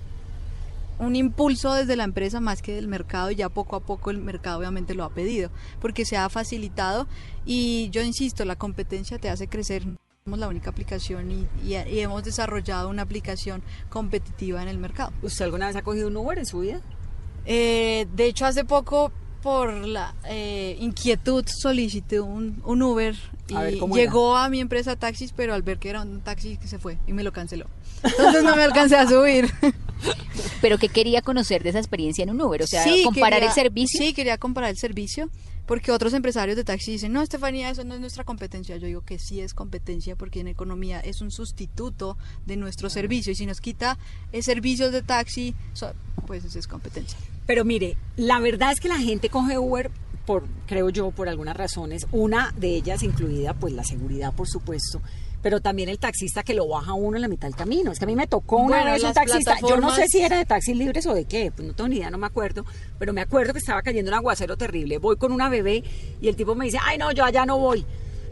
un 1.00 1.16
impulso 1.16 1.74
desde 1.74 1.96
la 1.96 2.04
empresa 2.04 2.40
más 2.40 2.62
que 2.62 2.76
del 2.76 2.88
mercado 2.88 3.32
y 3.32 3.36
ya 3.36 3.50
poco 3.50 3.76
a 3.76 3.80
poco 3.80 4.12
el 4.12 4.20
mercado 4.20 4.60
obviamente 4.60 4.94
lo 4.94 5.04
ha 5.04 5.10
pedido 5.10 5.50
porque 5.80 6.06
se 6.06 6.16
ha 6.16 6.30
facilitado 6.30 7.08
y 7.44 7.90
yo 7.90 8.04
insisto, 8.04 8.46
la 8.46 8.56
competencia 8.56 9.18
te 9.18 9.28
hace 9.28 9.48
crecer. 9.48 9.82
Somos 10.26 10.38
la 10.38 10.48
única 10.48 10.70
aplicación 10.70 11.32
y, 11.32 11.48
y- 11.66 11.74
y 11.76 12.00
hemos 12.02 12.24
desarrollado 12.24 12.88
una 12.88 13.02
aplicación 13.02 13.64
competitiva 13.90 14.62
en 14.62 14.68
el 14.68 14.78
mercado. 14.78 15.12
¿Usted 15.24 15.46
alguna 15.46 15.66
vez 15.66 15.76
ha 15.76 15.82
cogido 15.82 16.08
un 16.08 16.18
Uber 16.18 16.38
en 16.38 16.46
su 16.46 16.60
vida? 16.60 16.82
Eh, 17.48 18.06
de 18.16 18.26
hecho, 18.28 18.46
hace 18.46 18.64
poco 18.64 19.12
por 19.42 19.72
la 19.74 20.14
eh, 20.28 20.78
inquietud 20.80 21.46
solicité 21.48 22.20
un, 22.20 22.62
un 22.66 22.82
Uber 22.82 23.16
y 23.48 23.56
A 23.56 23.62
ver, 23.62 23.78
¿cómo 23.78 23.96
llegó 23.96 24.38
a 24.38 24.50
mi 24.50 24.60
empresa 24.60 24.96
taxis, 24.96 25.34
pero 25.36 25.54
al 25.54 25.62
ver 25.64 25.78
que 25.80 25.90
era 25.90 26.02
un 26.04 26.22
taxi 26.22 26.58
que 26.58 26.68
se 26.68 26.80
fue 26.80 26.98
y 27.08 27.14
me 27.14 27.24
lo 27.24 27.32
canceló. 27.34 27.66
Entonces 28.04 28.44
no 28.44 28.56
me 28.56 28.64
alcancé 28.64 28.96
a 28.96 29.08
subir. 29.08 29.52
Pero 30.62 30.80
que 30.80 30.90
quería 30.90 31.22
conocer 31.22 31.62
de 31.62 31.70
esa 31.70 31.78
experiencia 31.78 32.24
en 32.24 32.32
un 32.32 32.42
Uber, 32.42 32.64
o 32.64 32.68
sea, 32.68 32.84
Sí, 32.84 33.04
comparar 33.04 33.34
quería- 33.40 33.50
el 33.50 33.54
servicio. 33.54 34.00
Sí, 34.00 34.14
quería 34.14 34.38
comparar 34.40 34.72
el 34.72 34.78
servicio, 34.78 35.30
porque 35.68 35.92
otros 35.92 36.14
empresarios 36.16 36.58
de 36.58 36.64
taxi 36.64 36.94
dicen, 36.94 37.14
no, 37.14 37.22
Estefanía, 37.22 37.70
eso 37.70 37.84
no 37.84 37.94
es 37.94 38.00
nuestra 38.00 38.24
competencia. 38.24 38.78
Yo 38.78 38.88
digo 38.88 39.02
que 39.02 39.20
sí 39.20 39.42
es 39.42 39.54
competencia, 39.54 40.16
porque 40.16 40.40
en 40.40 40.48
economía 40.48 41.00
es 41.00 41.22
un 41.22 41.30
sustituto 41.30 42.18
de 42.48 42.58
nuestro 42.58 42.90
servicio, 42.90 43.32
y 43.32 43.36
si 43.36 43.46
nos 43.46 43.62
quita 43.62 44.00
eh, 44.32 44.42
servicios 44.42 44.92
de 44.92 45.04
taxi, 45.04 45.54
pues 46.26 46.44
eso 46.46 46.58
es 46.58 46.66
competencia. 46.68 47.18
Pero 47.52 47.66
mire, 47.66 47.98
la 48.16 48.40
verdad 48.40 48.72
es 48.72 48.80
que 48.80 48.88
la 48.88 48.98
gente 48.98 49.28
coge 49.28 49.58
Uber 49.60 49.92
por, 50.26 50.46
creo 50.68 50.88
yo, 50.90 51.12
por 51.12 51.28
algunas 51.28 51.58
razones. 51.58 52.08
Una 52.14 52.54
de 52.56 52.70
ellas 52.78 53.04
incluida, 53.04 53.54
pues, 53.54 53.74
la 53.74 53.84
seguridad, 53.84 54.32
por 54.34 54.48
supuesto. 54.48 55.02
Pero 55.42 55.60
también 55.60 55.90
el 55.90 56.00
taxista 56.00 56.44
que 56.44 56.54
lo 56.54 56.66
baja 56.70 56.94
uno 56.94 57.18
en 57.18 57.22
la 57.24 57.28
mitad 57.28 57.50
del 57.50 57.58
camino. 57.58 57.92
Es 57.92 58.00
que 58.00 58.06
a 58.06 58.08
mí 58.08 58.16
me 58.16 58.26
tocó 58.26 58.56
una 58.56 58.78
Bueno, 58.78 58.92
vez 58.94 59.04
un 59.04 59.12
taxista. 59.12 59.58
Yo 59.68 59.76
no 59.82 59.94
sé 59.94 60.08
si 60.08 60.22
era 60.22 60.38
de 60.38 60.46
taxis 60.46 60.78
libres 60.78 61.06
o 61.08 61.14
de 61.14 61.26
qué. 61.26 61.52
Pues 61.54 61.68
no 61.68 61.74
tengo 61.76 61.90
ni 61.90 61.98
idea, 61.98 62.10
no 62.10 62.18
me 62.18 62.26
acuerdo. 62.28 62.64
Pero 62.98 63.12
me 63.12 63.20
acuerdo 63.20 63.52
que 63.52 63.60
estaba 63.60 63.82
cayendo 63.82 64.12
un 64.12 64.16
aguacero 64.16 64.56
terrible. 64.56 64.98
Voy 64.98 65.18
con 65.18 65.34
una 65.34 65.50
bebé 65.50 65.84
y 66.22 66.30
el 66.30 66.38
tipo 66.38 66.56
me 66.56 66.64
dice, 66.64 66.78
ay, 66.82 66.98
no, 66.98 67.12
yo 67.12 67.26
allá 67.26 67.46
no 67.46 67.58
voy. 67.58 67.86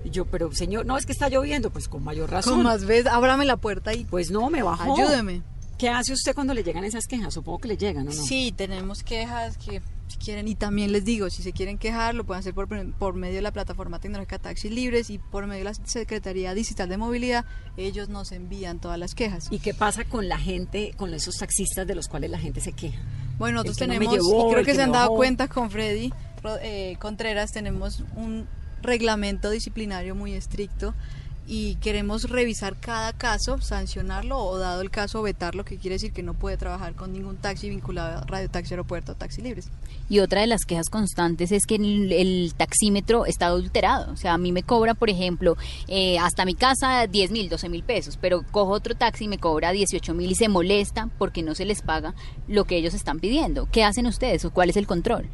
Y 0.05 0.12
yo, 0.12 0.23
pero 0.23 0.49
señor, 0.53 0.86
no, 0.86 0.97
es 0.97 1.05
que 1.05 1.12
está 1.12 1.27
lloviendo. 1.27 1.71
Pues 1.71 1.89
con 1.89 2.05
mayor 2.05 2.32
razón. 2.32 2.53
Con 2.53 2.63
más 2.63 2.86
veces, 2.86 3.08
ábrame 3.08 3.43
la 3.43 3.58
puerta 3.58 3.93
y 3.93 4.05
Pues 4.05 4.32
no, 4.32 4.49
me 4.49 4.63
bajó. 4.63 4.93
ayúdeme. 4.93 5.41
¿Qué 5.79 5.87
hace 5.87 6.11
usted 6.11 6.35
cuando 6.35 6.53
le 6.53 6.61
llegan 6.61 6.83
esas 6.83 7.07
quejas? 7.07 7.33
Supongo 7.33 7.59
que 7.59 7.69
le 7.69 7.77
llegan, 7.77 8.05
¿o 8.05 8.11
no? 8.11 8.23
Sí, 8.23 8.53
tenemos 8.55 9.01
quejas 9.01 9.57
que 9.57 9.81
si 10.09 10.17
quieren, 10.17 10.49
y 10.49 10.55
también 10.55 10.91
les 10.91 11.05
digo, 11.05 11.29
si 11.29 11.41
se 11.41 11.53
quieren 11.53 11.77
quejar, 11.77 12.15
lo 12.15 12.25
pueden 12.25 12.41
hacer 12.41 12.53
por, 12.53 12.67
por 12.95 13.13
medio 13.13 13.35
de 13.35 13.41
la 13.41 13.53
plataforma 13.53 13.99
tecnológica 13.99 14.39
Taxis 14.39 14.71
Libres 14.71 15.09
y 15.09 15.19
por 15.19 15.47
medio 15.47 15.59
de 15.59 15.71
la 15.71 15.73
Secretaría 15.73 16.53
Digital 16.53 16.89
de 16.89 16.97
Movilidad, 16.97 17.45
ellos 17.77 18.09
nos 18.09 18.33
envían 18.33 18.79
todas 18.79 18.99
las 18.99 19.15
quejas. 19.15 19.47
¿Y 19.51 19.59
qué 19.59 19.73
pasa 19.73 20.03
con 20.03 20.27
la 20.27 20.37
gente, 20.37 20.93
con 20.97 21.13
esos 21.13 21.35
taxistas 21.37 21.87
de 21.87 21.95
los 21.95 22.09
cuales 22.09 22.29
la 22.29 22.39
gente 22.39 22.59
se 22.59 22.73
queja? 22.73 22.99
Bueno, 23.37 23.63
nosotros 23.63 23.77
que 23.77 23.87
no 23.87 23.93
me 23.93 23.99
tenemos, 23.99 24.15
llevó, 24.15 24.49
y 24.49 24.51
creo 24.51 24.65
que, 24.65 24.71
que 24.71 24.75
se 24.75 24.81
han 24.81 24.91
dado 24.91 25.05
bajó. 25.05 25.15
cuenta 25.15 25.47
con 25.47 25.71
Freddy 25.71 26.11
eh, 26.61 26.97
Contreras, 26.99 27.53
tenemos 27.53 28.03
un 28.17 28.47
reglamento 28.81 29.49
disciplinario 29.49 30.13
muy 30.13 30.33
estricto 30.33 30.93
y 31.51 31.75
queremos 31.77 32.29
revisar 32.29 32.75
cada 32.79 33.12
caso, 33.12 33.59
sancionarlo 33.59 34.38
o 34.38 34.59
dado 34.59 34.81
el 34.83 34.91
caso 34.91 35.23
vetarlo, 35.23 35.65
que 35.65 35.77
quiere 35.77 35.95
decir 35.95 36.13
que 36.13 36.21
no 36.21 36.35
puede 36.35 36.57
trabajar 36.57 36.93
con 36.93 37.12
ningún 37.12 37.38
taxi 37.38 37.69
vinculado 37.69 38.19
a 38.19 38.25
Radio 38.25 38.51
Taxi 38.51 38.73
Aeropuerto 38.75 39.13
o 39.13 39.15
Taxi 39.15 39.41
Libres. 39.41 39.67
Y 40.09 40.19
otra 40.19 40.41
de 40.41 40.47
las 40.47 40.63
quejas 40.65 40.89
constantes 40.91 41.51
es 41.51 41.65
que 41.65 41.75
el, 41.75 42.12
el 42.13 42.53
taxímetro 42.55 43.25
está 43.25 43.47
adulterado. 43.47 44.13
O 44.13 44.15
sea, 44.15 44.35
a 44.35 44.38
mí 44.38 44.51
me 44.51 44.62
cobra, 44.62 44.93
por 44.93 45.09
ejemplo, 45.09 45.57
eh, 45.88 46.19
hasta 46.19 46.45
mi 46.45 46.53
casa 46.53 47.07
10 47.07 47.31
mil, 47.31 47.49
12 47.49 47.67
mil 47.67 47.81
pesos, 47.81 48.19
pero 48.21 48.43
cojo 48.51 48.71
otro 48.71 48.93
taxi 48.93 49.25
y 49.25 49.27
me 49.27 49.39
cobra 49.39 49.71
18 49.71 50.13
mil 50.13 50.29
y 50.29 50.35
se 50.35 50.49
molesta 50.49 51.09
porque 51.17 51.41
no 51.41 51.55
se 51.55 51.65
les 51.65 51.81
paga 51.81 52.13
lo 52.47 52.65
que 52.65 52.77
ellos 52.77 52.93
están 52.93 53.19
pidiendo. 53.19 53.67
¿Qué 53.71 53.83
hacen 53.83 54.05
ustedes 54.05 54.45
o 54.45 54.51
cuál 54.51 54.69
es 54.69 54.77
el 54.77 54.85
control? 54.85 55.25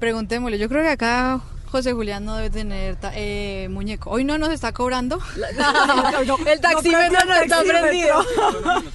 Preguntémosle, 0.00 0.58
yo 0.58 0.68
creo 0.68 0.82
que 0.82 0.90
acá 0.90 1.40
José 1.72 1.94
Julián 1.94 2.26
no 2.26 2.36
debe 2.36 2.50
tener 2.50 2.96
ta- 2.96 3.12
eh, 3.14 3.66
muñeco. 3.70 4.10
Hoy 4.10 4.24
no 4.24 4.36
nos 4.36 4.50
está 4.50 4.72
cobrando. 4.72 5.18
el 6.46 6.60
taxímetro 6.60 7.24
no 7.26 7.34
está 7.34 7.62
prendido. 7.62 8.22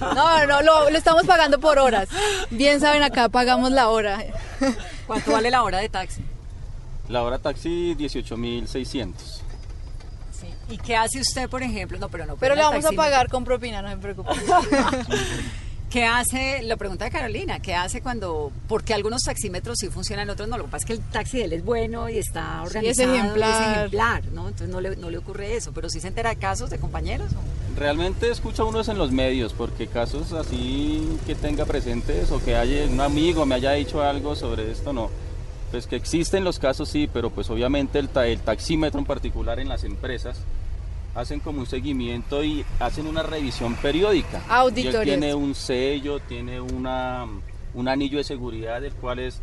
No, 0.00 0.46
no, 0.46 0.62
lo, 0.62 0.88
lo 0.88 0.96
estamos 0.96 1.24
pagando 1.24 1.58
por 1.58 1.80
horas. 1.80 2.08
Bien 2.50 2.78
saben, 2.80 3.02
acá 3.02 3.28
pagamos 3.28 3.72
la 3.72 3.88
hora. 3.88 4.24
¿Cuánto 5.08 5.32
vale 5.32 5.50
la 5.50 5.64
hora 5.64 5.78
de 5.78 5.88
taxi? 5.88 6.22
La 7.08 7.24
hora 7.24 7.40
taxi 7.40 7.96
18.600. 7.96 9.12
¿Y 10.70 10.78
qué 10.78 10.94
hace 10.94 11.18
usted, 11.20 11.48
por 11.48 11.64
ejemplo? 11.64 11.98
No, 11.98 12.08
pero 12.08 12.26
no. 12.26 12.36
Pero 12.36 12.54
le 12.54 12.62
vamos 12.62 12.84
a 12.84 12.92
pagar 12.92 13.28
con 13.28 13.44
propina, 13.44 13.82
no 13.82 13.90
se 13.90 13.96
preocupe. 13.96 14.30
¿Qué 15.90 16.04
hace, 16.04 16.62
lo 16.64 16.76
pregunta 16.76 17.06
de 17.06 17.10
Carolina, 17.10 17.60
qué 17.60 17.74
hace 17.74 18.02
cuando, 18.02 18.52
porque 18.68 18.92
algunos 18.92 19.22
taxímetros 19.22 19.78
sí 19.78 19.88
funcionan, 19.88 20.28
otros 20.28 20.46
no? 20.46 20.58
Lo 20.58 20.64
que 20.64 20.70
pasa 20.70 20.82
es 20.82 20.86
que 20.86 20.92
el 20.92 21.00
taxi 21.00 21.38
de 21.38 21.44
él 21.44 21.52
es 21.54 21.64
bueno 21.64 22.10
y 22.10 22.18
está 22.18 22.60
Sí, 22.60 22.64
es 22.64 22.76
organizado, 22.98 23.14
ejemplar. 23.14 23.76
ejemplar, 23.78 24.24
¿no? 24.34 24.48
Entonces 24.48 24.68
no 24.68 24.82
le, 24.82 24.96
no 24.96 25.08
le 25.08 25.16
ocurre 25.16 25.56
eso, 25.56 25.72
pero 25.72 25.88
sí 25.88 25.98
se 26.00 26.08
entera 26.08 26.28
de 26.28 26.36
casos 26.36 26.68
de 26.68 26.78
compañeros. 26.78 27.30
¿o? 27.32 27.78
Realmente 27.78 28.30
escucha 28.30 28.64
uno 28.64 28.80
es 28.80 28.88
en 28.88 28.98
los 28.98 29.12
medios, 29.12 29.54
porque 29.54 29.86
casos 29.86 30.34
así 30.34 31.08
que 31.26 31.34
tenga 31.34 31.64
presentes 31.64 32.30
o 32.32 32.44
que 32.44 32.54
haya 32.54 32.84
un 32.84 33.00
amigo 33.00 33.46
me 33.46 33.54
haya 33.54 33.72
dicho 33.72 34.02
algo 34.02 34.36
sobre 34.36 34.70
esto, 34.70 34.92
no. 34.92 35.08
Pues 35.70 35.86
que 35.86 35.96
existen 35.96 36.44
los 36.44 36.58
casos 36.58 36.90
sí, 36.90 37.08
pero 37.10 37.30
pues 37.30 37.48
obviamente 37.48 37.98
el, 37.98 38.08
ta- 38.10 38.26
el 38.26 38.40
taxímetro 38.40 39.00
en 39.00 39.06
particular 39.06 39.58
en 39.58 39.68
las 39.68 39.84
empresas 39.84 40.36
hacen 41.18 41.40
como 41.40 41.60
un 41.60 41.66
seguimiento 41.66 42.44
y 42.44 42.64
hacen 42.78 43.06
una 43.06 43.22
revisión 43.22 43.74
periódica. 43.74 44.40
Auditorías. 44.48 45.04
tiene 45.04 45.34
un 45.34 45.54
sello, 45.54 46.20
tiene 46.20 46.60
una, 46.60 47.26
un 47.74 47.88
anillo 47.88 48.18
de 48.18 48.24
seguridad, 48.24 48.82
el 48.84 48.92
cual 48.94 49.18
es 49.18 49.40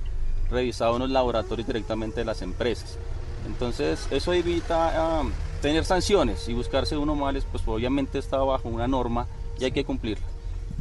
revisado 0.49 0.95
en 0.95 1.01
los 1.01 1.11
laboratorios 1.11 1.67
directamente 1.67 2.21
de 2.21 2.25
las 2.25 2.41
empresas. 2.41 2.97
Entonces, 3.45 4.07
eso 4.09 4.31
evita 4.31 5.19
ah, 5.19 5.23
tener 5.61 5.83
sanciones 5.83 6.47
y 6.47 6.53
buscarse 6.53 6.95
uno 6.95 7.13
males, 7.13 7.45
pues 7.51 7.61
obviamente 7.67 8.19
está 8.19 8.37
bajo 8.37 8.69
una 8.69 8.87
norma 8.87 9.27
y 9.59 9.65
hay 9.65 9.71
que 9.71 9.83
cumplirla. 9.83 10.25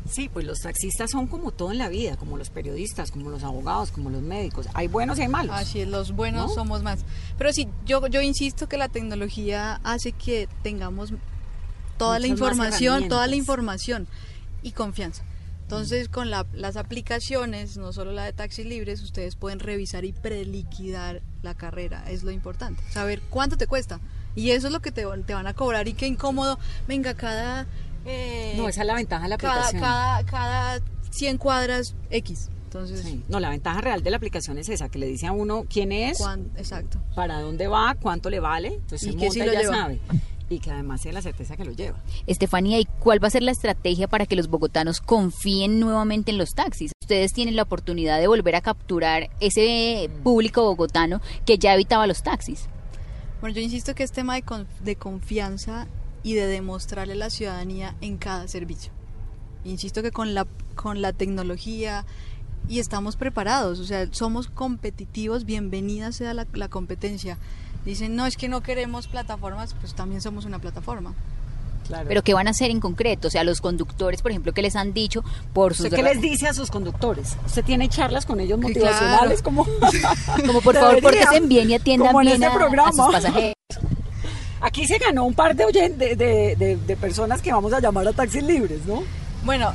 Sí, 0.08 0.28
pues 0.28 0.44
los 0.44 0.58
taxistas 0.60 1.10
son 1.10 1.26
como 1.26 1.50
todo 1.50 1.72
en 1.72 1.78
la 1.78 1.88
vida, 1.88 2.16
como 2.16 2.36
los 2.36 2.50
periodistas, 2.50 3.10
como 3.10 3.30
los 3.30 3.42
abogados, 3.42 3.90
como 3.90 4.10
los 4.10 4.20
médicos. 4.22 4.66
Hay 4.74 4.86
buenos 4.86 5.18
y 5.18 5.22
hay 5.22 5.28
malos. 5.28 5.56
Así 5.56 5.80
es, 5.80 5.88
los 5.88 6.12
buenos 6.12 6.48
¿No? 6.48 6.54
somos 6.54 6.82
más. 6.82 7.00
Pero 7.38 7.52
sí, 7.52 7.68
yo, 7.86 8.06
yo 8.08 8.20
insisto 8.20 8.68
que 8.68 8.76
la 8.76 8.88
tecnología 8.88 9.80
hace 9.82 10.12
que 10.12 10.46
tengamos 10.62 11.12
toda 11.96 12.18
la 12.18 12.26
Muchas 12.28 12.40
información, 12.40 13.08
toda 13.08 13.26
la 13.26 13.36
información 13.36 14.06
y 14.62 14.72
confianza. 14.72 15.22
Entonces, 15.62 16.10
con 16.10 16.28
la- 16.30 16.46
las 16.52 16.76
aplicaciones, 16.76 17.78
no 17.78 17.94
solo 17.94 18.12
la 18.12 18.24
de 18.24 18.34
taxis 18.34 18.66
libres, 18.66 19.00
ustedes 19.02 19.34
pueden 19.36 19.58
revisar 19.60 20.04
y 20.04 20.12
preliquidar 20.12 21.22
la 21.42 21.54
carrera. 21.54 22.04
Es 22.10 22.22
lo 22.22 22.30
importante. 22.30 22.82
Saber 22.90 23.22
cuánto 23.30 23.56
te 23.56 23.66
cuesta. 23.66 24.00
Y 24.36 24.50
eso 24.50 24.66
es 24.66 24.72
lo 24.74 24.80
que 24.80 24.92
te, 24.92 25.06
te 25.26 25.32
van 25.34 25.46
a 25.46 25.54
cobrar. 25.54 25.88
Y 25.88 25.94
qué 25.94 26.06
incómodo. 26.06 26.58
Venga, 26.86 27.14
cada. 27.14 27.66
Eh, 28.04 28.54
No, 28.56 28.68
esa 28.68 28.82
es 28.82 28.86
la 28.86 28.94
ventaja 28.94 29.22
de 29.24 29.28
la 29.30 29.36
cada, 29.36 29.54
aplicación. 29.66 29.82
cada, 29.82 30.24
cada 30.24 30.80
100 31.10 31.38
cuadras 31.38 31.94
X. 32.10 32.50
Entonces, 32.64 33.02
Sí. 33.02 33.22
No, 33.28 33.38
la 33.38 33.50
ventaja 33.50 33.80
real 33.80 34.02
de 34.02 34.10
la 34.10 34.16
aplicación 34.16 34.58
es 34.58 34.68
esa, 34.68 34.88
que 34.88 34.98
le 34.98 35.06
dice 35.06 35.26
a 35.28 35.32
uno 35.32 35.64
quién 35.68 35.92
es, 35.92 36.18
cuán- 36.18 36.50
exacto. 36.56 37.00
para 37.14 37.40
dónde 37.40 37.68
va, 37.68 37.94
cuánto 38.00 38.30
le 38.30 38.40
vale, 38.40 38.74
entonces 38.74 39.02
Y 39.02 39.12
se 39.12 39.16
que 39.16 39.24
monta 39.26 39.32
sí 39.34 39.40
y 39.40 39.46
lo 39.46 39.52
ya 39.52 39.60
lleva. 39.60 39.74
sabe. 39.76 40.00
Y 40.50 40.58
que 40.58 40.70
además 40.72 41.00
tiene 41.00 41.14
la 41.14 41.22
certeza 41.22 41.56
que 41.56 41.64
lo 41.64 41.72
lleva. 41.72 42.02
Estefanía, 42.26 42.78
¿y 42.78 42.84
cuál 42.84 43.22
va 43.22 43.28
a 43.28 43.30
ser 43.30 43.42
la 43.42 43.52
estrategia 43.52 44.08
para 44.08 44.26
que 44.26 44.36
los 44.36 44.48
bogotanos 44.48 45.00
confíen 45.00 45.80
nuevamente 45.80 46.32
en 46.32 46.38
los 46.38 46.50
taxis? 46.50 46.92
Ustedes 47.00 47.32
tienen 47.32 47.56
la 47.56 47.62
oportunidad 47.62 48.18
de 48.20 48.26
volver 48.26 48.54
a 48.56 48.60
capturar 48.60 49.30
ese 49.40 50.10
público 50.22 50.62
bogotano 50.64 51.22
que 51.46 51.56
ya 51.58 51.72
evitaba 51.74 52.06
los 52.06 52.22
taxis. 52.22 52.68
Bueno, 53.40 53.54
yo 53.56 53.62
insisto 53.62 53.94
que 53.94 54.02
es 54.02 54.12
tema 54.12 54.34
de, 54.34 54.42
con- 54.42 54.66
de 54.82 54.96
confianza 54.96 55.86
y 56.24 56.34
de 56.34 56.46
demostrarle 56.48 57.12
a 57.12 57.16
la 57.16 57.30
ciudadanía 57.30 57.94
en 58.00 58.16
cada 58.18 58.48
servicio. 58.48 58.90
Insisto 59.64 60.02
que 60.02 60.10
con 60.10 60.34
la, 60.34 60.46
con 60.74 61.00
la 61.00 61.12
tecnología 61.12 62.04
y 62.68 62.80
estamos 62.80 63.14
preparados, 63.16 63.78
o 63.78 63.84
sea, 63.84 64.08
somos 64.10 64.48
competitivos, 64.48 65.44
bienvenida 65.44 66.10
sea 66.12 66.34
la, 66.34 66.46
la 66.54 66.68
competencia. 66.68 67.38
Dicen, 67.84 68.16
no, 68.16 68.24
es 68.26 68.37
que 68.37 68.48
no 68.48 68.62
queremos 68.62 69.06
plataformas, 69.06 69.74
pues 69.78 69.94
también 69.94 70.20
somos 70.22 70.44
una 70.46 70.58
plataforma. 70.58 71.14
Claro. 71.87 72.08
Pero 72.08 72.22
¿qué 72.22 72.32
van 72.32 72.46
a 72.46 72.50
hacer 72.52 72.70
en 72.70 72.80
concreto? 72.80 73.28
O 73.28 73.30
sea, 73.30 73.44
los 73.44 73.60
conductores, 73.60 74.22
por 74.22 74.30
ejemplo, 74.30 74.54
que 74.54 74.62
les 74.62 74.74
han 74.74 74.94
dicho 74.94 75.22
por 75.52 75.74
sus... 75.74 75.84
¿Usted 75.84 75.96
qué 75.98 76.02
les 76.02 76.22
dice 76.22 76.48
a 76.48 76.54
sus 76.54 76.70
conductores? 76.70 77.37
¿Usted 77.44 77.62
tiene 77.62 77.90
charlas 77.90 78.24
con 78.24 78.40
ellos 78.40 78.58
motivacionales? 78.58 79.42
Como, 79.42 79.66
Como 80.46 80.62
por 80.62 80.74
favor, 80.74 80.94
Debería. 80.94 81.26
porque 81.26 81.38
se 81.38 81.46
bien 81.46 81.70
y 81.70 81.74
atiendan 81.74 82.16
bien 82.16 82.42
este 82.42 82.46
a- 82.46 82.87
a 82.88 82.92
sus 82.92 83.12
pasajeros. 83.12 83.54
Aquí 84.66 84.87
se 84.87 84.96
ganó 84.98 85.24
un 85.24 85.35
par 85.35 85.55
de, 85.55 85.66
de, 85.66 86.16
de- 86.16 86.96
personas 86.96 87.42
que 87.42 87.53
vamos 87.53 87.72
a 87.74 87.81
llamar 87.81 88.09
a 88.09 88.12
taxis 88.14 88.42
libres, 88.42 88.87
¿no? 88.87 89.03
Bueno, 89.44 89.72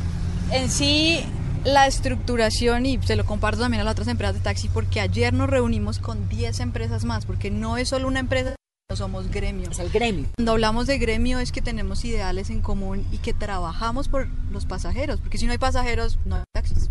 en 0.51 0.69
sí 0.69 1.19
la 1.63 1.85
estructuración 1.85 2.85
y 2.87 2.99
se 3.03 3.15
lo 3.15 3.23
comparto 3.25 3.59
también 3.61 3.81
a 3.81 3.83
las 3.83 3.91
otras 3.91 4.07
empresas 4.07 4.33
de 4.35 4.41
taxi 4.41 4.67
porque 4.67 4.99
ayer 4.99 5.31
nos 5.33 5.47
reunimos 5.49 5.99
con 5.99 6.27
10 6.27 6.59
empresas 6.61 7.05
más 7.05 7.25
porque 7.27 7.51
no 7.51 7.77
es 7.77 7.89
solo 7.89 8.07
una 8.07 8.19
empresa, 8.19 8.55
no 8.89 8.95
somos 8.95 9.29
gremios. 9.29 9.73
Es 9.73 9.79
el 9.79 9.89
gremio. 9.91 10.25
Cuando 10.37 10.53
hablamos 10.53 10.87
de 10.87 10.97
gremio 10.97 11.37
es 11.37 11.51
que 11.51 11.61
tenemos 11.61 12.03
ideales 12.03 12.49
en 12.49 12.61
común 12.61 13.05
y 13.11 13.17
que 13.19 13.33
trabajamos 13.33 14.07
por 14.07 14.27
los 14.51 14.65
pasajeros, 14.65 15.19
porque 15.21 15.37
si 15.37 15.45
no 15.45 15.51
hay 15.51 15.59
pasajeros 15.59 16.17
no 16.25 16.37
hay 16.37 16.43
taxis. 16.51 16.89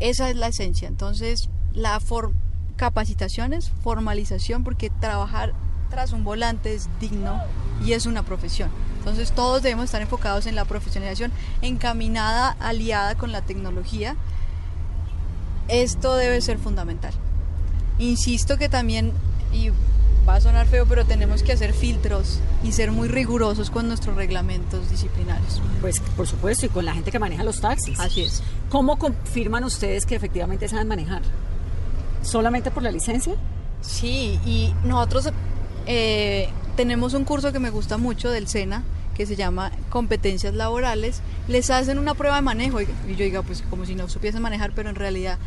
Esa 0.00 0.28
es 0.30 0.34
la 0.36 0.48
esencia. 0.48 0.88
Entonces, 0.88 1.48
la 1.72 2.00
for- 2.00 2.32
capacitaciones, 2.76 3.70
formalización, 3.84 4.64
porque 4.64 4.90
trabajar 4.90 5.52
tras 5.92 6.12
un 6.12 6.24
volante 6.24 6.74
es 6.74 6.88
digno 7.00 7.38
y 7.84 7.92
es 7.92 8.06
una 8.06 8.22
profesión. 8.22 8.70
Entonces, 8.98 9.32
todos 9.32 9.62
debemos 9.62 9.84
estar 9.84 10.00
enfocados 10.00 10.46
en 10.46 10.54
la 10.54 10.64
profesionalización, 10.64 11.32
encaminada, 11.60 12.56
aliada 12.60 13.14
con 13.14 13.30
la 13.30 13.42
tecnología. 13.42 14.16
Esto 15.68 16.16
debe 16.16 16.40
ser 16.40 16.58
fundamental. 16.58 17.12
Insisto 17.98 18.56
que 18.56 18.70
también, 18.70 19.12
y 19.52 19.70
va 20.26 20.36
a 20.36 20.40
sonar 20.40 20.66
feo, 20.66 20.86
pero 20.86 21.04
tenemos 21.04 21.42
que 21.42 21.52
hacer 21.52 21.74
filtros 21.74 22.40
y 22.64 22.72
ser 22.72 22.90
muy 22.90 23.08
rigurosos 23.08 23.70
con 23.70 23.86
nuestros 23.86 24.16
reglamentos 24.16 24.88
disciplinarios. 24.88 25.60
Pues 25.82 26.00
por 26.16 26.26
supuesto, 26.26 26.64
y 26.64 26.68
con 26.70 26.86
la 26.86 26.94
gente 26.94 27.10
que 27.10 27.18
maneja 27.18 27.44
los 27.44 27.60
taxis. 27.60 28.00
Así 28.00 28.22
es. 28.22 28.42
¿Cómo 28.70 28.98
confirman 28.98 29.62
ustedes 29.64 30.06
que 30.06 30.14
efectivamente 30.14 30.68
saben 30.68 30.88
manejar? 30.88 31.20
¿Solamente 32.22 32.70
por 32.70 32.82
la 32.82 32.90
licencia? 32.90 33.34
Sí, 33.82 34.40
y 34.46 34.72
nosotros 34.84 35.28
eh, 35.86 36.48
tenemos 36.76 37.14
un 37.14 37.24
curso 37.24 37.52
que 37.52 37.58
me 37.58 37.70
gusta 37.70 37.98
mucho 37.98 38.30
del 38.30 38.48
SENA 38.48 38.82
que 39.14 39.26
se 39.26 39.36
llama 39.36 39.72
competencias 39.90 40.54
laborales. 40.54 41.20
Les 41.48 41.70
hacen 41.70 41.98
una 41.98 42.14
prueba 42.14 42.36
de 42.36 42.42
manejo 42.42 42.80
y 42.80 42.86
yo 42.86 43.24
diga, 43.24 43.42
pues 43.42 43.62
como 43.68 43.84
si 43.84 43.94
no 43.94 44.08
supiesen 44.08 44.42
manejar, 44.42 44.72
pero 44.74 44.88
en 44.88 44.96
realidad 44.96 45.38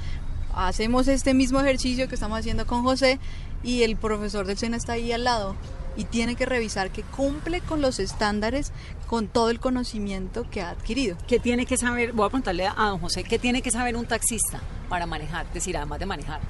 hacemos 0.53 1.07
este 1.07 1.33
mismo 1.33 1.59
ejercicio 1.59 2.07
que 2.07 2.15
estamos 2.15 2.39
haciendo 2.39 2.65
con 2.65 2.83
José 2.83 3.19
y 3.63 3.83
el 3.83 3.95
profesor 3.95 4.45
del 4.45 4.57
SENA 4.57 4.77
está 4.77 4.93
ahí 4.93 5.11
al 5.11 5.23
lado 5.23 5.55
y 5.97 6.03
tiene 6.03 6.35
que 6.35 6.45
revisar 6.45 6.91
que 6.91 7.03
cumple 7.03 7.61
con 7.61 7.81
los 7.81 7.99
estándares, 7.99 8.71
con 9.07 9.27
todo 9.27 9.49
el 9.49 9.59
conocimiento 9.59 10.45
que 10.49 10.61
ha 10.61 10.71
adquirido. 10.71 11.17
¿Qué 11.27 11.39
tiene 11.39 11.65
que 11.65 11.77
saber? 11.77 12.11
Voy 12.11 12.25
a 12.25 12.29
preguntarle 12.29 12.67
a 12.67 12.89
don 12.89 12.99
José, 12.99 13.23
¿qué 13.23 13.39
tiene 13.39 13.61
que 13.61 13.71
saber 13.71 13.95
un 13.95 14.05
taxista 14.05 14.59
para 14.89 15.05
manejar? 15.05 15.45
Es 15.47 15.53
decir, 15.53 15.77
además 15.77 15.99
de 15.99 16.05
manejar. 16.05 16.41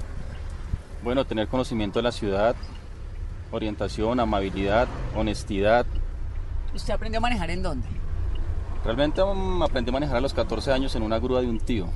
Bueno, 1.02 1.24
tener 1.24 1.46
conocimiento 1.46 2.00
de 2.00 2.02
la 2.02 2.12
ciudad, 2.12 2.56
orientación, 3.56 4.20
amabilidad, 4.20 4.88
honestidad. 5.14 5.86
¿Usted 6.74 6.94
aprendió 6.94 7.18
a 7.18 7.22
manejar 7.22 7.50
en 7.50 7.62
dónde? 7.62 7.88
Realmente 8.84 9.22
mm, 9.24 9.62
aprendí 9.62 9.90
a 9.90 9.92
manejar 9.92 10.16
a 10.16 10.20
los 10.20 10.32
14 10.32 10.72
años 10.72 10.94
en 10.94 11.02
una 11.02 11.18
grúa 11.18 11.40
de 11.40 11.48
un 11.48 11.58
tío. 11.58 11.88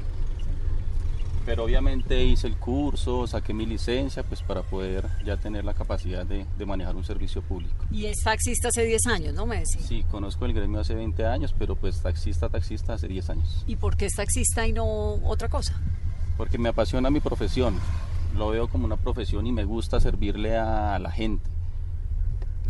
Pero 1.47 1.65
obviamente 1.65 2.23
hice 2.23 2.47
el 2.47 2.57
curso, 2.57 3.27
saqué 3.27 3.55
mi 3.55 3.65
licencia, 3.65 4.23
pues 4.23 4.43
para 4.43 4.63
poder 4.63 5.09
ya 5.25 5.37
tener 5.37 5.65
la 5.65 5.73
capacidad 5.73 6.27
de, 6.27 6.47
de 6.59 6.67
manejar 6.67 6.97
un 6.97 7.05
servicio 7.05 7.43
público. 7.43 7.87
Y 7.91 8.07
es 8.07 8.19
taxista 8.23 8.69
hace 8.69 8.85
10 8.85 9.07
años, 9.07 9.35
¿no 9.35 9.47
me 9.47 9.61
decía? 9.61 9.81
Sí, 9.81 10.05
conozco 10.11 10.45
el 10.47 10.53
gremio 10.53 10.81
hace 10.81 10.95
20 10.95 11.27
años, 11.27 11.55
pero 11.59 11.77
pues 11.77 12.03
taxista, 12.03 12.49
taxista 12.49 12.95
hace 12.95 13.09
10 13.09 13.31
años. 13.31 13.65
¿Y 13.67 13.77
por 13.77 13.97
qué 13.97 14.07
es 14.07 14.13
taxista 14.15 14.67
y 14.67 14.73
no 14.73 14.85
otra 14.85 15.49
cosa? 15.49 15.81
Porque 16.37 16.59
me 16.59 16.69
apasiona 16.69 17.11
mi 17.11 17.21
profesión, 17.21 17.75
lo 18.37 18.49
veo 18.49 18.69
como 18.69 18.85
una 18.85 18.97
profesión 18.97 19.47
y 19.47 19.53
me 19.53 19.65
gusta 19.65 20.01
servirle 20.01 20.57
a 20.57 20.99
la 20.99 21.11
gente. 21.11 21.49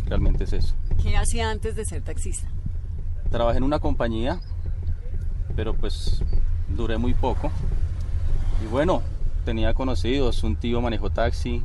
Realmente 0.05 0.43
es 0.43 0.53
eso. 0.53 0.75
¿Qué 1.01 1.15
hacía 1.15 1.49
antes 1.49 1.75
de 1.75 1.85
ser 1.85 2.01
taxista? 2.01 2.47
Trabajé 3.29 3.57
en 3.57 3.63
una 3.63 3.79
compañía, 3.79 4.39
pero 5.55 5.73
pues 5.73 6.23
duré 6.75 6.97
muy 6.97 7.13
poco. 7.13 7.51
Y 8.63 8.67
bueno, 8.67 9.01
tenía 9.45 9.73
conocidos, 9.73 10.43
un 10.43 10.55
tío 10.55 10.81
manejó 10.81 11.09
taxi 11.09 11.63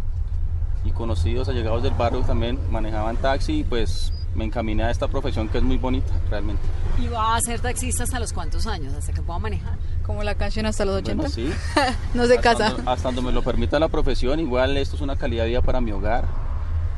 y 0.85 0.91
conocidos 0.93 1.49
allegados 1.49 1.83
del 1.83 1.95
barrio 1.95 2.21
también 2.21 2.59
manejaban 2.71 3.17
taxi 3.17 3.61
y 3.61 3.65
pues 3.65 4.13
me 4.37 4.44
encaminé 4.44 4.85
a 4.85 4.90
esta 4.90 5.09
profesión 5.09 5.49
que 5.49 5.59
es 5.59 5.64
muy 5.64 5.79
bonita 5.79 6.12
realmente. 6.31 6.62
¿Y 7.03 7.09
va 7.09 7.37
a 7.37 7.40
ser 7.40 7.61
taxista 7.61 8.05
hasta 8.05 8.20
los 8.20 8.33
cuántos 8.33 8.66
años? 8.66 8.94
¿Hasta 8.94 9.12
que 9.12 9.22
pueda 9.22 9.38
manejar? 9.38 9.77
Como 10.05 10.22
la 10.22 10.35
canción 10.35 10.66
hasta 10.66 10.85
los 10.85 10.96
80. 10.96 11.14
Bueno, 11.14 11.35
sí. 11.35 11.51
no 12.14 12.27
se 12.27 12.37
hasta 12.37 12.42
casa. 12.42 12.70
Donde, 12.70 12.91
hasta 12.91 13.09
donde 13.09 13.22
me 13.22 13.32
lo 13.32 13.43
permita 13.43 13.78
la 13.78 13.89
profesión, 13.89 14.39
igual 14.39 14.76
esto 14.76 14.97
es 14.97 15.03
una 15.03 15.16
calidad 15.16 15.45
de 15.45 15.51
vida 15.51 15.62
para 15.62 15.80
mi 15.80 15.93
hogar. 15.93 16.26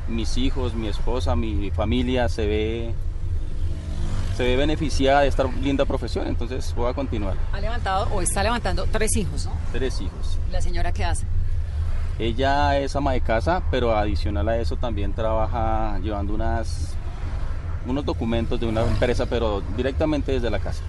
Mis 0.08 0.36
hijos, 0.36 0.74
mi 0.74 0.88
esposa, 0.88 1.36
mi 1.36 1.70
familia 1.70 2.28
se 2.28 2.46
ve 2.46 2.94
se 4.38 4.44
ve 4.44 4.56
beneficiada 4.56 5.22
de 5.22 5.26
esta 5.26 5.42
linda 5.60 5.84
profesión, 5.84 6.28
entonces 6.28 6.72
voy 6.76 6.88
a 6.88 6.94
continuar. 6.94 7.34
Ha 7.52 7.58
levantado 7.58 8.06
o 8.14 8.22
está 8.22 8.44
levantando 8.44 8.86
tres 8.86 9.16
hijos, 9.16 9.46
¿no? 9.46 9.52
Tres 9.72 10.00
hijos. 10.00 10.38
¿Y 10.48 10.52
la 10.52 10.60
señora 10.60 10.92
qué 10.92 11.04
hace? 11.04 11.26
Ella 12.20 12.78
es 12.78 12.94
ama 12.94 13.14
de 13.14 13.20
casa, 13.20 13.62
pero 13.72 13.96
adicional 13.96 14.48
a 14.48 14.56
eso 14.58 14.76
también 14.76 15.12
trabaja 15.12 15.98
llevando 15.98 16.34
unas 16.34 16.94
unos 17.90 18.04
documentos 18.04 18.58
de 18.60 18.66
una 18.66 18.82
empresa, 18.82 19.26
pero 19.26 19.62
directamente 19.76 20.32
desde 20.32 20.50
la 20.50 20.58
casa. 20.58 20.82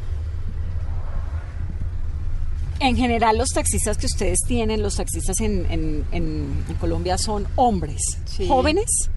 En 2.79 2.95
general, 2.95 3.37
los 3.37 3.49
taxistas 3.49 3.97
que 3.97 4.05
ustedes 4.05 4.39
tienen, 4.47 4.81
los 4.81 4.95
taxistas 4.95 5.39
en, 5.41 5.65
en- 5.69 6.05
en- 6.13 6.63
en 6.69 6.75
Colombia 6.79 7.17
son 7.17 7.45
hombres, 7.55 8.01
Sí. 8.25 8.47
jóvenes. 8.47 9.09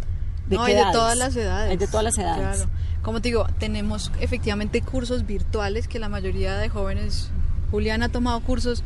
¿De 0.49 0.57
no, 0.57 0.65
qué 0.65 0.71
hay 0.73 0.75
de 0.75 0.81
edades? 0.81 0.97
todas 0.97 1.17
las 1.19 1.37
edades. 1.37 1.71
Hay 1.71 1.77
de 1.77 1.87
todas 1.87 2.03
las 2.05 2.19
edades. 2.19 2.57
Claro. 2.57 2.71
Como 3.03 3.21
te 3.21 3.29
digo, 3.29 3.47
tenemos 3.59 4.11
efectivamente 4.21 4.81
cursos 4.83 5.27
virtuales 5.27 5.87
que 5.87 6.01
la 6.01 6.09
mayoría 6.09 6.57
de 6.59 6.69
jóvenes, 6.69 7.31
Julián 7.71 8.03
ha 8.03 8.09
tomado 8.09 8.41
cursos 8.41 8.83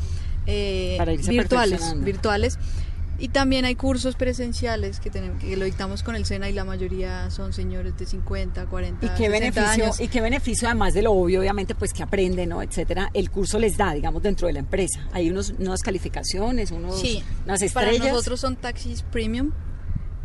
eh, 0.46 0.94
Para 0.98 1.12
irse 1.14 1.30
virtuales, 1.30 1.80
virtuales. 2.04 2.58
Y 3.18 3.28
también 3.28 3.64
hay 3.64 3.74
cursos 3.76 4.14
presenciales 4.14 5.00
que 5.00 5.08
tenemos 5.10 5.40
que 5.42 5.56
lo 5.56 5.64
dictamos 5.64 6.02
con 6.02 6.16
el 6.16 6.26
SENA 6.26 6.50
y 6.50 6.52
la 6.52 6.64
mayoría 6.64 7.30
son 7.30 7.52
señores 7.54 7.96
de 7.96 8.04
50, 8.04 8.66
40, 8.66 9.06
¿Y 9.06 9.08
qué 9.10 9.16
60 9.28 9.30
beneficio, 9.38 9.84
años. 9.84 10.00
y 10.00 10.08
qué 10.08 10.20
beneficio 10.20 10.68
además 10.68 10.92
de 10.94 11.02
lo 11.02 11.12
obvio, 11.12 11.40
obviamente, 11.40 11.74
pues 11.74 11.92
que 11.94 12.02
aprenden, 12.02 12.50
¿no? 12.50 12.62
etcétera, 12.62 13.10
el 13.14 13.30
curso 13.30 13.58
les 13.58 13.76
da, 13.78 13.94
digamos, 13.94 14.22
dentro 14.22 14.46
de 14.48 14.52
la 14.52 14.58
empresa? 14.58 15.08
Hay 15.12 15.30
unos, 15.30 15.54
unas 15.58 15.80
calificaciones, 15.82 16.70
unos, 16.72 17.00
Sí, 17.00 17.22
unas 17.46 17.60
para 17.72 17.90
estrellas. 17.90 18.12
nosotros 18.14 18.40
son 18.40 18.56
taxis 18.56 19.02
premium 19.02 19.52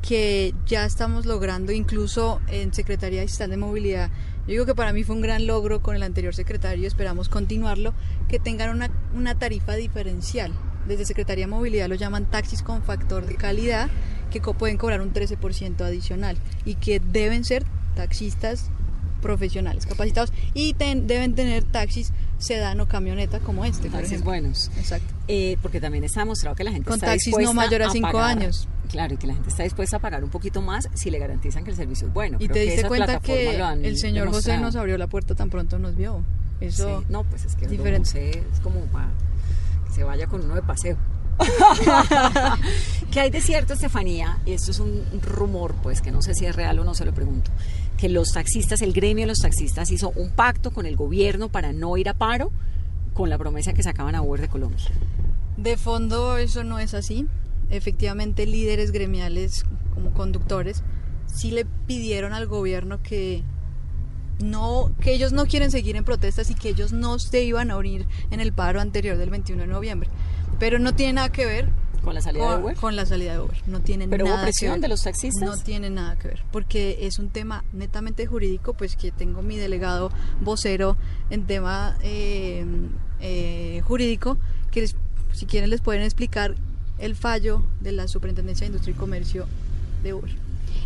que 0.01 0.53
ya 0.65 0.83
estamos 0.85 1.25
logrando 1.25 1.71
incluso 1.71 2.41
en 2.47 2.73
Secretaría 2.73 3.21
Digital 3.21 3.51
de 3.51 3.57
Movilidad. 3.57 4.09
Yo 4.47 4.53
digo 4.53 4.65
que 4.65 4.73
para 4.75 4.91
mí 4.93 5.03
fue 5.03 5.15
un 5.15 5.21
gran 5.21 5.45
logro 5.45 5.81
con 5.81 5.95
el 5.95 6.03
anterior 6.03 6.33
secretario, 6.33 6.87
esperamos 6.87 7.29
continuarlo, 7.29 7.93
que 8.27 8.39
tengan 8.39 8.71
una, 8.71 8.89
una 9.13 9.37
tarifa 9.37 9.75
diferencial. 9.75 10.51
Desde 10.87 11.05
Secretaría 11.05 11.45
de 11.45 11.51
Movilidad 11.51 11.87
lo 11.87 11.95
llaman 11.95 12.25
taxis 12.25 12.61
con 12.63 12.81
factor 12.83 13.25
de 13.25 13.35
calidad, 13.35 13.89
que 14.31 14.39
co- 14.41 14.53
pueden 14.53 14.77
cobrar 14.77 15.01
un 15.01 15.13
13% 15.13 15.81
adicional 15.85 16.37
y 16.65 16.75
que 16.75 16.99
deben 16.99 17.43
ser 17.43 17.63
taxistas 17.95 18.69
profesionales 19.21 19.85
capacitados 19.85 20.33
y 20.53 20.73
ten- 20.73 21.05
deben 21.05 21.35
tener 21.35 21.63
taxis 21.63 22.11
sedán 22.39 22.79
o 22.79 22.87
camioneta 22.87 23.39
como 23.39 23.65
este, 23.65 23.83
por 23.83 23.91
Taxis 23.99 24.13
ejemplo. 24.13 24.31
buenos. 24.31 24.71
Exacto. 24.77 25.13
Eh, 25.27 25.57
porque 25.61 25.79
también 25.79 26.03
está 26.03 26.21
demostrado 26.21 26.55
que 26.55 26.63
la 26.63 26.71
gente 26.71 26.87
Con 26.87 26.95
está 26.95 27.07
taxis 27.07 27.35
no 27.37 27.53
mayor 27.53 27.83
a 27.83 27.91
cinco 27.91 28.11
pagar- 28.13 28.37
años. 28.39 28.67
Claro, 28.89 29.13
y 29.13 29.17
que 29.17 29.27
la 29.27 29.33
gente 29.35 29.49
está 29.49 29.63
dispuesta 29.63 29.97
a 29.97 29.99
pagar 29.99 30.23
un 30.23 30.31
poquito 30.31 30.61
más 30.61 30.89
si 30.95 31.11
le 31.11 31.19
garantizan 31.19 31.63
que 31.63 31.69
el 31.69 31.77
servicio 31.77 32.07
es 32.07 32.13
bueno. 32.13 32.37
Y 32.41 32.47
Creo 32.47 32.53
te 32.55 32.59
diste 32.71 32.87
cuenta 32.87 33.19
que 33.19 33.55
el 33.83 33.97
señor 33.97 34.29
José 34.31 34.57
nos 34.57 34.75
abrió 34.75 34.97
la 34.97 35.07
puerta 35.07 35.35
tan 35.35 35.49
pronto 35.49 35.77
nos 35.77 35.95
vio. 35.95 36.23
Eso 36.59 36.99
Sí, 37.01 37.05
No, 37.09 37.23
pues 37.23 37.45
es 37.45 37.55
que 37.55 37.67
diferente. 37.67 38.43
Es 38.51 38.59
como 38.59 38.81
para 38.85 39.07
se 39.91 40.03
vaya 40.03 40.27
con 40.27 40.43
uno 40.43 40.55
de 40.55 40.61
paseo. 40.61 40.97
¿Qué 43.11 43.19
hay 43.19 43.29
de 43.29 43.41
cierto, 43.41 43.73
Estefanía? 43.73 44.39
Y 44.45 44.53
esto 44.53 44.71
es 44.71 44.79
un 44.79 45.03
rumor, 45.21 45.75
pues 45.81 46.01
que 46.01 46.11
no 46.11 46.21
sé 46.21 46.35
si 46.35 46.45
es 46.45 46.55
real 46.55 46.79
o 46.79 46.83
no, 46.83 46.93
se 46.93 47.05
lo 47.05 47.13
pregunto. 47.13 47.51
Que 47.97 48.09
los 48.09 48.31
taxistas, 48.31 48.81
el 48.81 48.93
gremio 48.93 49.23
de 49.23 49.27
los 49.27 49.39
taxistas 49.39 49.91
hizo 49.91 50.11
un 50.15 50.31
pacto 50.31 50.71
con 50.71 50.85
el 50.85 50.95
gobierno 50.95 51.49
para 51.49 51.73
no 51.73 51.97
ir 51.97 52.09
a 52.09 52.13
paro 52.13 52.51
con 53.13 53.29
la 53.29 53.37
promesa 53.37 53.73
que 53.73 53.83
sacaban 53.83 54.15
a 54.15 54.21
Uber 54.21 54.41
de 54.41 54.47
Colombia. 54.47 54.85
De 55.57 55.77
fondo 55.77 56.37
eso 56.37 56.63
no 56.63 56.79
es 56.79 56.93
así. 56.93 57.27
Efectivamente 57.69 58.45
líderes 58.45 58.91
gremiales 58.91 59.65
como 59.93 60.13
conductores 60.13 60.83
sí 61.27 61.51
le 61.51 61.65
pidieron 61.65 62.33
al 62.33 62.47
gobierno 62.47 63.01
que 63.01 63.43
no 64.41 64.91
que 65.01 65.13
ellos 65.13 65.31
no 65.33 65.45
quieren 65.45 65.71
seguir 65.71 65.95
en 65.95 66.03
protestas 66.03 66.49
y 66.49 66.55
que 66.55 66.69
ellos 66.69 66.91
no 66.93 67.19
se 67.19 67.43
iban 67.43 67.71
a 67.71 67.77
unir 67.77 68.05
en 68.31 68.39
el 68.39 68.53
paro 68.53 68.81
anterior 68.81 69.17
del 69.17 69.29
21 69.29 69.61
de 69.63 69.67
noviembre. 69.67 70.09
Pero 70.59 70.79
no 70.79 70.93
tiene 70.93 71.13
nada 71.13 71.29
que 71.29 71.45
ver 71.45 71.69
¿Con 72.03 72.15
la 72.15 72.21
salida 72.21 72.55
de 72.57 72.63
Uber? 72.63 72.75
con 72.77 72.95
la 72.95 73.05
salida 73.05 73.33
de 73.33 73.39
Uber. 73.41 73.61
No 73.67 73.79
tiene 73.81 74.07
¿Pero 74.07 74.25
hubo 74.25 74.31
nada 74.33 74.43
que 74.45 74.51
presión 74.51 74.73
ver. 74.73 74.81
de 74.81 74.87
los 74.87 75.03
taxistas? 75.03 75.43
No 75.47 75.57
tiene 75.57 75.89
nada 75.89 76.17
que 76.17 76.29
ver, 76.29 76.43
porque 76.51 76.99
es 77.05 77.19
un 77.19 77.29
tema 77.29 77.63
netamente 77.73 78.25
jurídico, 78.25 78.73
pues 78.73 78.95
que 78.95 79.11
tengo 79.11 79.41
mi 79.43 79.57
delegado 79.57 80.11
vocero 80.41 80.97
en 81.29 81.45
tema 81.45 81.97
eh, 82.01 82.65
eh, 83.19 83.81
jurídico, 83.85 84.37
que 84.71 84.81
les- 84.81 84.95
si 85.33 85.45
quieren 85.45 85.69
les 85.69 85.81
pueden 85.81 86.01
explicar 86.01 86.55
el 86.97 87.15
fallo 87.15 87.63
de 87.81 87.91
la 87.91 88.07
Superintendencia 88.07 88.65
de 88.65 88.69
Industria 88.69 88.95
y 88.95 88.97
Comercio 88.97 89.45
de 90.03 90.13
Uber. 90.13 90.31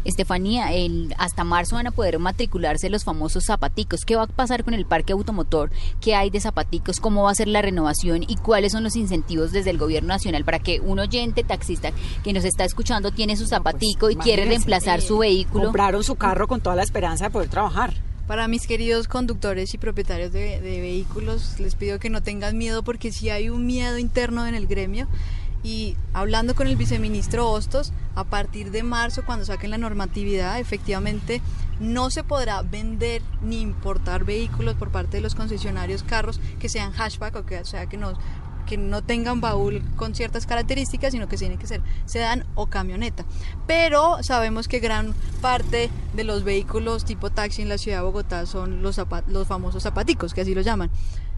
Estefanía, 0.03 0.73
el- 0.73 1.13
hasta 1.17 1.43
marzo 1.43 1.75
van 1.75 1.87
a 1.87 1.91
poder 1.91 2.19
matricularse 2.19 2.89
los 2.89 3.03
famosos 3.03 3.45
zapaticos. 3.45 4.05
¿Qué 4.05 4.15
va 4.15 4.23
a 4.23 4.27
pasar 4.27 4.63
con 4.63 4.73
el 4.73 4.85
parque 4.85 5.13
automotor? 5.13 5.71
¿Qué 6.01 6.15
hay 6.15 6.29
de 6.29 6.39
zapaticos? 6.39 6.99
¿Cómo 6.99 7.23
va 7.23 7.31
a 7.31 7.35
ser 7.35 7.47
la 7.47 7.61
renovación? 7.61 8.23
¿Y 8.27 8.35
cuáles 8.35 8.71
son 8.71 8.83
los 8.83 8.95
incentivos 8.95 9.51
desde 9.51 9.71
el 9.71 9.77
gobierno 9.77 10.09
nacional 10.09 10.43
para 10.45 10.59
que 10.59 10.79
un 10.79 10.99
oyente 10.99 11.43
taxista 11.43 11.91
que 12.23 12.33
nos 12.33 12.45
está 12.45 12.65
escuchando 12.65 13.11
tiene 13.11 13.35
su 13.37 13.47
zapatico 13.47 14.09
y 14.09 14.15
quiere 14.15 14.45
reemplazar 14.45 15.01
su 15.01 15.17
vehículo? 15.19 15.65
Compraron 15.65 16.03
su 16.03 16.15
carro 16.15 16.47
con 16.47 16.61
toda 16.61 16.75
la 16.75 16.83
esperanza 16.83 17.25
de 17.25 17.31
poder 17.31 17.49
trabajar. 17.49 17.93
Para 18.27 18.47
mis 18.47 18.65
queridos 18.65 19.07
conductores 19.07 19.73
y 19.75 19.77
propietarios 19.77 20.31
de, 20.31 20.59
de 20.59 20.81
vehículos, 20.81 21.59
les 21.59 21.75
pido 21.75 21.99
que 21.99 22.09
no 22.09 22.23
tengan 22.23 22.57
miedo 22.57 22.81
porque 22.81 23.11
si 23.11 23.29
hay 23.29 23.49
un 23.49 23.67
miedo 23.67 23.99
interno 23.99 24.47
en 24.47 24.55
el 24.55 24.65
gremio. 24.65 25.07
Y 25.65 25.97
hablando 26.13 26.53
con 26.53 26.67
el 26.67 26.75
viceministro 26.75 27.49
Hostos, 27.49 27.91
a 28.13 28.23
partir 28.23 28.69
de 28.69 28.83
marzo, 28.83 29.23
cuando 29.25 29.45
saquen 29.45 29.71
la 29.71 29.79
normatividad, 29.79 30.59
efectivamente 30.59 31.41
no 31.79 32.11
se 32.11 32.23
podrá 32.23 32.61
vender 32.61 33.23
ni 33.41 33.61
importar 33.61 34.25
vehículos 34.25 34.75
por 34.75 34.91
parte 34.91 35.17
de 35.17 35.21
los 35.21 35.33
concesionarios 35.33 36.03
carros 36.03 36.39
que 36.59 36.69
sean 36.69 36.91
hatchback 36.91 37.35
o 37.35 37.45
que 37.47 37.65
sea 37.65 37.87
que 37.87 37.97
no 37.97 38.13
que 38.67 38.77
no 38.77 39.03
tengan 39.03 39.41
baúl 39.41 39.83
con 39.95 40.15
ciertas 40.15 40.45
características, 40.45 41.11
sino 41.11 41.27
que 41.27 41.37
tienen 41.37 41.57
que 41.57 41.67
ser 41.67 41.81
sedán 42.05 42.45
o 42.55 42.67
camioneta. 42.67 43.25
Pero 43.67 44.21
sabemos 44.23 44.67
que 44.67 44.79
gran 44.79 45.13
parte 45.41 45.89
de 46.15 46.23
los 46.23 46.43
vehículos 46.43 47.05
tipo 47.05 47.29
taxi 47.29 47.61
en 47.61 47.69
la 47.69 47.77
ciudad 47.77 47.99
de 47.99 48.03
Bogotá 48.03 48.45
son 48.45 48.81
los, 48.81 48.99
los 49.27 49.47
famosos 49.47 49.83
zapaticos, 49.83 50.33
que 50.33 50.41
así 50.41 50.55
los 50.55 50.65
llaman. 50.65 50.89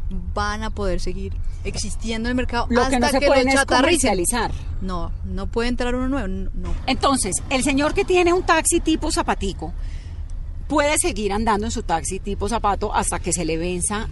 Van 0.10 0.64
a 0.64 0.70
poder 0.70 1.00
seguir 1.02 1.34
existiendo 1.66 2.30
en 2.30 2.32
el 2.32 2.36
mercado 2.36 2.68
Lo 2.70 2.82
hasta 2.82 2.92
que 2.96 3.00
no 3.00 3.08
se 3.08 3.20
los 3.20 3.26
pueden 3.26 3.50
es 3.50 3.66
comercializar. 3.66 4.52
No, 4.82 5.12
no 5.26 5.48
puede 5.48 5.68
entrar 5.70 5.94
uno 5.96 6.08
nuevo, 6.08 6.28
no. 6.28 6.74
Entonces, 6.86 7.36
el 7.50 7.64
señor 7.64 7.94
que 7.94 8.06
tiene 8.06 8.32
un 8.32 8.44
taxi 8.44 8.80
tipo 8.80 9.12
zapatico 9.12 9.74
puede 10.68 10.98
seguir 10.98 11.34
andando 11.34 11.66
en 11.68 11.72
su 11.72 11.84
taxi 11.84 12.20
tipo 12.20 12.48
zapato 12.48 12.94
hasta 12.94 13.20
que 13.20 13.34
se 13.34 13.44
le 13.46 13.58
venza 13.58 14.08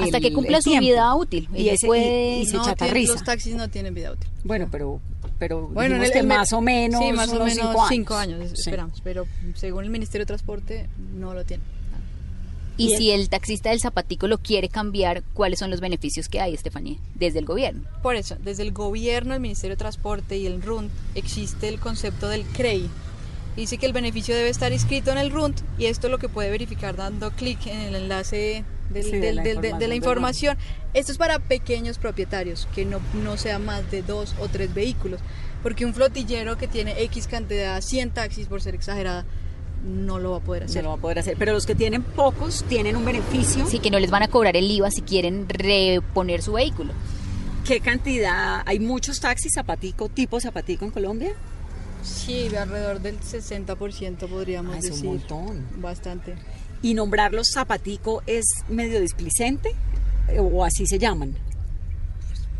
Hasta 0.00 0.16
el- 0.18 0.22
que 0.22 0.32
cumpla 0.32 0.60
su 0.60 0.70
tiempo. 0.70 0.86
vida 0.88 1.14
útil. 1.14 1.48
Y, 1.54 1.68
ese, 1.68 1.86
puede- 1.86 2.38
y, 2.38 2.40
y 2.42 2.46
se 2.46 2.56
No, 2.56 2.64
chatarriza. 2.64 3.12
los 3.14 3.24
taxis 3.24 3.54
no 3.54 3.68
tienen 3.68 3.94
vida 3.94 4.12
útil. 4.12 4.28
Bueno, 4.44 4.68
pero, 4.70 5.00
pero 5.38 5.68
Bueno, 5.68 5.96
en 5.96 6.04
el- 6.04 6.12
que 6.12 6.22
más 6.22 6.52
o 6.52 6.60
menos, 6.60 7.00
sí, 7.02 7.12
más 7.12 7.28
o 7.30 7.44
menos 7.44 7.52
cinco 7.54 7.68
años. 7.80 7.88
cinco 7.88 8.14
años, 8.14 8.48
Sí. 8.50 8.54
esperamos, 8.70 9.00
pero 9.02 9.26
según 9.54 9.84
el 9.84 9.90
Ministerio 9.90 10.22
de 10.24 10.28
Transporte 10.28 10.88
no 11.14 11.32
lo 11.34 11.44
tiene. 11.44 11.62
Y 12.80 12.86
Bien. 12.86 12.98
si 12.98 13.10
el 13.10 13.28
taxista 13.28 13.70
del 13.70 13.80
zapatico 13.80 14.26
lo 14.26 14.38
quiere 14.38 14.68
cambiar, 14.68 15.22
¿cuáles 15.34 15.58
son 15.58 15.70
los 15.70 15.80
beneficios 15.80 16.28
que 16.28 16.40
hay, 16.40 16.54
Estefanía, 16.54 16.96
desde 17.14 17.38
el 17.38 17.44
gobierno? 17.44 17.82
Por 18.02 18.16
eso, 18.16 18.36
desde 18.42 18.62
el 18.62 18.72
gobierno, 18.72 19.34
el 19.34 19.40
Ministerio 19.40 19.76
de 19.76 19.78
Transporte 19.80 20.38
y 20.38 20.46
el 20.46 20.62
RUNT 20.62 20.90
existe 21.14 21.68
el 21.68 21.78
concepto 21.78 22.28
del 22.28 22.44
CREI. 22.44 22.88
Dice 23.56 23.76
que 23.78 23.84
el 23.86 23.92
beneficio 23.92 24.34
debe 24.34 24.48
estar 24.48 24.72
inscrito 24.72 25.10
en 25.10 25.18
el 25.18 25.30
RUNT 25.30 25.60
y 25.78 25.86
esto 25.86 26.06
es 26.06 26.10
lo 26.10 26.18
que 26.18 26.28
puede 26.28 26.50
verificar 26.50 26.96
dando 26.96 27.30
clic 27.32 27.66
en 27.66 27.80
el 27.80 27.94
enlace 27.96 28.64
del- 28.88 29.04
Sí, 29.04 29.10
de 29.10 29.20
del- 29.20 29.36
la 29.36 29.42
del- 29.42 29.60
de, 29.60 29.60
de 29.60 29.66
información 29.68 29.88
la 29.90 29.94
información. 29.96 30.58
Esto 30.94 31.12
es 31.12 31.18
para 31.18 31.38
pequeños 31.38 31.98
propietarios, 31.98 32.66
que 32.74 32.84
no, 32.86 33.00
no 33.22 33.36
sea 33.36 33.58
más 33.58 33.90
de 33.90 34.02
dos 34.02 34.34
o 34.40 34.48
tres 34.48 34.72
vehículos. 34.72 35.20
Porque 35.62 35.84
un 35.84 35.92
flotillero 35.92 36.56
que 36.56 36.66
tiene 36.66 37.02
X 37.02 37.26
cantidad, 37.26 37.80
100 37.82 38.10
taxis 38.12 38.46
por 38.46 38.62
ser 38.62 38.74
exagerada, 38.74 39.26
no 39.84 40.18
lo 40.18 40.32
va 40.32 40.36
a 40.38 40.40
poder 40.40 40.62
Se 40.64 40.66
hacer. 40.72 40.84
lo 40.84 40.90
va 40.90 40.96
a 40.96 40.98
poder 40.98 41.18
hacer. 41.20 41.36
Pero 41.38 41.52
los 41.52 41.66
que 41.66 41.74
tienen 41.74 42.02
pocos 42.02 42.64
tienen 42.68 42.96
un 42.96 43.04
beneficio. 43.04 43.66
Sí, 43.66 43.78
que 43.78 43.90
no 43.90 43.98
les 43.98 44.10
van 44.10 44.22
a 44.22 44.28
cobrar 44.28 44.56
el 44.56 44.70
IVA 44.70 44.90
si 44.90 45.02
quieren 45.02 45.48
reponer 45.48 46.42
su 46.42 46.52
vehículo. 46.52 46.92
¿Qué 47.66 47.80
cantidad? 47.80 48.62
¿Hay 48.66 48.78
muchos 48.80 49.20
taxis 49.20 49.52
zapatico, 49.54 50.08
tipo 50.08 50.40
zapatico 50.40 50.84
en 50.84 50.90
Colombia? 50.90 51.32
Sí, 52.02 52.48
de 52.48 52.58
alrededor 52.58 53.00
del 53.00 53.20
60% 53.20 54.26
podríamos 54.28 54.74
Ah, 54.74 54.78
es 54.78 54.84
un 54.86 54.90
decir. 54.92 55.04
montón. 55.06 55.66
Bastante. 55.76 56.34
¿Y 56.82 56.94
nombrarlos 56.94 57.48
zapatico 57.52 58.22
es 58.26 58.44
medio 58.68 59.00
displicente? 59.00 59.74
¿O 60.38 60.64
así 60.64 60.86
se 60.86 60.98
llaman? 60.98 61.34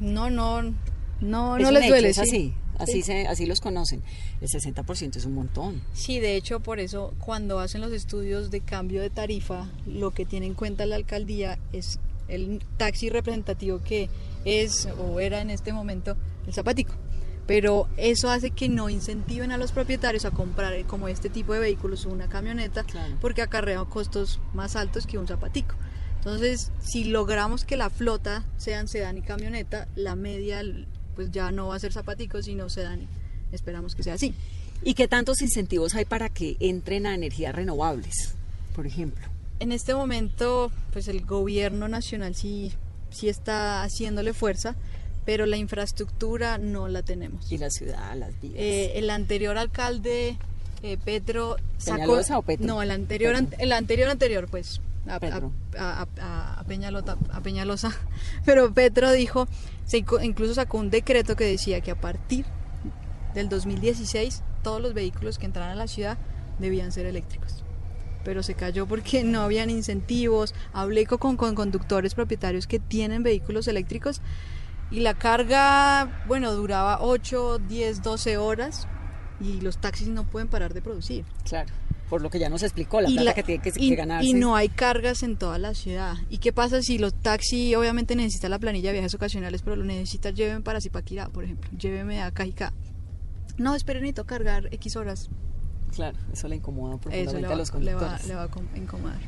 No, 0.01 0.31
no, 0.31 0.63
no, 0.63 1.57
Es 1.57 1.63
no 1.63 1.69
un 1.69 1.75
les 1.75 1.83
hecho, 1.85 1.89
duele. 1.93 2.09
es 2.11 2.17
sí. 2.17 2.23
así, 2.23 2.55
así, 2.81 2.93
Sí. 2.95 3.03
se, 3.03 3.27
así 3.27 3.47
los 3.47 3.61
conocen. 3.61 4.03
El 4.41 4.49
60% 4.49 5.17
es 5.17 5.25
un 5.25 5.35
montón. 5.35 5.81
Sí, 5.93 6.19
de 6.21 6.37
hecho, 6.37 6.61
por 6.61 6.81
eso 6.81 7.15
cuando 7.19 7.59
hacen 7.61 7.81
los 7.81 7.93
estudios 7.93 8.51
de 8.51 8.61
cambio 8.61 9.01
de 9.03 9.11
tarifa, 9.11 9.69
lo 9.87 10.11
que 10.13 10.25
tiene 10.27 10.47
en 10.47 10.55
cuenta 10.55 10.87
la 10.87 10.97
alcaldía 10.97 11.59
es 11.73 11.99
el 12.29 12.63
taxi 12.77 13.09
representativo 13.11 13.81
que 13.83 14.09
es 14.45 14.87
o 14.99 15.21
era 15.21 15.41
en 15.41 15.51
este 15.51 15.73
momento 15.73 16.17
el 16.47 16.55
zapatico. 16.55 16.95
Pero 17.47 17.89
eso 17.97 18.31
hace 18.31 18.53
que 18.53 18.69
no 18.69 18.89
incentiven 18.91 19.51
a 19.51 19.59
los 19.59 19.73
propietarios 19.73 20.25
a 20.25 20.31
comprar 20.31 20.73
como 20.87 21.09
este 21.09 21.29
tipo 21.29 21.53
de 21.53 21.59
vehículos 21.59 22.07
una 22.07 22.29
camioneta 22.29 22.85
Claro. 22.85 23.17
porque 23.21 23.43
acarrea 23.43 23.85
costos 23.87 24.39
más 24.55 24.77
altos 24.77 25.07
que 25.07 25.19
un 25.19 25.27
zapatico. 25.27 25.75
Entonces, 26.19 26.71
si 26.81 27.05
logramos 27.05 27.65
que 27.65 27.77
la 27.77 27.91
flota 27.91 28.45
sean 28.59 28.87
sedán 28.89 29.19
y 29.19 29.23
camioneta, 29.23 29.89
la 29.97 30.15
media 30.15 30.63
pues 31.21 31.33
ya 31.33 31.51
no 31.53 31.69
va 31.69 31.77
a 31.77 31.79
ser 31.79 31.93
zapatico, 31.93 32.43
sino 32.43 32.71
sedán. 32.71 33.07
Esperamos 33.53 33.95
que 33.95 34.03
sea 34.03 34.15
así. 34.15 34.33
¿Y 34.83 34.95
qué 34.95 35.07
tantos 35.07 35.43
incentivos 35.43 35.95
hay 35.95 36.07
para 36.07 36.31
que 36.31 36.57
entren 36.61 37.05
a 37.05 37.15
energías 37.15 37.55
renovables, 37.55 38.35
por 38.75 38.87
ejemplo? 38.87 39.27
En 39.59 39.71
este 39.71 39.95
momento, 39.95 40.73
pues 40.95 41.09
el 41.09 41.27
gobierno 41.27 41.89
nacional 41.89 42.35
sí 42.35 42.73
sí 43.11 43.29
está 43.29 43.83
haciéndole 43.83 44.33
fuerza, 44.33 44.77
pero 45.27 45.45
la 45.45 45.59
infraestructura 45.59 46.57
no 46.57 46.89
la 46.89 47.03
tenemos. 47.03 47.53
Y 47.53 47.59
la 47.59 47.69
ciudad, 47.69 48.17
las 48.17 48.41
vías. 48.41 48.55
Eh, 48.57 48.93
el 48.95 49.11
anterior 49.11 49.59
alcalde, 49.59 50.39
eh, 50.83 50.97
Petro... 51.05 51.57
¿Peñalosa 51.85 52.39
o 52.39 52.43
Petro? 52.43 52.67
No, 52.67 52.81
el 52.81 52.93
anterior, 52.93 53.37
el 53.59 53.73
anterior 53.73 54.09
anterior, 54.09 54.49
pues, 54.51 54.81
a, 55.09 55.19
a- 55.79 56.07
a- 56.21 56.61
a 56.61 56.65
Peñalota- 56.65 57.17
a 57.33 57.41
Peñalosa. 57.41 57.91
Pero 58.45 58.73
Petro 58.73 59.11
dijo, 59.13 59.49
se 59.85 60.05
incluso 60.23 60.55
sacó 60.55 60.79
un 60.79 60.91
decreto 60.91 61.37
que 61.37 61.45
decía 61.45 61.81
que 61.81 61.91
a 61.91 62.01
partir 62.01 62.45
del 63.35 63.49
2016 63.49 64.43
todos 64.63 64.81
los 64.81 64.93
vehículos 64.95 65.39
que 65.39 65.47
entraran 65.47 65.71
a 65.73 65.75
la 65.77 65.87
ciudad 65.87 66.19
debían 66.59 66.93
ser 66.93 67.07
eléctricos. 67.07 67.65
Pero 68.25 68.43
se 68.43 68.55
cayó 68.55 68.87
porque 68.87 69.25
no 69.25 69.41
habían 69.41 69.71
incentivos. 69.71 70.55
Hablé 70.73 71.07
co- 71.07 71.19
con, 71.19 71.37
con 71.37 71.55
conductores 71.55 72.15
propietarios 72.15 72.67
que 72.67 72.79
tienen 72.79 73.23
vehículos 73.23 73.67
eléctricos 73.69 74.21
y 74.91 75.01
la 75.01 75.15
carga, 75.15 76.23
bueno, 76.27 76.53
duraba 76.53 76.99
8, 77.01 77.59
10, 77.59 78.03
12 78.03 78.37
horas 78.37 78.89
y 79.41 79.61
los 79.61 79.79
taxis 79.79 80.09
no 80.09 80.25
pueden 80.25 80.49
parar 80.49 80.75
de 80.75 80.83
producir. 80.83 81.25
Claro, 81.45 81.73
por 82.11 82.21
lo 82.21 82.29
que 82.29 82.39
ya 82.41 82.49
nos 82.51 82.63
explicó, 82.65 83.01
la 83.01 83.09
y, 83.09 83.13
plata 83.15 83.25
la- 83.25 83.35
que 83.35 83.43
tiene 83.45 83.63
que, 83.63 83.73
y- 83.77 83.89
que 83.89 83.97
ganarse. 83.97 84.29
y 84.29 84.35
no 84.35 84.57
hay 84.57 84.69
cargas 84.69 85.23
en 85.23 85.37
toda 85.39 85.57
la 85.59 85.73
ciudad. 85.75 86.17
¿Y 86.29 86.39
qué 86.39 86.53
pasa 86.53 86.83
si 86.83 86.99
los 86.99 87.15
taxis 87.15 87.75
obviamente 87.77 88.17
necesitan 88.17 88.51
la 88.51 88.59
planilla 88.59 88.89
de 88.91 88.95
viajes 88.95 89.15
ocasionales, 89.15 89.63
pero 89.63 89.77
lo 89.77 89.85
necesitan, 89.85 90.35
lleven 90.35 90.63
para 90.63 90.81
Zipaquirá, 90.81 91.29
por 91.29 91.45
ejemplo, 91.45 91.71
lléveme 91.79 92.21
a 92.21 92.31
Cajicá? 92.33 92.73
No, 93.57 93.75
esperen, 93.75 94.03
necesito 94.03 94.27
cargar 94.27 94.69
X 94.75 94.97
horas. 94.97 95.31
Claro, 95.95 96.17
eso 96.33 96.47
le 96.49 96.57
incomoda 96.57 96.95
Eso 96.95 97.01
profundamente 97.01 97.41
le 97.49 97.53
a 97.53 97.57
los 97.57 97.75
le 97.75 97.95
va- 97.95 98.01
conductores. 98.01 98.27
le 98.29 98.35
va 98.35 98.43
a 98.45 98.49
com- 98.49 98.67
incomodar. 98.77 99.19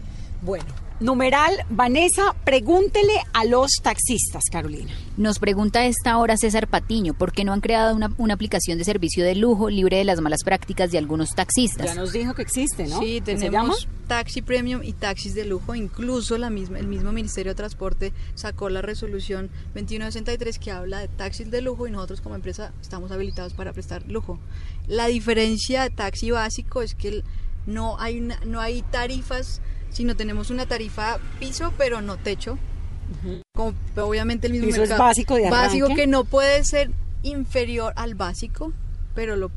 Bueno, 0.43 0.65
numeral, 0.99 1.55
Vanessa, 1.71 2.35
pregúntele 2.45 3.13
a 3.33 3.45
los 3.45 3.71
taxistas, 3.83 4.45
Carolina. 4.51 4.91
Nos 5.17 5.39
pregunta 5.39 5.81
a 5.81 5.87
esta 5.87 6.19
hora 6.19 6.37
César 6.37 6.67
Patiño, 6.67 7.15
¿por 7.15 7.31
qué 7.33 7.45
no 7.45 7.53
han 7.53 7.61
creado 7.61 7.95
una, 7.95 8.13
una 8.19 8.35
aplicación 8.35 8.77
de 8.79 8.85
servicio 8.85 9.25
de 9.25 9.37
lujo 9.37 9.71
libre 9.71 9.99
de 9.99 10.05
las 10.05 10.21
malas 10.21 10.43
prácticas 10.45 10.91
de 10.91 10.99
algunos 10.99 11.31
taxistas? 11.37 11.87
Ya 11.87 11.95
nos 11.95 12.13
dijo 12.13 12.35
que 12.35 12.43
existe, 12.43 12.87
¿no? 12.89 12.99
Sí, 13.01 13.21
tenemos 13.21 13.87
taxi 14.09 14.43
premium 14.43 14.83
y 14.83 14.93
taxis 14.95 15.35
de 15.35 15.45
lujo. 15.45 15.75
Incluso 15.77 16.37
la 16.39 16.51
misma, 16.51 16.79
el 16.81 16.89
mismo 16.89 17.13
Ministerio 17.13 17.53
de 17.53 17.57
Transporte 17.57 18.13
sacó 18.35 18.69
la 18.69 18.83
resolución 18.83 19.49
2163 19.75 20.59
que 20.59 20.71
habla 20.73 20.99
de 20.99 21.09
taxis 21.09 21.51
de 21.53 21.63
lujo 21.63 21.87
y 21.87 21.93
nosotros 21.93 22.21
como 22.21 22.35
empresa 22.35 22.73
estamos 22.81 23.13
habilitados 23.13 23.55
para 23.55 23.73
prestar 23.73 24.03
lujo. 24.09 24.41
La 24.89 25.07
diferencia 25.07 25.85
de 25.85 25.91
taxi 25.91 26.31
básico 26.33 26.83
es 26.83 26.95
que 26.97 27.23
no 27.65 27.99
hay, 28.01 28.19
una- 28.19 28.41
no 28.45 28.61
hay 28.61 28.83
tarifas, 28.83 29.61
sino 29.93 30.17
tenemos 30.17 30.51
una 30.51 30.67
tarifa 30.67 31.19
piso 31.39 31.73
pero 31.77 32.01
no 32.01 32.17
techo. 32.17 32.59
Como 33.55 33.75
obviamente 33.97 34.47
el 34.47 34.55
mismo 34.55 34.69
Piso 34.69 34.83
es 34.83 34.97
básico 34.97 35.37
de 35.37 35.51
básico 35.51 35.95
que 35.95 36.07
no 36.07 36.25
puede 36.25 36.65
ser 36.65 36.91
inferior 37.23 37.93
al 37.97 38.15
básico, 38.15 38.73
pero 39.15 39.37
lo 39.37 39.51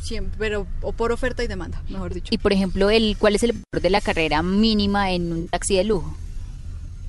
siempre, 0.00 0.36
pero 0.38 0.66
o 0.82 0.92
por 0.92 1.12
oferta 1.12 1.42
y 1.42 1.46
demanda, 1.46 1.82
mejor 1.88 2.14
dicho. 2.14 2.32
Y 2.32 2.38
por 2.38 2.52
ejemplo, 2.52 2.90
el, 2.90 3.16
¿cuál 3.18 3.34
es 3.34 3.42
el 3.42 3.52
valor 3.52 3.82
de 3.82 3.90
la 3.90 4.00
carrera 4.00 4.42
mínima 4.42 5.10
en 5.12 5.32
un 5.32 5.48
taxi 5.48 5.76
de 5.76 5.84
lujo? 5.84 6.16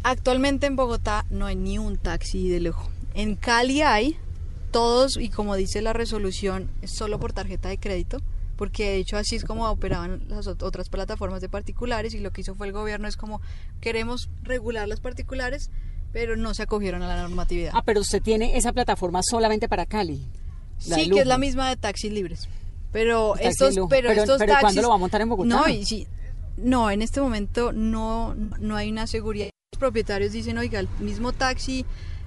Actualmente 0.03 0.67
en 0.67 0.75
Bogotá 0.75 1.25
no 1.29 1.45
hay 1.45 1.55
ni 1.55 1.77
un 1.77 1.97
taxi 1.97 2.49
de 2.49 2.61
lujo. 2.61 2.89
En 3.13 3.35
Cali 3.35 3.81
hay 3.81 4.17
todos 4.71 5.17
y 5.17 5.29
como 5.29 5.55
dice 5.55 5.81
la 5.81 5.93
resolución 5.93 6.69
es 6.81 6.91
solo 6.95 7.19
por 7.19 7.33
tarjeta 7.33 7.69
de 7.69 7.77
crédito, 7.77 8.21
porque 8.59 8.89
de 8.89 8.97
hecho 8.97 9.15
así 9.17 9.37
es 9.37 9.45
como 9.45 9.65
operaban 9.69 10.25
las 10.27 10.45
ot- 10.47 10.61
otras 10.63 10.89
plataformas 10.89 11.39
de 11.39 11.47
particulares 11.47 12.13
y 12.13 12.19
lo 12.19 12.31
que 12.31 12.41
hizo 12.41 12.55
fue 12.55 12.67
el 12.67 12.73
gobierno 12.73 13.07
es 13.07 13.15
como 13.15 13.39
queremos 13.79 14.29
regular 14.43 14.85
las 14.89 14.99
particulares, 14.99 15.71
pero 16.11 16.35
no 16.35 16.53
se 16.53 16.63
acogieron 16.63 17.01
a 17.01 17.07
la 17.07 17.21
normatividad. 17.21 17.71
Ah, 17.73 17.83
pero 17.85 18.01
usted 18.01 18.21
tiene 18.21 18.57
esa 18.57 18.73
plataforma 18.73 19.21
solamente 19.23 19.69
para 19.69 19.85
Cali. 19.85 20.27
sí, 20.77 21.09
que 21.09 21.21
es 21.21 21.25
la 21.27 21.37
misma 21.37 21.69
de 21.69 21.77
taxis 21.77 22.11
libres. 22.11 22.49
Pero 22.91 23.31
Taxi 23.35 23.47
estos, 23.47 23.75
pero, 23.89 24.09
Pero- 24.09 24.21
estos 24.23 24.37
pero 24.39 24.51
¿cuándo 24.53 24.65
taxis 24.67 24.81
lo 24.81 24.89
va 24.89 24.95
a 24.95 24.97
montar 24.97 25.21
en 25.21 25.29
Bogotá? 25.29 25.47
No, 25.55 25.69
y 25.69 25.85
sí, 25.85 26.05
no, 26.57 26.91
en 26.91 27.01
este 27.01 27.21
momento 27.21 27.71
no, 27.71 28.35
no 28.35 28.75
hay 28.75 28.91
una 28.91 29.07
seguridad. 29.07 29.49
Los 29.73 29.79
propietarios 29.79 30.33
dicen, 30.33 30.57
oiga, 30.57 30.79
el 30.81 30.89
mismo 30.99 31.31
taxi 31.31 31.85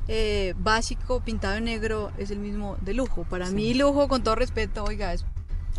eh, 0.08 0.54
básico 0.56 1.20
pintado 1.20 1.56
en 1.56 1.64
negro 1.64 2.10
es 2.16 2.30
el 2.30 2.38
mismo 2.38 2.76
de 2.80 2.94
lujo. 2.94 3.24
Para 3.28 3.50
mí 3.50 3.74
lujo, 3.74 4.08
con 4.08 4.22
todo 4.22 4.34
respeto, 4.36 4.82
oiga, 4.84 5.12
es 5.12 5.24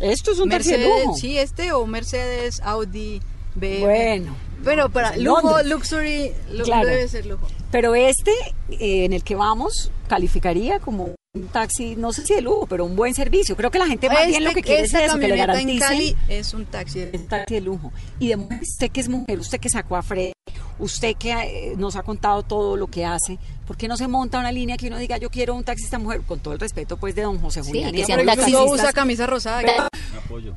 Esto 0.00 0.32
es 0.32 0.38
un 0.40 0.48
taxi 0.50 0.70
de 0.72 0.78
Mercedes, 0.78 1.04
lujo. 1.06 1.16
sí, 1.18 1.38
este 1.38 1.72
o 1.72 1.86
Mercedes, 1.86 2.60
Audi, 2.64 3.20
BMW. 3.54 3.80
Bueno, 3.80 4.36
Pero 4.64 4.88
para 4.90 5.16
lujo, 5.16 5.62
luxury, 5.62 6.32
lu- 6.52 6.64
Claro. 6.64 6.88
debe 6.88 7.06
ser 7.08 7.26
lujo. 7.26 7.46
pero 7.70 7.94
este 7.94 8.32
eh, 8.70 9.04
en 9.04 9.12
el 9.12 9.22
que 9.22 9.34
vamos 9.34 9.90
calificaría 10.08 10.78
como 10.80 11.14
un 11.34 11.48
taxi, 11.48 11.96
no 11.96 12.12
sé 12.12 12.24
si 12.24 12.34
de 12.34 12.40
lujo, 12.40 12.66
pero 12.66 12.84
un 12.84 12.94
buen 12.96 13.12
servicio. 13.14 13.56
Creo 13.56 13.70
que 13.70 13.78
la 13.78 13.86
gente 13.86 14.08
más 14.08 14.26
bien 14.28 14.44
lo 14.44 14.52
que 14.52 14.62
quiere 14.62 14.82
es 14.82 14.94
eso, 14.94 15.18
que 15.18 15.28
le 15.28 15.36
camioneta 15.36 15.42
en 15.60 15.66
garanticen 15.78 15.80
Cali 15.88 16.16
es 16.28 16.54
un 16.54 16.64
taxi 16.66 17.00
de 17.00 17.10
es 17.12 17.20
un 17.22 17.26
taxi 17.28 17.54
de 17.56 17.60
lujo. 17.60 17.92
Y 18.20 18.28
de 18.28 18.36
mujer, 18.36 18.60
usted 18.62 18.90
que 18.90 19.00
es 19.00 19.08
mujer, 19.08 19.38
usted 19.40 19.58
que 19.58 19.68
sacó 19.68 19.96
a 19.96 20.02
Fred, 20.02 20.32
usted 20.78 21.14
que 21.16 21.32
eh, 21.32 21.74
nos 21.76 21.96
ha 21.96 22.02
contado 22.02 22.42
todo 22.42 22.76
lo 22.76 22.86
que 22.88 23.04
hace, 23.04 23.38
¿por 23.66 23.76
qué 23.76 23.88
no 23.88 23.96
se 23.96 24.08
monta 24.08 24.38
una 24.38 24.50
línea 24.52 24.76
que 24.76 24.88
uno 24.88 24.98
diga 24.98 25.16
yo 25.18 25.30
quiero 25.30 25.54
un 25.54 25.64
taxista 25.64 25.98
mujer? 25.98 26.22
Con 26.22 26.40
todo 26.40 26.54
el 26.54 26.60
respeto 26.60 26.96
pues 26.96 27.14
de 27.14 27.22
don 27.22 27.38
José 27.40 27.62
Sí, 27.62 27.68
Julián. 27.68 27.92
que 27.92 27.98
y 27.98 28.00
de 28.00 28.06
sean 28.06 28.26
taxistas. 28.26 28.64
Usa 28.70 28.92
camisa 28.92 29.26
rosada. 29.26 29.88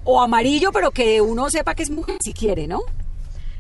O 0.04 0.22
amarillo, 0.22 0.72
pero 0.72 0.92
que 0.92 1.22
uno 1.22 1.50
sepa 1.50 1.76
que 1.76 1.84
es 1.84 1.90
mujer 1.90 2.18
si 2.24 2.34
quiere, 2.34 2.68
¿no? 2.68 2.82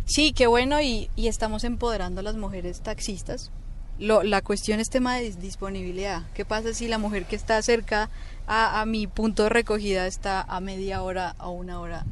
Sí, 0.05 0.31
qué 0.31 0.47
bueno 0.47 0.81
y, 0.81 1.09
y 1.15 1.27
estamos 1.27 1.63
empoderando 1.63 2.21
a 2.21 2.23
las 2.23 2.35
mujeres 2.37 2.79
taxistas. 2.81 3.51
Lo- 3.99 4.23
la 4.23 4.41
cuestión 4.41 4.79
es 4.79 4.89
tema 4.89 5.17
de 5.17 5.29
dis- 5.31 5.35
disponibilidad. 5.37 6.21
¿Qué 6.33 6.45
pasa 6.45 6.73
si 6.73 6.87
la 6.87 6.97
mujer 6.97 7.25
que 7.25 7.35
está 7.35 7.61
cerca 7.61 8.09
a, 8.47 8.79
a 8.81 8.85
mi 8.85 9.05
punto 9.07 9.43
de 9.43 9.49
recogida 9.49 10.07
está 10.07 10.41
a 10.43 10.59
media 10.61 11.01
hora 11.03 11.35
o 11.39 11.49
una 11.51 11.79
hora? 11.81 12.05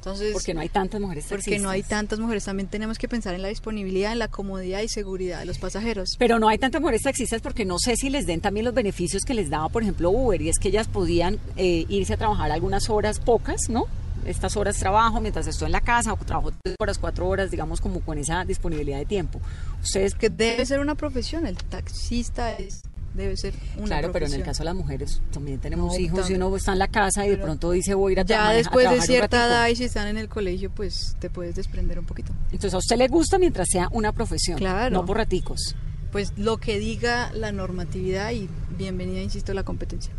Entonces, 0.00 0.32
Porque 0.32 0.54
no 0.54 0.62
hay 0.62 0.70
tantas 0.70 0.98
mujeres 0.98 1.24
taxistas. 1.24 1.44
porque 1.44 1.58
no 1.62 1.68
hay 1.68 1.82
tantas 1.82 2.18
mujeres. 2.18 2.44
También 2.44 2.68
tenemos 2.70 2.96
que 2.96 3.06
pensar 3.06 3.34
en 3.34 3.42
la 3.42 3.48
disponibilidad, 3.48 4.12
en 4.12 4.18
la 4.18 4.28
comodidad 4.28 4.80
y 4.80 4.88
seguridad 4.88 5.40
de 5.40 5.44
los 5.44 5.58
pasajeros. 5.58 6.16
Pero 6.18 6.38
no 6.38 6.48
hay 6.48 6.56
tantas 6.56 6.80
mujeres 6.80 7.02
taxistas 7.02 7.42
porque 7.42 7.66
no 7.66 7.78
sé 7.78 7.96
si 7.96 8.08
les 8.08 8.26
den 8.26 8.40
también 8.40 8.64
los 8.64 8.72
beneficios 8.72 9.24
que 9.24 9.34
les 9.34 9.50
daba, 9.50 9.68
por 9.68 9.82
ejemplo, 9.82 10.10
Uber, 10.10 10.40
y 10.40 10.48
es 10.48 10.58
que 10.58 10.68
ellas 10.68 10.88
podían 10.88 11.38
eh, 11.58 11.84
irse 11.90 12.14
a 12.14 12.16
trabajar 12.16 12.50
algunas 12.50 12.88
horas, 12.88 13.20
pocas, 13.20 13.68
¿no? 13.68 13.84
Estas 14.24 14.56
horas 14.56 14.78
trabajo 14.78 15.20
mientras 15.20 15.46
estoy 15.46 15.66
en 15.66 15.72
la 15.72 15.80
casa, 15.82 16.14
o 16.14 16.16
trabajo 16.16 16.52
tres 16.62 16.76
horas, 16.78 16.98
cuatro 16.98 17.28
horas, 17.28 17.50
digamos, 17.50 17.80
como 17.82 18.00
con 18.00 18.16
esa 18.16 18.44
disponibilidad 18.46 18.98
de 18.98 19.06
tiempo. 19.06 19.38
Ustedes, 19.82 20.14
Que 20.14 20.30
debe 20.30 20.64
ser 20.64 20.80
una 20.80 20.94
profesión. 20.94 21.46
El 21.46 21.56
taxista 21.56 22.52
es, 22.52 22.82
debe 23.14 23.36
ser 23.36 23.54
una 23.76 23.86
claro, 23.86 24.12
pero 24.12 24.26
en 24.26 24.34
el 24.34 24.42
caso 24.42 24.60
de 24.62 24.66
las 24.66 24.74
mujeres 24.74 25.20
también 25.32 25.58
tenemos 25.58 25.92
No, 25.94 25.98
hijos 25.98 26.30
y 26.30 26.34
uno 26.34 26.54
está 26.56 26.72
en 26.72 26.78
la 26.78 26.88
casa 26.88 27.26
y 27.26 27.30
de 27.30 27.36
pronto 27.38 27.70
dice 27.72 27.94
voy 27.94 28.10
a 28.10 28.12
ir 28.12 28.20
a, 28.20 28.24
tra- 28.24 28.28
Ya 28.28 28.50
después 28.50 28.84
de 28.84 28.88
trabajar 28.88 29.06
cierta 29.06 29.46
edad 29.46 29.68
y 29.68 29.76
si 29.76 29.84
están 29.84 30.06
en 30.08 30.16
el 30.16 30.28
colegio, 30.28 30.70
pues 30.70 31.16
te 31.18 31.28
puedes 31.30 31.56
desprender 31.56 31.98
un 31.98 32.06
poquito. 32.06 32.32
Entonces 32.46 32.74
a 32.74 32.78
usted 32.78 32.96
le 32.96 33.08
gusta 33.08 33.38
mientras 33.38 33.68
sea 33.70 33.88
una 33.92 34.12
profesión, 34.12 34.58
Claro. 34.58 34.94
no 34.94 35.04
por 35.04 35.16
raticos. 35.16 35.74
Pues 36.12 36.32
lo 36.36 36.58
que 36.58 36.78
diga 36.78 37.30
la 37.34 37.52
normatividad 37.52 38.32
y 38.32 38.48
bienvenida, 38.76 39.20
insisto, 39.20 39.52
a 39.52 39.54
la 39.54 39.62
competencia. 39.64 40.12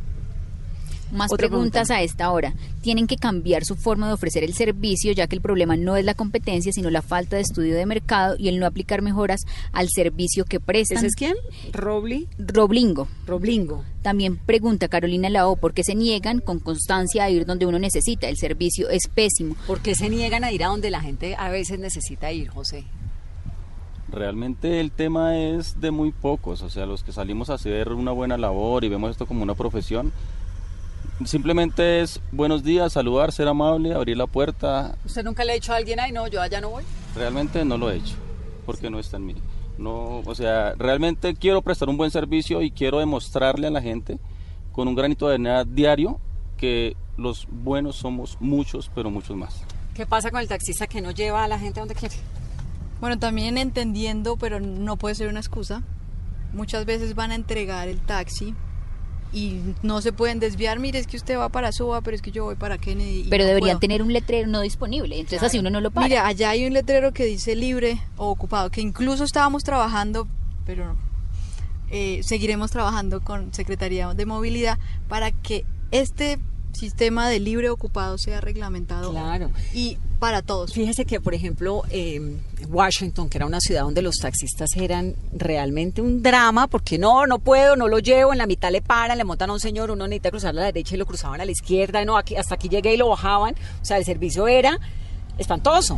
Más 1.11 1.31
Otra 1.31 1.47
preguntas 1.47 1.87
pregunta. 1.87 1.95
a 1.95 2.03
esta 2.03 2.31
hora. 2.31 2.53
Tienen 2.81 3.07
que 3.07 3.17
cambiar 3.17 3.65
su 3.65 3.75
forma 3.75 4.07
de 4.07 4.13
ofrecer 4.13 4.43
el 4.43 4.53
servicio, 4.53 5.11
ya 5.11 5.27
que 5.27 5.35
el 5.35 5.41
problema 5.41 5.75
no 5.75 5.95
es 5.97 6.05
la 6.05 6.13
competencia, 6.13 6.71
sino 6.71 6.89
la 6.89 7.01
falta 7.01 7.35
de 7.35 7.41
estudio 7.41 7.75
de 7.75 7.85
mercado 7.85 8.35
y 8.37 8.47
el 8.47 8.59
no 8.59 8.65
aplicar 8.65 9.01
mejoras 9.01 9.41
al 9.71 9.89
servicio 9.89 10.45
que 10.45 10.59
prestan. 10.59 10.99
¿Ese 10.99 11.07
es 11.07 11.15
quién? 11.15 11.35
Robli, 11.73 12.27
Roblingo. 12.37 13.07
Roblingo. 13.25 13.83
También 14.01 14.37
pregunta 14.37 14.87
Carolina 14.87 15.29
Lao 15.29 15.55
por 15.55 15.73
qué 15.73 15.83
se 15.83 15.95
niegan 15.95 16.39
con 16.39 16.59
constancia 16.59 17.23
a 17.23 17.29
ir 17.29 17.45
donde 17.45 17.65
uno 17.65 17.77
necesita. 17.77 18.27
El 18.27 18.37
servicio 18.37 18.89
es 18.89 19.07
pésimo. 19.13 19.55
¿Por 19.67 19.81
qué 19.81 19.95
se 19.95 20.09
niegan 20.09 20.43
a 20.43 20.51
ir 20.51 20.63
a 20.63 20.67
donde 20.67 20.89
la 20.89 21.01
gente 21.01 21.35
a 21.37 21.49
veces 21.49 21.79
necesita 21.79 22.31
ir, 22.31 22.49
José? 22.49 22.85
Realmente 24.11 24.81
el 24.81 24.91
tema 24.91 25.37
es 25.37 25.79
de 25.79 25.89
muy 25.89 26.11
pocos, 26.11 26.61
o 26.63 26.69
sea, 26.69 26.85
los 26.85 27.01
que 27.01 27.13
salimos 27.13 27.49
a 27.49 27.53
hacer 27.53 27.93
una 27.93 28.11
buena 28.11 28.37
labor 28.37 28.83
y 28.83 28.89
vemos 28.89 29.11
esto 29.11 29.25
como 29.25 29.41
una 29.41 29.55
profesión, 29.55 30.11
simplemente 31.25 32.01
es 32.01 32.21
buenos 32.31 32.63
días, 32.63 32.93
saludar, 32.93 33.31
ser 33.31 33.47
amable, 33.47 33.93
abrir 33.93 34.17
la 34.17 34.27
puerta. 34.27 34.97
¿Usted 35.05 35.23
nunca 35.23 35.43
le 35.43 35.51
ha 35.51 35.55
dicho 35.55 35.73
a 35.73 35.77
alguien, 35.77 35.99
ay 35.99 36.11
no, 36.11 36.27
yo 36.27 36.41
allá 36.41 36.61
no 36.61 36.69
voy? 36.69 36.83
Realmente 37.15 37.63
no 37.65 37.77
lo 37.77 37.91
he 37.91 37.97
hecho, 37.97 38.15
porque 38.65 38.89
no 38.89 38.99
está 38.99 39.17
en 39.17 39.25
mí. 39.25 39.35
No, 39.77 40.19
o 40.19 40.35
sea, 40.35 40.75
realmente 40.75 41.33
quiero 41.35 41.61
prestar 41.61 41.89
un 41.89 41.97
buen 41.97 42.11
servicio 42.11 42.61
y 42.61 42.71
quiero 42.71 42.99
demostrarle 42.99 43.67
a 43.67 43.71
la 43.71 43.81
gente 43.81 44.19
con 44.71 44.87
un 44.87 44.95
granito 44.95 45.27
de 45.27 45.35
arena 45.35 45.63
diario 45.63 46.19
que 46.57 46.95
los 47.17 47.47
buenos 47.49 47.95
somos 47.95 48.37
muchos, 48.39 48.91
pero 48.93 49.09
muchos 49.09 49.35
más. 49.35 49.63
¿Qué 49.95 50.05
pasa 50.05 50.31
con 50.31 50.39
el 50.39 50.47
taxista 50.47 50.87
que 50.87 51.01
no 51.01 51.11
lleva 51.11 51.43
a 51.43 51.47
la 51.47 51.59
gente 51.59 51.79
a 51.79 51.81
donde 51.81 51.95
quiere? 51.95 52.15
Bueno, 52.99 53.17
también 53.17 53.57
entendiendo, 53.57 54.37
pero 54.37 54.59
no 54.59 54.95
puede 54.97 55.15
ser 55.15 55.27
una 55.27 55.39
excusa. 55.39 55.81
Muchas 56.53 56.85
veces 56.85 57.15
van 57.15 57.31
a 57.31 57.35
entregar 57.35 57.87
el 57.87 57.99
taxi 57.99 58.53
y 59.33 59.61
no 59.81 60.01
se 60.01 60.11
pueden 60.11 60.39
desviar. 60.39 60.79
Mire, 60.79 60.99
es 60.99 61.07
que 61.07 61.17
usted 61.17 61.37
va 61.37 61.49
para 61.49 61.71
Suba, 61.71 62.01
pero 62.01 62.15
es 62.15 62.21
que 62.21 62.31
yo 62.31 62.43
voy 62.43 62.55
para 62.55 62.77
Kennedy. 62.77 63.27
Pero 63.29 63.43
no 63.43 63.47
deberían 63.47 63.77
puedo". 63.77 63.79
tener 63.79 64.01
un 64.01 64.11
letrero 64.13 64.47
no 64.47 64.61
disponible. 64.61 65.15
Entonces 65.15 65.43
así 65.43 65.59
uno 65.59 65.69
no 65.69 65.81
lo 65.81 65.91
para. 65.91 66.05
Mire, 66.07 66.19
allá 66.19 66.49
hay 66.49 66.65
un 66.65 66.73
letrero 66.73 67.13
que 67.13 67.25
dice 67.25 67.55
libre 67.55 68.01
o 68.17 68.29
ocupado, 68.29 68.69
que 68.69 68.81
incluso 68.81 69.23
estábamos 69.23 69.63
trabajando, 69.63 70.27
pero 70.65 70.95
eh, 71.89 72.21
seguiremos 72.23 72.71
trabajando 72.71 73.21
con 73.21 73.53
Secretaría 73.53 74.13
de 74.13 74.25
Movilidad 74.25 74.77
para 75.07 75.31
que 75.31 75.65
este 75.91 76.39
sistema 76.73 77.29
de 77.29 77.39
libre 77.39 77.69
ocupado 77.69 78.17
sea 78.17 78.41
reglamentado 78.41 79.11
Claro. 79.11 79.49
y 79.73 79.97
para 80.19 80.41
todos. 80.41 80.73
Fíjese 80.73 81.05
que, 81.05 81.19
por 81.19 81.33
ejemplo, 81.33 81.81
eh, 81.89 82.37
Washington, 82.69 83.27
que 83.29 83.37
era 83.39 83.45
una 83.47 83.59
ciudad 83.59 83.81
donde 83.81 84.01
los 84.03 84.15
taxistas 84.17 84.69
eran 84.75 85.15
realmente 85.33 86.01
un 86.01 86.21
drama, 86.21 86.67
porque 86.67 86.97
no, 86.99 87.25
no 87.25 87.39
puedo, 87.39 87.75
no 87.75 87.87
lo 87.87 87.99
llevo, 87.99 88.31
en 88.31 88.37
la 88.37 88.45
mitad 88.45 88.71
le 88.71 88.81
paran, 88.81 89.17
le 89.17 89.23
montan 89.23 89.49
a 89.49 89.53
un 89.53 89.59
señor, 89.59 89.89
uno 89.91 90.07
necesita 90.07 90.29
cruzar 90.29 90.51
a 90.51 90.53
la 90.53 90.63
derecha 90.65 90.95
y 90.95 90.97
lo 90.99 91.05
cruzaban 91.07 91.41
a 91.41 91.45
la 91.45 91.51
izquierda, 91.51 92.05
no, 92.05 92.17
aquí, 92.17 92.35
hasta 92.35 92.55
aquí 92.55 92.69
llegué 92.69 92.93
y 92.93 92.97
lo 92.97 93.09
bajaban, 93.09 93.55
o 93.81 93.85
sea, 93.85 93.97
el 93.97 94.05
servicio 94.05 94.47
era 94.47 94.79
espantoso. 95.37 95.97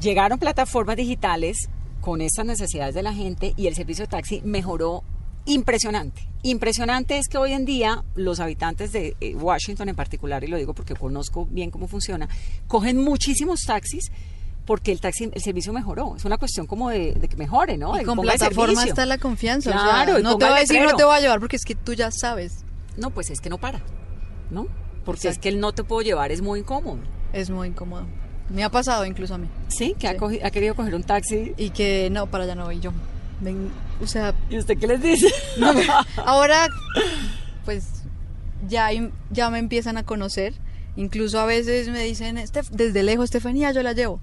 Llegaron 0.00 0.38
plataformas 0.38 0.96
digitales 0.96 1.68
con 2.00 2.20
estas 2.20 2.46
necesidades 2.46 2.94
de 2.94 3.02
la 3.02 3.12
gente 3.14 3.54
y 3.56 3.66
el 3.66 3.74
servicio 3.74 4.04
de 4.04 4.08
taxi 4.08 4.40
mejoró 4.44 5.02
impresionante. 5.48 6.22
Impresionante 6.42 7.18
es 7.18 7.26
que 7.28 7.36
hoy 7.38 7.52
en 7.52 7.64
día 7.64 8.04
los 8.14 8.38
habitantes 8.38 8.92
de 8.92 9.16
eh, 9.20 9.34
Washington 9.34 9.88
en 9.88 9.96
particular, 9.96 10.44
y 10.44 10.46
lo 10.46 10.56
digo 10.56 10.72
porque 10.74 10.94
conozco 10.94 11.46
bien 11.50 11.70
cómo 11.70 11.88
funciona, 11.88 12.28
cogen 12.68 12.96
muchísimos 13.02 13.60
taxis 13.66 14.10
porque 14.64 14.92
el 14.92 15.00
taxi, 15.00 15.30
el 15.32 15.42
servicio 15.42 15.72
mejoró. 15.72 16.14
Es 16.16 16.24
una 16.26 16.36
cuestión 16.36 16.66
como 16.66 16.90
de, 16.90 17.14
de 17.14 17.26
que 17.28 17.36
mejore, 17.36 17.76
¿no? 17.78 17.98
Y 18.00 18.04
con 18.04 18.18
plataforma 18.20 18.84
está 18.84 19.06
la 19.06 19.16
confianza. 19.18 19.70
o 19.70 19.72
sea, 19.72 19.82
Claro, 19.82 20.18
no 20.20 20.36
te 20.36 20.44
voy 20.44 20.54
a 20.54 20.60
decir 20.60 20.82
no 20.82 20.94
te 20.94 21.04
voy 21.04 21.16
a 21.16 21.20
llevar 21.20 21.40
porque 21.40 21.56
es 21.56 21.64
que 21.64 21.74
tú 21.74 21.94
ya 21.94 22.10
sabes. 22.12 22.64
No, 22.96 23.10
pues 23.10 23.30
es 23.30 23.40
que 23.40 23.48
no 23.48 23.58
para, 23.58 23.80
¿no? 24.50 24.66
Porque 25.04 25.20
es 25.20 25.24
Exacto. 25.36 25.42
que 25.42 25.48
el 25.48 25.60
no 25.60 25.72
te 25.72 25.84
puedo 25.84 26.02
llevar 26.02 26.30
es 26.32 26.42
muy 26.42 26.60
incómodo. 26.60 26.98
Es 27.32 27.48
muy 27.48 27.68
incómodo. 27.68 28.06
Me 28.50 28.62
ha 28.62 28.70
pasado 28.70 29.04
incluso 29.06 29.34
a 29.34 29.38
mí. 29.38 29.48
Sí, 29.68 29.94
que 29.98 30.06
Ha, 30.08 30.12
Sí. 30.12 30.18
cogi- 30.18 30.40
ha 30.44 30.50
querido 30.50 30.74
coger 30.74 30.94
un 30.94 31.02
taxi. 31.02 31.54
Y 31.56 31.70
que 31.70 32.08
no, 32.10 32.26
para 32.26 32.44
allá 32.44 32.54
no 32.54 32.64
voy 32.66 32.78
yo. 32.80 32.92
Ven, 33.40 33.70
o 34.02 34.06
sea, 34.06 34.34
¿Y 34.50 34.58
usted 34.58 34.76
qué 34.78 34.86
les 34.86 35.00
dice? 35.02 35.26
ahora 36.24 36.68
pues 37.64 37.86
ya, 38.68 38.88
ya 39.30 39.50
me 39.50 39.58
empiezan 39.58 39.96
a 39.98 40.02
conocer. 40.04 40.54
Incluso 40.96 41.38
a 41.38 41.46
veces 41.46 41.88
me 41.88 42.02
dicen, 42.02 42.36
"Estef- 42.38 42.70
desde 42.70 43.02
lejos, 43.04 43.26
Estefanía, 43.26 43.70
yo 43.72 43.82
la 43.82 43.92
llevo. 43.92 44.20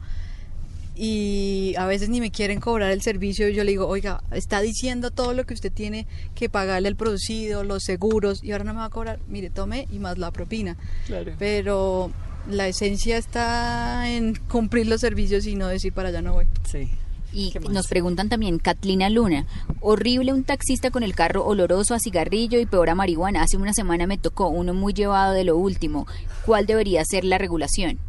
Y 0.97 1.73
a 1.77 1.85
veces 1.85 2.07
ni 2.09 2.21
me 2.21 2.31
quieren 2.31 2.59
cobrar 2.59 2.91
el 2.91 3.01
servicio. 3.01 3.47
Y 3.49 3.53
yo 3.53 3.63
le 3.63 3.71
digo, 3.71 3.87
oiga, 3.87 4.23
está 4.31 4.61
diciendo 4.61 5.11
todo 5.11 5.33
lo 5.33 5.45
que 5.45 5.53
usted 5.53 5.71
tiene 5.71 6.07
que 6.35 6.49
pagarle 6.49 6.87
el 6.87 6.95
producido, 6.95 7.63
los 7.63 7.83
seguros, 7.83 8.43
y 8.43 8.51
ahora 8.51 8.63
no 8.63 8.73
me 8.73 8.79
va 8.79 8.85
a 8.85 8.89
cobrar. 8.89 9.19
Mire, 9.27 9.49
tome 9.49 9.87
y 9.91 9.99
más 9.99 10.17
la 10.17 10.31
propina. 10.31 10.77
Claro. 11.05 11.33
Pero 11.37 12.11
la 12.49 12.67
esencia 12.67 13.17
está 13.17 14.09
en 14.09 14.35
cumplir 14.35 14.87
los 14.87 15.01
servicios 15.01 15.45
y 15.47 15.55
no 15.55 15.67
decir 15.67 15.91
para 15.93 16.09
allá 16.09 16.21
no 16.21 16.33
voy. 16.33 16.47
Sí. 16.69 16.89
Y 17.35 17.53
nos 17.69 17.87
preguntan 17.87 18.29
también, 18.29 18.59
Catlina 18.59 19.09
Luna, 19.09 19.45
horrible 19.81 20.31
un 20.31 20.45
taxista 20.45 20.89
con 20.89 21.03
el 21.03 21.13
carro 21.13 21.45
oloroso 21.45 21.93
a 21.93 21.99
cigarrillo 21.99 22.59
y 22.59 22.65
peor 22.65 22.89
a 22.89 22.95
marihuana. 22.95 23.43
Hace 23.43 23.57
una 23.57 23.73
semana 23.73 24.07
me 24.07 24.17
tocó 24.17 24.47
uno 24.47 24.73
muy 24.73 24.93
llevado 24.93 25.33
de 25.33 25.43
lo 25.43 25.57
último. 25.57 26.07
¿Cuál 26.45 26.65
debería 26.65 27.03
ser 27.03 27.25
la 27.25 27.37
regulación? 27.37 27.99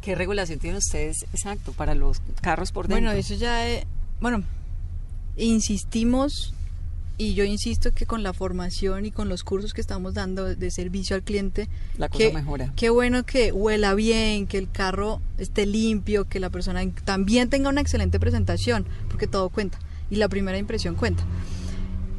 ¿Qué 0.00 0.16
regulación 0.16 0.58
tienen 0.58 0.78
ustedes, 0.78 1.24
exacto, 1.32 1.72
para 1.72 1.94
los 1.94 2.20
carros 2.42 2.72
por 2.72 2.88
dentro? 2.88 3.04
Bueno, 3.06 3.16
eso 3.16 3.34
ya, 3.36 3.68
eh, 3.68 3.86
bueno, 4.20 4.42
insistimos 5.36 6.52
y 7.18 7.34
yo 7.34 7.44
insisto 7.44 7.92
que 7.92 8.06
con 8.06 8.22
la 8.22 8.32
formación 8.32 9.04
y 9.04 9.10
con 9.10 9.28
los 9.28 9.42
cursos 9.42 9.74
que 9.74 9.80
estamos 9.80 10.14
dando 10.14 10.54
de 10.54 10.70
servicio 10.70 11.16
al 11.16 11.22
cliente, 11.24 11.68
La 11.98 12.08
cosa 12.08 12.24
que- 12.28 12.32
mejora. 12.32 12.72
Qué 12.76 12.90
bueno 12.90 13.24
que 13.26 13.50
huela 13.52 13.94
bien, 13.94 14.46
que 14.46 14.56
el 14.58 14.70
carro 14.70 15.20
esté 15.36 15.66
limpio, 15.66 16.26
que 16.28 16.38
la 16.40 16.48
persona 16.50 16.80
también 17.04 17.50
tenga 17.50 17.68
una 17.70 17.80
excelente 17.80 18.20
presentación, 18.20 18.86
porque 19.10 19.26
todo 19.26 19.48
cuenta 19.48 19.78
y 20.10 20.16
la 20.16 20.28
primera 20.28 20.58
impresión 20.58 20.94
cuenta. 20.94 21.24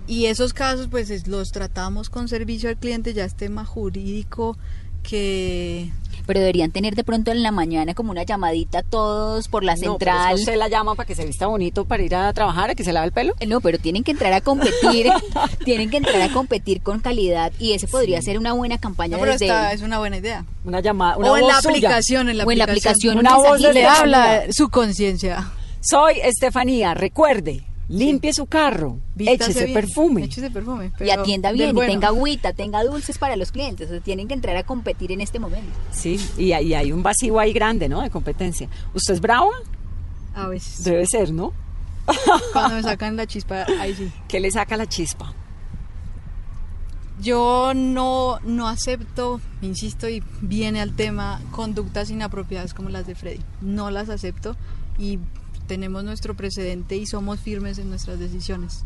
Y 0.05 0.25
esos 0.25 0.53
casos 0.53 0.87
pues 0.89 1.09
es- 1.11 1.27
los 1.27 1.51
tratamos 1.51 2.09
con 2.09 2.27
servicio 2.27 2.67
al 2.69 2.77
cliente, 2.77 3.13
ya 3.13 3.23
es 3.25 3.35
tema 3.35 3.63
jurídico 3.63 4.57
que 5.03 5.91
Pero 6.29 6.41
deberían 6.41 6.69
tener 6.69 6.93
de 6.93 7.03
pronto 7.03 7.31
en 7.31 7.41
la 7.41 7.49
mañana 7.49 7.95
como 7.95 8.11
una 8.11 8.21
llamadita 8.21 8.83
todos 8.83 9.47
por 9.47 9.63
la 9.63 9.73
No, 9.73 9.97
pero 9.97 10.11
central. 10.11 10.35
usted 10.35 10.55
la 10.57 10.67
llama 10.67 10.93
para 10.93 11.07
que 11.07 11.15
se 11.15 11.25
vista 11.25 11.47
bonito 11.47 11.85
para 11.85 12.03
ir 12.03 12.13
a 12.13 12.31
trabajar, 12.33 12.69
a 12.69 12.75
que 12.75 12.83
se 12.83 12.93
lave 12.93 13.07
el 13.07 13.11
pelo. 13.13 13.33
No, 13.47 13.61
pero 13.61 13.79
tienen 13.79 14.03
que 14.03 14.11
entrar 14.11 14.31
a 14.33 14.41
competir, 14.41 15.07
tienen 15.65 15.89
que 15.89 15.97
entrar 15.97 16.21
a 16.21 16.29
competir 16.31 16.83
con 16.83 16.99
calidad 16.99 17.51
y 17.57 17.73
ese 17.73 17.87
podría 17.87 18.21
ser 18.21 18.37
una 18.37 18.53
buena 18.53 18.77
campaña 18.77 19.17
no, 19.17 19.21
pero 19.21 19.31
desde 19.31 19.47
esta 19.47 19.73
es 19.73 19.81
una 19.81 19.97
buena 19.97 20.17
idea. 20.17 20.45
Una 20.65 20.81
llamada, 20.81 21.17
una 21.17 21.31
o 21.31 21.37
en 21.37 21.47
la 21.47 21.61
suya. 21.63 21.69
aplicación, 21.71 22.29
en 22.29 22.37
la 22.37 22.43
O 22.45 22.51
en 22.51 22.57
la 22.59 22.63
aplicación. 22.65 23.17
aplicación, 23.17 23.17
Una 23.17 23.37
un 23.37 23.43
voz 23.43 23.73
le 23.73 23.85
habla 23.87 24.43
su 24.51 24.69
conciencia. 24.69 25.49
Soy 25.81 26.19
Estefanía, 26.21 26.93
recuerde, 26.93 27.63
limpie 27.89 28.31
su 28.33 28.45
carro, 28.45 28.99
Vístase 29.15 29.51
échese 29.51 29.65
bien, 29.65 29.73
perfume. 29.73 30.23
Échese 30.23 30.49
perfume. 30.51 30.91
y 30.99 31.09
atienda 31.09 31.51
bien, 31.51 31.75
y 31.75 31.79
tenga 31.81 32.07
agüita, 32.09 32.53
tenga 32.53 32.83
dulces 32.83 33.17
para 33.17 33.35
los 33.35 33.51
clientes. 33.51 33.87
O 33.89 33.93
sea, 33.93 33.99
tienen 34.01 34.27
que 34.27 34.33
entrar 34.35 34.55
a 34.55 34.63
competir 34.63 35.11
en 35.11 35.21
este 35.21 35.39
momento. 35.39 35.71
Sí, 35.91 36.19
y, 36.37 36.51
hay- 36.53 36.67
y 36.67 36.73
hay 36.75 36.91
un 36.91 37.03
vacío 37.03 37.39
ahí 37.39 37.51
grande, 37.51 37.89
¿no? 37.89 38.01
De 38.01 38.09
competencia. 38.09 38.69
¿Usted 38.93 39.15
es 39.15 39.21
brava? 39.21 39.49
A 40.35 40.47
veces. 40.47 40.83
Debe 40.83 41.05
ser, 41.07 41.33
¿no? 41.33 41.51
Cuando 42.53 42.75
me 42.75 42.83
sacan 42.83 43.15
la 43.17 43.27
chispa, 43.27 43.65
ahí 43.79 43.93
sí. 43.95 44.11
¿Qué 44.27 44.39
le 44.39 44.51
saca 44.51 44.77
la 44.77 44.87
chispa? 44.87 45.33
Yo 47.21 47.73
no, 47.75 48.39
no 48.45 48.67
acepto, 48.69 49.41
insisto, 49.61 50.07
y 50.07 50.23
viene 50.41 50.79
al 50.79 50.95
tema, 50.95 51.41
conductas 51.51 52.09
inapropiadas 52.09 52.73
como 52.73 52.89
las 52.89 53.05
de 53.07 53.15
Freddy. 53.15 53.41
No 53.61 53.89
las 53.91 54.07
acepto 54.09 54.55
y 54.97 55.19
tenemos 55.69 56.03
nuestro 56.03 56.35
precedente 56.35 56.97
y 56.97 57.05
somos 57.05 57.39
firmes 57.39 57.77
en 57.77 57.89
nuestras 57.89 58.19
decisiones. 58.19 58.85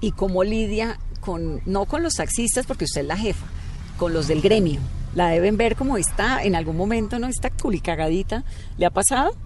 ¿Y 0.00 0.10
cómo 0.10 0.42
lidia 0.42 0.98
con, 1.20 1.62
no 1.64 1.86
con 1.86 2.02
los 2.02 2.14
taxistas, 2.14 2.66
porque 2.66 2.84
usted 2.84 3.02
es 3.02 3.06
la 3.06 3.16
jefa, 3.16 3.46
con 3.96 4.12
los 4.12 4.26
del 4.26 4.42
gremio? 4.42 4.80
La 5.14 5.28
deben 5.28 5.56
ver 5.56 5.76
como 5.76 5.98
está, 5.98 6.42
en 6.42 6.56
algún 6.56 6.76
momento, 6.76 7.20
¿no? 7.20 7.28
Está 7.28 7.50
culicagadita. 7.50 8.42
¿Le 8.76 8.86
ha 8.86 8.90
pasado? 8.90 9.36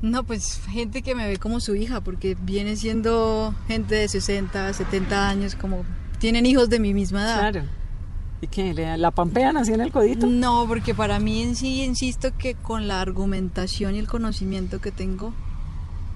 No, 0.00 0.22
pues 0.22 0.60
gente 0.70 1.02
que 1.02 1.16
me 1.16 1.26
ve 1.26 1.38
como 1.38 1.58
su 1.58 1.74
hija, 1.74 2.00
porque 2.00 2.36
viene 2.40 2.76
siendo 2.76 3.52
gente 3.66 3.96
de 3.96 4.08
60, 4.08 4.72
70 4.72 5.28
años, 5.28 5.56
como 5.56 5.84
tienen 6.20 6.46
hijos 6.46 6.70
de 6.70 6.78
mi 6.78 6.94
misma 6.94 7.24
edad. 7.24 7.38
Claro. 7.50 7.79
¿Y 8.42 8.46
qué? 8.46 8.72
¿Le- 8.72 8.96
¿La 8.96 9.10
pampean 9.10 9.56
así 9.56 9.72
en 9.72 9.80
el 9.82 9.92
codito? 9.92 10.26
No, 10.26 10.64
porque 10.66 10.94
para 10.94 11.18
mí 11.18 11.42
en 11.42 11.56
sí 11.56 11.82
insisto 11.84 12.30
que 12.38 12.54
con 12.54 12.88
la 12.88 13.00
argumentación 13.00 13.94
y 13.96 13.98
el 13.98 14.06
conocimiento 14.08 14.80
que 14.80 14.90
tengo 14.90 15.32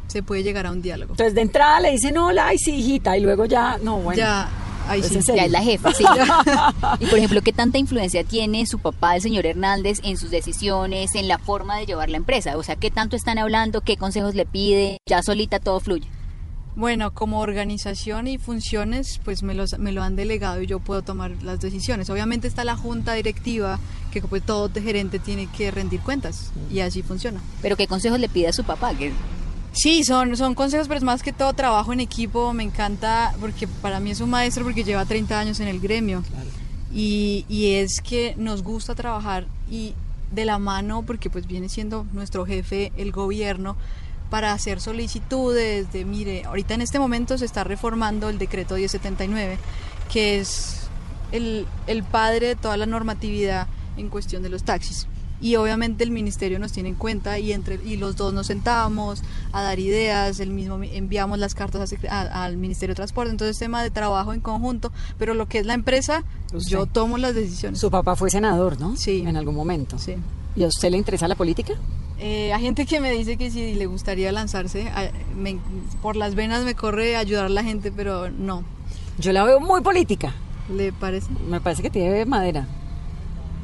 se 0.06 0.22
puede 0.22 0.42
llegar 0.42 0.66
a 0.66 0.70
un 0.70 0.80
diálogo. 0.82 1.12
Entonces 1.12 1.34
de 1.34 1.42
entrada 1.42 1.80
le 1.80 1.90
dicen 1.90 2.16
hola, 2.16 2.46
ay 2.48 2.58
sí, 2.58 2.72
hijita, 2.76 3.16
y 3.18 3.20
luego 3.22 3.44
ya, 3.46 3.78
no, 3.82 3.98
bueno. 3.98 4.16
ya, 4.18 4.48
ahí 4.88 5.00
Pues 5.00 5.12
sí. 5.12 5.22
serio. 5.22 5.40
Ya 5.42 5.46
es 5.46 5.52
la 5.52 5.62
jefa, 5.62 5.92
sí. 5.92 6.04
y 7.00 7.06
por 7.06 7.18
ejemplo, 7.18 7.42
¿qué 7.42 7.52
tanta 7.52 7.78
influencia 7.78 8.22
tiene 8.24 8.64
su 8.66 8.78
papá, 8.78 9.16
el 9.16 9.22
señor 9.22 9.44
Hernández, 9.46 10.00
en 10.04 10.16
sus 10.16 10.30
decisiones, 10.30 11.14
en 11.14 11.26
la 11.28 11.38
forma 11.38 11.76
de 11.78 11.86
llevar 11.86 12.08
la 12.10 12.16
empresa? 12.16 12.56
O 12.56 12.62
sea, 12.62 12.76
¿qué 12.76 12.90
tanto 12.90 13.16
están 13.16 13.38
hablando? 13.38 13.80
¿Qué 13.82 13.96
consejos 13.96 14.34
le 14.34 14.46
pide? 14.46 14.98
Ya 15.06 15.22
solita 15.22 15.58
todo 15.58 15.80
fluye. 15.80 16.06
Bueno, 16.76 17.12
como 17.12 17.40
organización 17.40 18.26
y 18.26 18.38
funciones, 18.38 19.20
pues 19.24 19.44
me, 19.44 19.54
los, 19.54 19.78
me 19.78 19.92
lo 19.92 20.02
han 20.02 20.16
delegado 20.16 20.60
y 20.60 20.66
yo 20.66 20.80
puedo 20.80 21.02
tomar 21.02 21.30
las 21.42 21.60
decisiones. 21.60 22.10
Obviamente 22.10 22.48
está 22.48 22.64
la 22.64 22.76
junta 22.76 23.14
directiva, 23.14 23.78
que 24.12 24.20
pues 24.22 24.42
todo 24.42 24.68
gerente 24.72 25.20
tiene 25.20 25.46
que 25.46 25.70
rendir 25.70 26.00
cuentas 26.00 26.50
y 26.72 26.80
así 26.80 27.02
funciona. 27.02 27.40
Pero 27.62 27.76
¿qué 27.76 27.86
consejos 27.86 28.18
le 28.18 28.28
pide 28.28 28.48
a 28.48 28.52
su 28.52 28.64
papá? 28.64 28.92
Que 28.94 29.12
Sí, 29.74 30.04
son, 30.04 30.36
son 30.36 30.54
consejos, 30.54 30.86
pero 30.86 30.98
es 30.98 31.04
más 31.04 31.22
que 31.22 31.32
todo 31.32 31.52
trabajo 31.52 31.92
en 31.92 31.98
equipo. 31.98 32.52
Me 32.52 32.62
encanta 32.62 33.34
porque 33.40 33.66
para 33.66 33.98
mí 33.98 34.12
es 34.12 34.20
un 34.20 34.30
maestro 34.30 34.64
porque 34.64 34.84
lleva 34.84 35.04
30 35.04 35.38
años 35.38 35.60
en 35.60 35.68
el 35.68 35.80
gremio. 35.80 36.22
Y, 36.92 37.44
y 37.48 37.74
es 37.74 38.00
que 38.00 38.34
nos 38.36 38.62
gusta 38.62 38.94
trabajar 38.94 39.46
y 39.68 39.94
de 40.32 40.44
la 40.44 40.58
mano 40.58 41.02
porque 41.02 41.28
pues 41.28 41.46
viene 41.46 41.68
siendo 41.68 42.06
nuestro 42.12 42.46
jefe 42.46 42.92
el 42.96 43.10
gobierno 43.10 43.76
para 44.30 44.52
hacer 44.52 44.80
solicitudes 44.80 45.92
de, 45.92 46.04
mire, 46.04 46.44
ahorita 46.44 46.74
en 46.74 46.80
este 46.80 46.98
momento 46.98 47.38
se 47.38 47.44
está 47.44 47.64
reformando 47.64 48.28
el 48.28 48.38
decreto 48.38 48.74
1079, 48.74 49.58
que 50.12 50.40
es 50.40 50.88
el, 51.32 51.66
el 51.86 52.02
padre 52.02 52.48
de 52.48 52.56
toda 52.56 52.76
la 52.76 52.86
normatividad 52.86 53.68
en 53.96 54.08
cuestión 54.08 54.42
de 54.42 54.48
los 54.48 54.64
taxis. 54.64 55.06
Y 55.40 55.56
obviamente 55.56 56.04
el 56.04 56.10
ministerio 56.10 56.58
nos 56.58 56.72
tiene 56.72 56.88
en 56.90 56.94
cuenta 56.94 57.38
y 57.38 57.52
entre 57.52 57.74
y 57.84 57.96
los 57.96 58.16
dos 58.16 58.32
nos 58.32 58.46
sentamos 58.46 59.22
a 59.52 59.62
dar 59.62 59.78
ideas, 59.78 60.40
el 60.40 60.50
mismo 60.50 60.78
mi- 60.78 60.94
enviamos 60.96 61.38
las 61.38 61.54
cartas 61.54 61.92
a 61.92 62.20
a- 62.22 62.44
al 62.44 62.56
Ministerio 62.56 62.92
de 62.92 62.96
Transporte, 62.96 63.30
entonces 63.30 63.58
tema 63.58 63.82
de 63.82 63.90
trabajo 63.90 64.32
en 64.32 64.40
conjunto, 64.40 64.90
pero 65.18 65.34
lo 65.34 65.46
que 65.46 65.58
es 65.58 65.66
la 65.66 65.74
empresa, 65.74 66.24
Usted. 66.52 66.70
yo 66.70 66.86
tomo 66.86 67.18
las 67.18 67.34
decisiones. 67.34 67.78
Su 67.80 67.90
papá 67.90 68.16
fue 68.16 68.30
senador, 68.30 68.80
¿no? 68.80 68.96
Sí. 68.96 69.22
En 69.26 69.36
algún 69.36 69.54
momento. 69.54 69.98
Sí. 69.98 70.14
¿Y 70.56 70.62
a 70.64 70.68
usted 70.68 70.90
le 70.90 70.96
interesa 70.98 71.26
la 71.28 71.34
política? 71.34 71.74
Eh, 72.20 72.52
hay 72.52 72.62
gente 72.62 72.86
que 72.86 73.00
me 73.00 73.10
dice 73.10 73.36
que 73.36 73.50
si 73.50 73.74
le 73.74 73.86
gustaría 73.86 74.30
lanzarse, 74.32 74.88
a- 74.88 75.10
me- 75.36 75.58
por 76.00 76.14
las 76.16 76.36
venas 76.36 76.64
me 76.64 76.74
corre 76.74 77.16
ayudar 77.16 77.46
a 77.46 77.48
la 77.48 77.64
gente, 77.64 77.90
pero 77.90 78.30
no. 78.30 78.62
Yo 79.18 79.32
la 79.32 79.42
veo 79.44 79.60
muy 79.60 79.80
política. 79.82 80.32
¿Le 80.74 80.92
parece? 80.92 81.28
Me 81.50 81.60
parece 81.60 81.82
que 81.82 81.90
tiene 81.90 82.24
madera. 82.24 82.66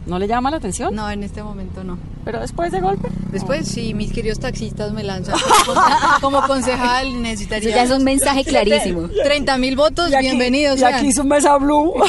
¿No 0.06 0.18
le 0.18 0.26
llama 0.26 0.50
la 0.50 0.56
atención? 0.56 0.94
No, 0.94 1.10
en 1.10 1.22
este 1.22 1.42
momento 1.42 1.84
no. 1.84 1.98
Pero 2.24 2.40
después 2.40 2.72
de 2.72 2.80
golpe. 2.80 3.08
Después, 3.30 3.68
si 3.68 3.92
mis 3.94 4.12
queridos 4.12 4.38
taxistas 4.40 4.92
me 4.92 5.02
lanzan 5.02 5.36
como, 5.66 5.80
como 6.38 6.46
concejal, 6.46 7.08
Eso 7.08 7.16
necesitaría 7.18 7.70
ya 7.76 7.82
es 7.84 7.90
un 7.90 8.02
mensaje 8.02 8.44
clarísimo. 8.44 9.08
30 9.24 9.58
mil 9.58 9.76
votos, 9.76 10.10
Y 10.10 10.14
aquí- 10.14 10.26
bienvenidos. 10.28 10.80
Y 10.80 10.84
aquí 10.84 11.12
su 11.12 11.22
mesa 11.24 11.56
blue. 11.58 11.92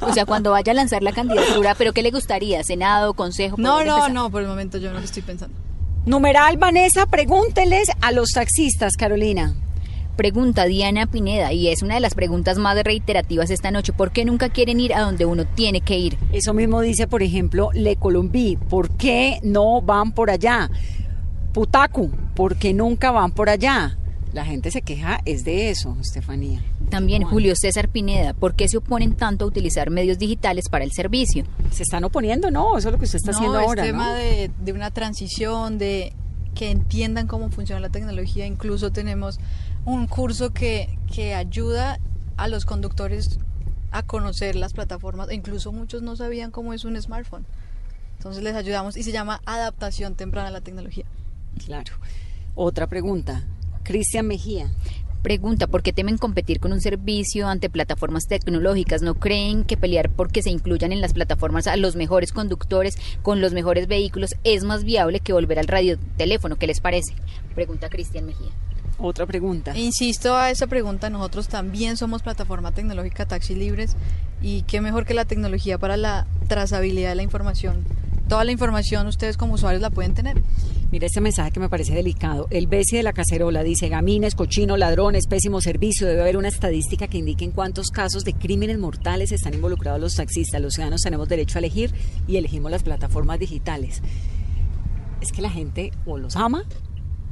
O 0.00 0.12
sea, 0.12 0.26
cuando 0.26 0.50
vaya 0.50 0.72
a 0.72 0.74
lanzar 0.74 1.02
la 1.02 1.12
candidatura, 1.12 1.74
¿pero 1.76 1.92
qué 1.92 2.02
le 2.02 2.10
gustaría? 2.10 2.62
¿Senado, 2.62 3.14
consejo? 3.14 3.56
¿Por 3.56 3.64
No, 3.64 3.76
no, 3.84 3.92
empezar? 3.96 4.12
no, 4.12 4.30
por 4.30 4.42
el 4.42 4.48
momento 4.48 4.78
yo 4.78 4.92
no 4.92 4.98
lo 4.98 5.04
estoy 5.04 5.22
pensando. 5.22 5.56
Numeral, 6.06 6.58
Vanessa, 6.58 7.06
pregúnteles 7.06 7.88
a 8.02 8.12
los 8.12 8.28
taxistas, 8.30 8.94
Carolina. 8.96 9.54
Pregunta 10.16 10.64
Diana 10.66 11.06
Pineda, 11.06 11.52
y 11.52 11.68
es 11.68 11.82
una 11.82 11.94
de 11.94 12.00
las 12.00 12.14
preguntas 12.14 12.58
más 12.58 12.80
reiterativas 12.82 13.50
esta 13.50 13.70
noche. 13.70 13.92
¿Por 13.92 14.12
qué 14.12 14.24
nunca 14.24 14.48
quieren 14.48 14.78
ir 14.78 14.94
a 14.94 15.00
donde 15.00 15.24
uno 15.24 15.44
tiene 15.44 15.80
que 15.80 15.98
ir? 15.98 16.16
Eso 16.32 16.54
mismo 16.54 16.80
dice, 16.80 17.08
por 17.08 17.22
ejemplo, 17.22 17.70
Le 17.72 17.96
Colombí. 17.96 18.56
¿Por 18.56 18.90
qué 18.90 19.40
no 19.42 19.82
van 19.82 20.12
por 20.12 20.30
allá? 20.30 20.70
Putacu, 21.52 22.10
¿por 22.34 22.56
qué 22.56 22.72
nunca 22.72 23.10
van 23.10 23.32
por 23.32 23.48
allá? 23.48 23.98
La 24.32 24.44
gente 24.44 24.70
se 24.70 24.82
queja, 24.82 25.20
es 25.24 25.44
de 25.44 25.70
eso, 25.70 25.96
Estefanía. 26.00 26.60
También. 26.90 27.22
Julio 27.22 27.54
César 27.56 27.88
Pineda, 27.88 28.34
¿por 28.34 28.54
qué 28.54 28.68
se 28.68 28.76
oponen 28.78 29.14
tanto 29.14 29.44
a 29.44 29.48
utilizar 29.48 29.90
medios 29.90 30.18
digitales 30.18 30.68
para 30.68 30.84
el 30.84 30.92
servicio? 30.92 31.44
Se 31.70 31.84
están 31.84 32.04
oponiendo, 32.04 32.50
no, 32.50 32.76
eso 32.76 32.88
es 32.88 32.92
lo 32.92 32.98
que 32.98 33.04
usted 33.04 33.16
está 33.16 33.32
no, 33.32 33.38
haciendo 33.38 33.58
es 33.60 33.66
ahora. 33.66 33.82
tema 33.84 34.08
¿no? 34.08 34.14
de, 34.14 34.50
de 34.64 34.72
una 34.72 34.90
transición, 34.90 35.78
de 35.78 36.12
que 36.54 36.70
entiendan 36.70 37.26
cómo 37.26 37.50
funciona 37.50 37.80
la 37.80 37.90
tecnología. 37.90 38.46
Incluso 38.46 38.90
tenemos 38.90 39.38
un 39.84 40.06
curso 40.06 40.52
que, 40.52 40.98
que 41.12 41.34
ayuda 41.34 41.98
a 42.36 42.48
los 42.48 42.64
conductores 42.64 43.38
a 43.90 44.02
conocer 44.02 44.56
las 44.56 44.72
plataformas. 44.72 45.28
e 45.30 45.34
Incluso 45.34 45.72
muchos 45.72 46.02
no 46.02 46.16
sabían 46.16 46.50
cómo 46.50 46.72
es 46.72 46.84
un 46.84 47.00
smartphone. 47.00 47.46
Entonces 48.18 48.42
les 48.42 48.54
ayudamos 48.54 48.96
y 48.96 49.02
se 49.02 49.12
llama 49.12 49.40
adaptación 49.44 50.14
temprana 50.14 50.48
a 50.48 50.52
la 50.52 50.60
tecnología. 50.60 51.04
Claro. 51.64 51.92
Otra 52.54 52.86
pregunta. 52.86 53.44
Cristian 53.82 54.26
Mejía. 54.26 54.70
Pregunta, 55.22 55.66
¿por 55.66 55.82
qué 55.82 55.92
temen 55.92 56.18
competir 56.18 56.60
con 56.60 56.72
un 56.72 56.82
servicio 56.82 57.48
ante 57.48 57.70
plataformas 57.70 58.26
tecnológicas? 58.26 59.00
¿No 59.00 59.14
creen 59.14 59.64
que 59.64 59.76
pelear 59.76 60.10
porque 60.10 60.42
se 60.42 60.50
incluyan 60.50 60.92
en 60.92 61.00
las 61.00 61.14
plataformas 61.14 61.66
a 61.66 61.76
los 61.76 61.96
mejores 61.96 62.30
conductores 62.30 62.96
con 63.22 63.40
los 63.40 63.54
mejores 63.54 63.86
vehículos 63.86 64.34
es 64.44 64.64
más 64.64 64.84
viable 64.84 65.20
que 65.20 65.32
volver 65.32 65.58
al 65.58 65.66
radioteléfono? 65.66 66.56
¿Qué 66.56 66.66
les 66.66 66.80
parece? 66.80 67.14
Pregunta 67.54 67.88
Cristian 67.88 68.26
Mejía. 68.26 68.50
Otra 68.98 69.26
pregunta. 69.26 69.72
E 69.72 69.80
Insisto 69.80 70.36
a 70.36 70.50
esa 70.50 70.66
pregunta, 70.66 71.10
nosotros 71.10 71.48
también 71.48 71.96
somos 71.96 72.22
plataforma 72.22 72.72
tecnológica 72.72 73.26
Taxi 73.26 73.54
Libres 73.54 73.96
y 74.40 74.62
qué 74.62 74.80
mejor 74.80 75.04
que 75.04 75.14
la 75.14 75.24
tecnología 75.24 75.78
para 75.78 75.96
la 75.96 76.26
trazabilidad 76.48 77.10
de 77.10 77.14
la 77.16 77.22
información. 77.22 77.84
Toda 78.28 78.44
la 78.44 78.52
información 78.52 79.06
ustedes 79.06 79.36
como 79.36 79.54
usuarios 79.54 79.82
la 79.82 79.90
pueden 79.90 80.14
tener. 80.14 80.42
Mira 80.90 81.06
este 81.06 81.20
mensaje 81.20 81.50
que 81.50 81.60
me 81.60 81.68
parece 81.68 81.92
delicado. 81.92 82.46
El 82.50 82.66
Bessie 82.66 82.96
de 82.96 83.02
la 83.02 83.12
cacerola 83.12 83.62
dice, 83.62 83.88
gamines, 83.88 84.34
cochino, 84.34 84.76
ladrones, 84.76 85.26
pésimo 85.26 85.60
servicio. 85.60 86.06
Debe 86.06 86.22
haber 86.22 86.36
una 86.36 86.48
estadística 86.48 87.06
que 87.06 87.18
indique 87.18 87.44
en 87.44 87.50
cuántos 87.50 87.88
casos 87.88 88.24
de 88.24 88.32
crímenes 88.32 88.78
mortales 88.78 89.30
están 89.32 89.54
involucrados 89.54 90.00
los 90.00 90.14
taxistas. 90.14 90.60
Los 90.62 90.74
ciudadanos 90.74 91.02
tenemos 91.02 91.28
derecho 91.28 91.58
a 91.58 91.60
elegir 91.60 91.92
y 92.26 92.36
elegimos 92.36 92.70
las 92.70 92.82
plataformas 92.82 93.38
digitales. 93.38 94.00
Es 95.20 95.30
que 95.32 95.42
la 95.42 95.50
gente 95.50 95.92
o 96.06 96.16
los 96.16 96.36
ama 96.36 96.64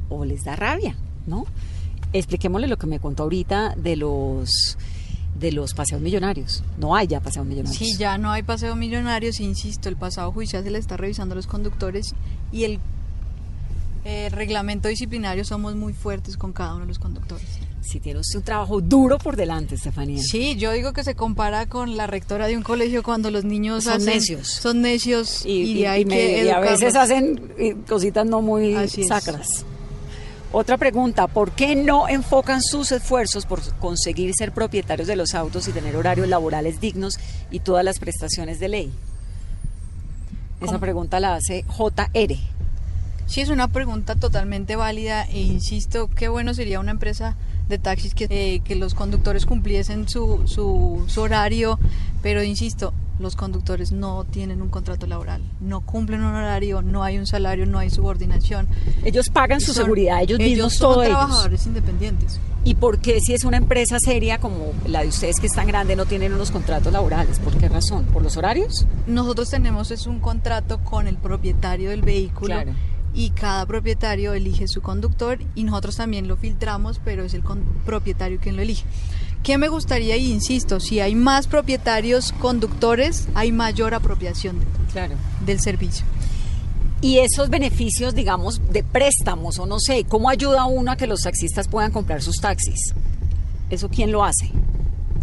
o 0.09 0.25
les 0.25 0.43
da 0.43 0.55
rabia, 0.55 0.95
¿no? 1.27 1.45
Expliquémosle 2.13 2.67
lo 2.67 2.77
que 2.77 2.87
me 2.87 2.99
contó 2.99 3.23
ahorita 3.23 3.73
de 3.77 3.95
los 3.95 4.77
de 5.39 5.51
los 5.51 5.73
paseos 5.73 5.99
millonarios. 5.99 6.63
No 6.77 6.95
hay 6.95 7.07
ya 7.07 7.19
paseos 7.19 7.45
millonarios. 7.45 7.75
Sí, 7.77 7.97
ya 7.97 8.17
no 8.19 8.31
hay 8.31 8.43
paseo 8.43 8.75
millonarios, 8.75 9.39
insisto, 9.39 9.89
el 9.89 9.95
pasado 9.97 10.31
judicial 10.31 10.63
se 10.63 10.69
le 10.69 10.77
está 10.77 10.95
revisando 10.95 11.33
a 11.33 11.35
los 11.35 11.47
conductores 11.47 12.13
y 12.51 12.65
el 12.65 12.79
eh, 14.05 14.29
reglamento 14.29 14.89
disciplinario 14.89 15.43
somos 15.45 15.75
muy 15.75 15.93
fuertes 15.93 16.37
con 16.37 16.51
cada 16.53 16.73
uno 16.75 16.81
de 16.81 16.87
los 16.89 16.99
conductores. 16.99 17.47
Si 17.81 17.99
tiene 17.99 18.19
usted 18.19 18.39
un 18.39 18.45
trabajo 18.45 18.79
duro 18.79 19.17
por 19.17 19.35
delante, 19.35 19.75
Estefanía. 19.75 20.21
Sí, 20.21 20.55
yo 20.55 20.71
digo 20.71 20.93
que 20.93 21.03
se 21.03 21.15
compara 21.15 21.65
con 21.65 21.97
la 21.97 22.05
rectora 22.07 22.47
de 22.47 22.55
un 22.55 22.63
colegio 22.63 23.01
cuando 23.03 23.31
los 23.31 23.43
niños 23.43 23.85
Son 23.85 23.93
hacen- 23.93 24.13
necios. 24.15 24.47
son 24.49 24.81
necios 24.81 25.45
y, 25.45 25.83
y, 25.83 26.05
me- 26.05 26.51
a 26.51 26.59
veces 26.59 26.95
hacen 26.95 27.51
eh, 27.57 27.75
cositas 27.87 28.25
no 28.25 28.41
muy 28.41 28.75
Así 28.75 29.01
es. 29.01 29.07
Otra 30.55 30.77
pregunta, 30.77 31.25
¿por 31.25 31.53
qué 31.53 31.75
no 31.75 32.07
enfocan 32.07 32.61
sus 32.61 32.91
esfuerzos 32.91 33.47
por 33.47 33.59
conseguir 33.79 34.35
ser 34.37 34.51
propietarios 34.51 35.07
de 35.07 35.15
los 35.15 35.33
autos 35.33 35.67
y 35.67 35.71
tener 35.71 35.95
horarios 35.95 36.27
laborales 36.27 36.79
dignos 36.79 37.17
y 37.49 37.59
todas 37.61 37.83
las 37.83 37.97
prestaciones 37.97 38.59
de 38.59 38.69
ley? 38.69 38.93
Esa 40.61 40.77
pregunta 40.77 41.19
la 41.19 41.33
hace 41.33 41.65
JR. 41.67 42.35
Sí, 43.25 43.41
es 43.41 43.49
una 43.49 43.67
pregunta 43.69 44.13
totalmente 44.13 44.75
válida 44.75 45.23
e 45.23 45.39
insisto, 45.41 46.07
qué 46.07 46.27
bueno 46.27 46.53
sería 46.53 46.79
una 46.79 46.91
empresa 46.91 47.35
de 47.67 47.79
taxis 47.79 48.13
que, 48.13 48.27
eh, 48.29 48.61
que 48.63 48.75
los 48.75 48.93
conductores 48.93 49.47
cumpliesen 49.47 50.07
su, 50.07 50.47
su, 50.47 51.03
su 51.07 51.21
horario, 51.21 51.79
pero 52.21 52.43
insisto, 52.43 52.93
los 53.19 53.35
conductores 53.35 53.91
no 53.91 54.23
tienen 54.25 54.61
un 54.61 54.69
contrato 54.69 55.05
laboral, 55.07 55.41
no 55.61 55.81
cumplen 55.81 56.21
un 56.23 56.33
horario, 56.33 56.81
no 56.81 57.03
hay 57.03 57.17
un 57.17 57.27
salario, 57.27 57.65
no 57.65 57.77
hay 57.79 57.89
subordinación. 57.89 58.67
Ellos 59.05 59.29
pagan 59.29 59.59
su 59.61 59.67
Son- 59.73 59.83
seguridad, 59.83 60.21
ellos, 60.21 60.39
mismos, 60.39 60.73
son 60.75 60.93
todo 60.93 61.03
ellos. 61.03 61.17
trabajadores 61.17 61.65
independientes. 61.67 62.39
¿Y 62.65 62.75
por 62.75 62.99
qué 62.99 63.19
si 63.19 63.33
es 63.33 63.43
una 63.43 63.57
empresa 63.57 63.97
seria 63.99 64.37
como 64.39 64.71
la 64.87 65.01
de 65.01 65.09
ustedes 65.09 65.39
que 65.39 65.47
es 65.47 65.53
tan 65.53 65.67
grande 65.67 65.95
no 65.95 66.05
tienen 66.05 66.33
unos 66.33 66.49
contratos 66.49 66.91
laborales? 66.93 67.39
¿Por 67.39 67.55
qué 67.57 67.67
razón? 67.69 68.05
¿Por 68.05 68.23
los 68.23 68.37
horarios? 68.37 68.85
Nosotros 69.05 69.49
tenemos 69.49 69.91
es 69.91 70.07
un 70.07 70.19
contrato 70.19 70.79
con 70.79 71.07
el 71.07 71.17
propietario 71.17 71.89
del 71.89 72.01
vehículo 72.01 72.55
Claro. 72.55 72.71
y 73.13 73.31
cada 73.31 73.65
propietario 73.65 74.33
elige 74.33 74.67
su 74.69 74.81
conductor 74.81 75.39
y 75.55 75.65
nosotros 75.65 75.97
también 75.97 76.27
lo 76.29 76.37
filtramos, 76.37 76.99
pero 77.03 77.23
es 77.25 77.33
el 77.33 77.43
propietario 77.85 78.39
quien 78.41 78.55
lo 78.55 78.61
elige. 78.61 78.85
¿Qué 79.43 79.57
me 79.57 79.67
gustaría? 79.67 80.15
Y 80.15 80.31
insisto, 80.31 80.79
si 80.79 81.01
hay 81.01 81.15
más 81.15 81.47
propietarios 81.47 82.31
conductores, 82.39 83.27
hay 83.35 83.51
mayor 83.51 83.93
apropiación 83.93 84.59
Claro. 84.93 85.15
del 85.45 85.59
servicio. 85.59 86.05
Y 87.01 87.17
esos 87.19 87.49
beneficios, 87.49 88.15
digamos, 88.15 88.61
de 88.71 88.83
préstamos 88.83 89.59
o 89.59 89.65
no 89.65 89.79
sé, 89.79 90.05
¿cómo 90.05 90.29
ayuda 90.29 90.63
uno 90.65 90.91
a 90.93 90.95
que 90.95 91.07
los 91.07 91.21
taxistas 91.21 91.67
puedan 91.67 91.91
comprar 91.91 92.21
sus 92.21 92.37
taxis? 92.37 92.93
¿Eso 93.69 93.89
quién 93.89 94.13
lo 94.13 94.23
hace? 94.23 94.49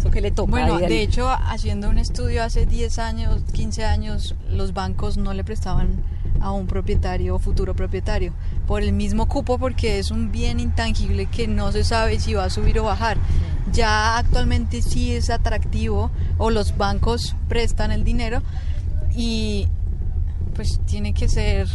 ¿Eso 0.01 0.09
le 0.19 0.31
toca? 0.31 0.49
Bueno, 0.49 0.79
de 0.79 1.03
hecho, 1.03 1.29
haciendo 1.29 1.87
un 1.87 1.99
estudio 1.99 2.43
hace 2.43 2.65
10 2.65 2.97
años, 2.97 3.43
15 3.53 3.85
años, 3.85 4.35
los 4.49 4.73
bancos 4.73 5.17
no 5.17 5.33
le 5.33 5.43
prestaban 5.43 6.03
a 6.39 6.51
un 6.51 6.65
propietario 6.65 7.35
o 7.35 7.39
futuro 7.39 7.75
propietario 7.75 8.33
por 8.65 8.81
el 8.81 8.93
mismo 8.93 9.27
cupo 9.27 9.59
porque 9.59 9.99
es 9.99 10.09
un 10.09 10.31
bien 10.31 10.59
intangible 10.59 11.27
que 11.27 11.47
no 11.47 11.71
se 11.71 11.83
sabe 11.83 12.19
si 12.19 12.33
va 12.33 12.45
a 12.45 12.49
subir 12.49 12.79
o 12.79 12.83
bajar. 12.83 13.17
Ya 13.71 14.17
actualmente 14.17 14.81
sí 14.81 15.13
es 15.13 15.29
atractivo 15.29 16.09
o 16.39 16.49
los 16.49 16.77
bancos 16.77 17.35
prestan 17.47 17.91
el 17.91 18.03
dinero 18.03 18.41
y 19.15 19.67
pues 20.55 20.79
tiene 20.87 21.13
que 21.13 21.27
ser 21.29 21.67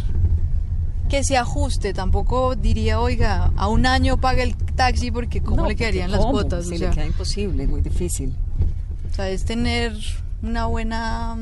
que 1.07 1.23
se 1.23 1.37
ajuste. 1.37 1.93
Tampoco 1.93 2.55
diría, 2.55 2.99
oiga, 2.99 3.51
a 3.55 3.67
un 3.67 3.85
año 3.85 4.17
paga 4.17 4.43
el 4.43 4.55
taxi 4.55 5.11
porque 5.11 5.41
cómo 5.41 5.57
No, 5.57 5.61
le 5.63 5.67
porque 5.69 5.75
quedarían 5.77 6.11
las 6.11 6.19
¿cómo? 6.21 6.31
cuotas. 6.33 6.65
Sí, 6.67 6.75
O 6.75 6.79
le 6.79 6.89
queda 6.89 7.05
imposible, 7.05 7.67
muy 7.67 7.81
difícil. 7.81 8.33
o 9.11 9.15
sea, 9.15 9.29
es 9.29 9.45
tener 9.45 9.93
una 10.43 10.65
buena 10.67 11.35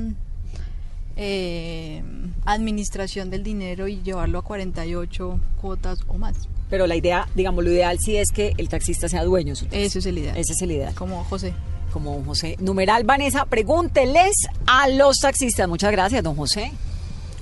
eh, 1.18 2.04
administración 2.46 3.30
del 3.30 3.44
dinero 3.44 3.88
y 3.88 4.02
llevarlo 4.02 4.40
a 4.40 4.42
48 4.44 5.40
cuotas 5.62 6.00
o 6.08 6.18
más. 6.18 6.36
Pero 6.70 6.88
la 6.88 6.96
idea, 6.96 7.28
digamos, 7.36 7.64
lo 7.64 7.72
ideal 7.72 7.98
sí 8.00 8.18
es 8.18 8.32
que 8.32 8.54
el 8.58 8.70
taxista 8.70 9.08
sea 9.08 9.24
dueño 9.24 9.52
de 9.52 9.56
su 9.56 9.66
taxi. 9.66 9.82
Ese 9.82 10.00
es 10.00 10.06
el 10.08 10.18
ideal. 10.18 10.38
Ese 10.38 10.54
es 10.54 10.62
el 10.62 10.72
ideal. 10.72 10.94
Como 10.96 11.24
José. 11.26 11.54
Como 11.94 12.12
don 12.14 12.26
José. 12.26 12.58
Numeral 12.60 13.04
Vanessa, 13.06 13.46
pregúnteles 13.46 14.34
a 14.68 14.88
los 14.90 15.18
taxistas. 15.18 15.68
Muchas 15.70 15.92
gracias, 15.92 16.24
don 16.24 16.36
José. 16.36 16.72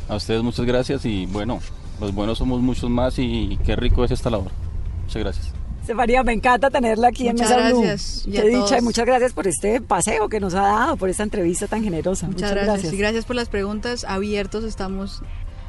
A 0.10 0.16
ustedes 0.18 0.44
muchas 0.44 0.66
gracias 0.66 1.06
y 1.06 1.26
bueno, 1.26 1.60
los 2.00 2.14
buenos 2.14 2.38
somos 2.38 2.62
muchos 2.62 2.90
más 2.90 3.18
y 3.20 3.58
qué 3.66 3.76
rico 3.76 4.04
es 4.04 4.12
esta 4.12 4.30
labor. 4.30 4.52
Muchas 5.04 5.22
gracias. 5.24 5.52
Estefanía, 5.82 6.24
me 6.24 6.32
encanta 6.32 6.70
tenerla 6.70 7.10
aquí 7.10 7.30
Muchas 7.30 7.52
en 7.52 7.58
Mesa 7.58 7.70
Blue. 7.70 7.82
gracias. 7.82 8.24
Y 8.26 8.32
Qué 8.32 8.42
dicha 8.44 8.58
todos. 8.68 8.78
y 8.80 8.82
muchas 8.84 9.06
gracias 9.06 9.34
por 9.34 9.48
este 9.48 9.82
paseo 9.82 10.30
que 10.30 10.40
nos 10.40 10.54
ha 10.54 10.62
dado, 10.62 10.96
por 10.98 11.10
esta 11.10 11.24
entrevista 11.24 11.68
tan 11.68 11.84
generosa. 11.84 12.28
Muchas, 12.28 12.52
gracias. 12.52 12.94
Y 12.94 12.98
gracias 12.98 13.26
por 13.26 13.36
las 13.36 13.50
preguntas. 13.50 14.06
Abiertos 14.08 14.64
estamos 14.64 15.22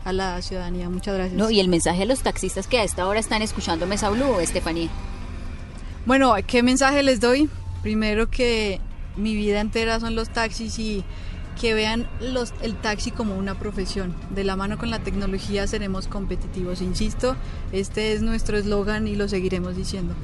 a 0.05 0.13
la 0.13 0.41
ciudadanía. 0.43 0.89
Muchas 0.89 1.15
gracias. 1.17 1.37
No, 1.37 1.51
y 1.51 1.59
el 1.59 1.67
mensaje 1.69 2.03
a 2.03 2.07
los 2.07 2.21
taxistas 2.21 2.69
que 2.69 2.79
a 2.79 2.85
esta 2.85 3.09
hora 3.09 3.19
están 3.19 3.43
escuchando 3.43 3.87
Mesa 3.89 4.09
Blue, 4.11 4.39
Estefanía. 4.39 4.89
Bueno, 6.07 6.35
¿qué 6.47 6.63
mensaje 6.63 7.03
les 7.03 7.21
doy? 7.21 7.49
Primero 7.83 8.31
que 8.31 8.81
mi 9.17 9.35
vida 9.35 9.61
entera 9.61 9.99
son 9.99 10.15
los 10.15 10.29
taxis 10.29 10.79
y 10.79 11.03
que 11.61 11.75
vean 11.75 12.09
los, 12.21 12.53
el 12.63 12.75
taxi 12.75 13.11
como 13.11 13.37
una 13.37 13.59
profesión. 13.59 14.15
De 14.31 14.45
la 14.45 14.57
mano 14.57 14.79
con 14.79 14.91
la 14.91 15.01
tecnología 15.01 15.67
seremos 15.67 16.07
competitivos. 16.07 16.81
Insisto, 16.81 17.37
este 17.73 18.13
es 18.13 18.23
nuestro 18.23 18.57
eslogan 18.57 19.09
y 19.09 19.17
lo 19.17 19.29
seguiremos 19.29 19.77
diciendo. 19.77 20.15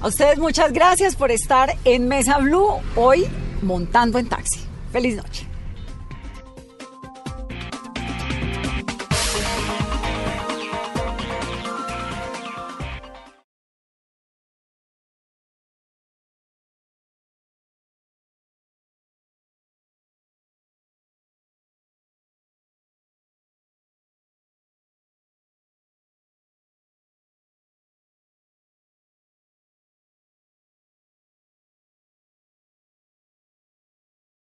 A 0.00 0.06
ustedes 0.06 0.38
muchas 0.38 0.72
gracias 0.72 1.16
por 1.16 1.30
estar 1.30 1.76
en 1.84 2.06
Mesa 2.06 2.38
Blue 2.38 2.68
hoy 2.94 3.26
montando 3.62 4.18
en 4.18 4.28
taxi. 4.28 4.60
Feliz 4.92 5.16
noche. 5.16 5.57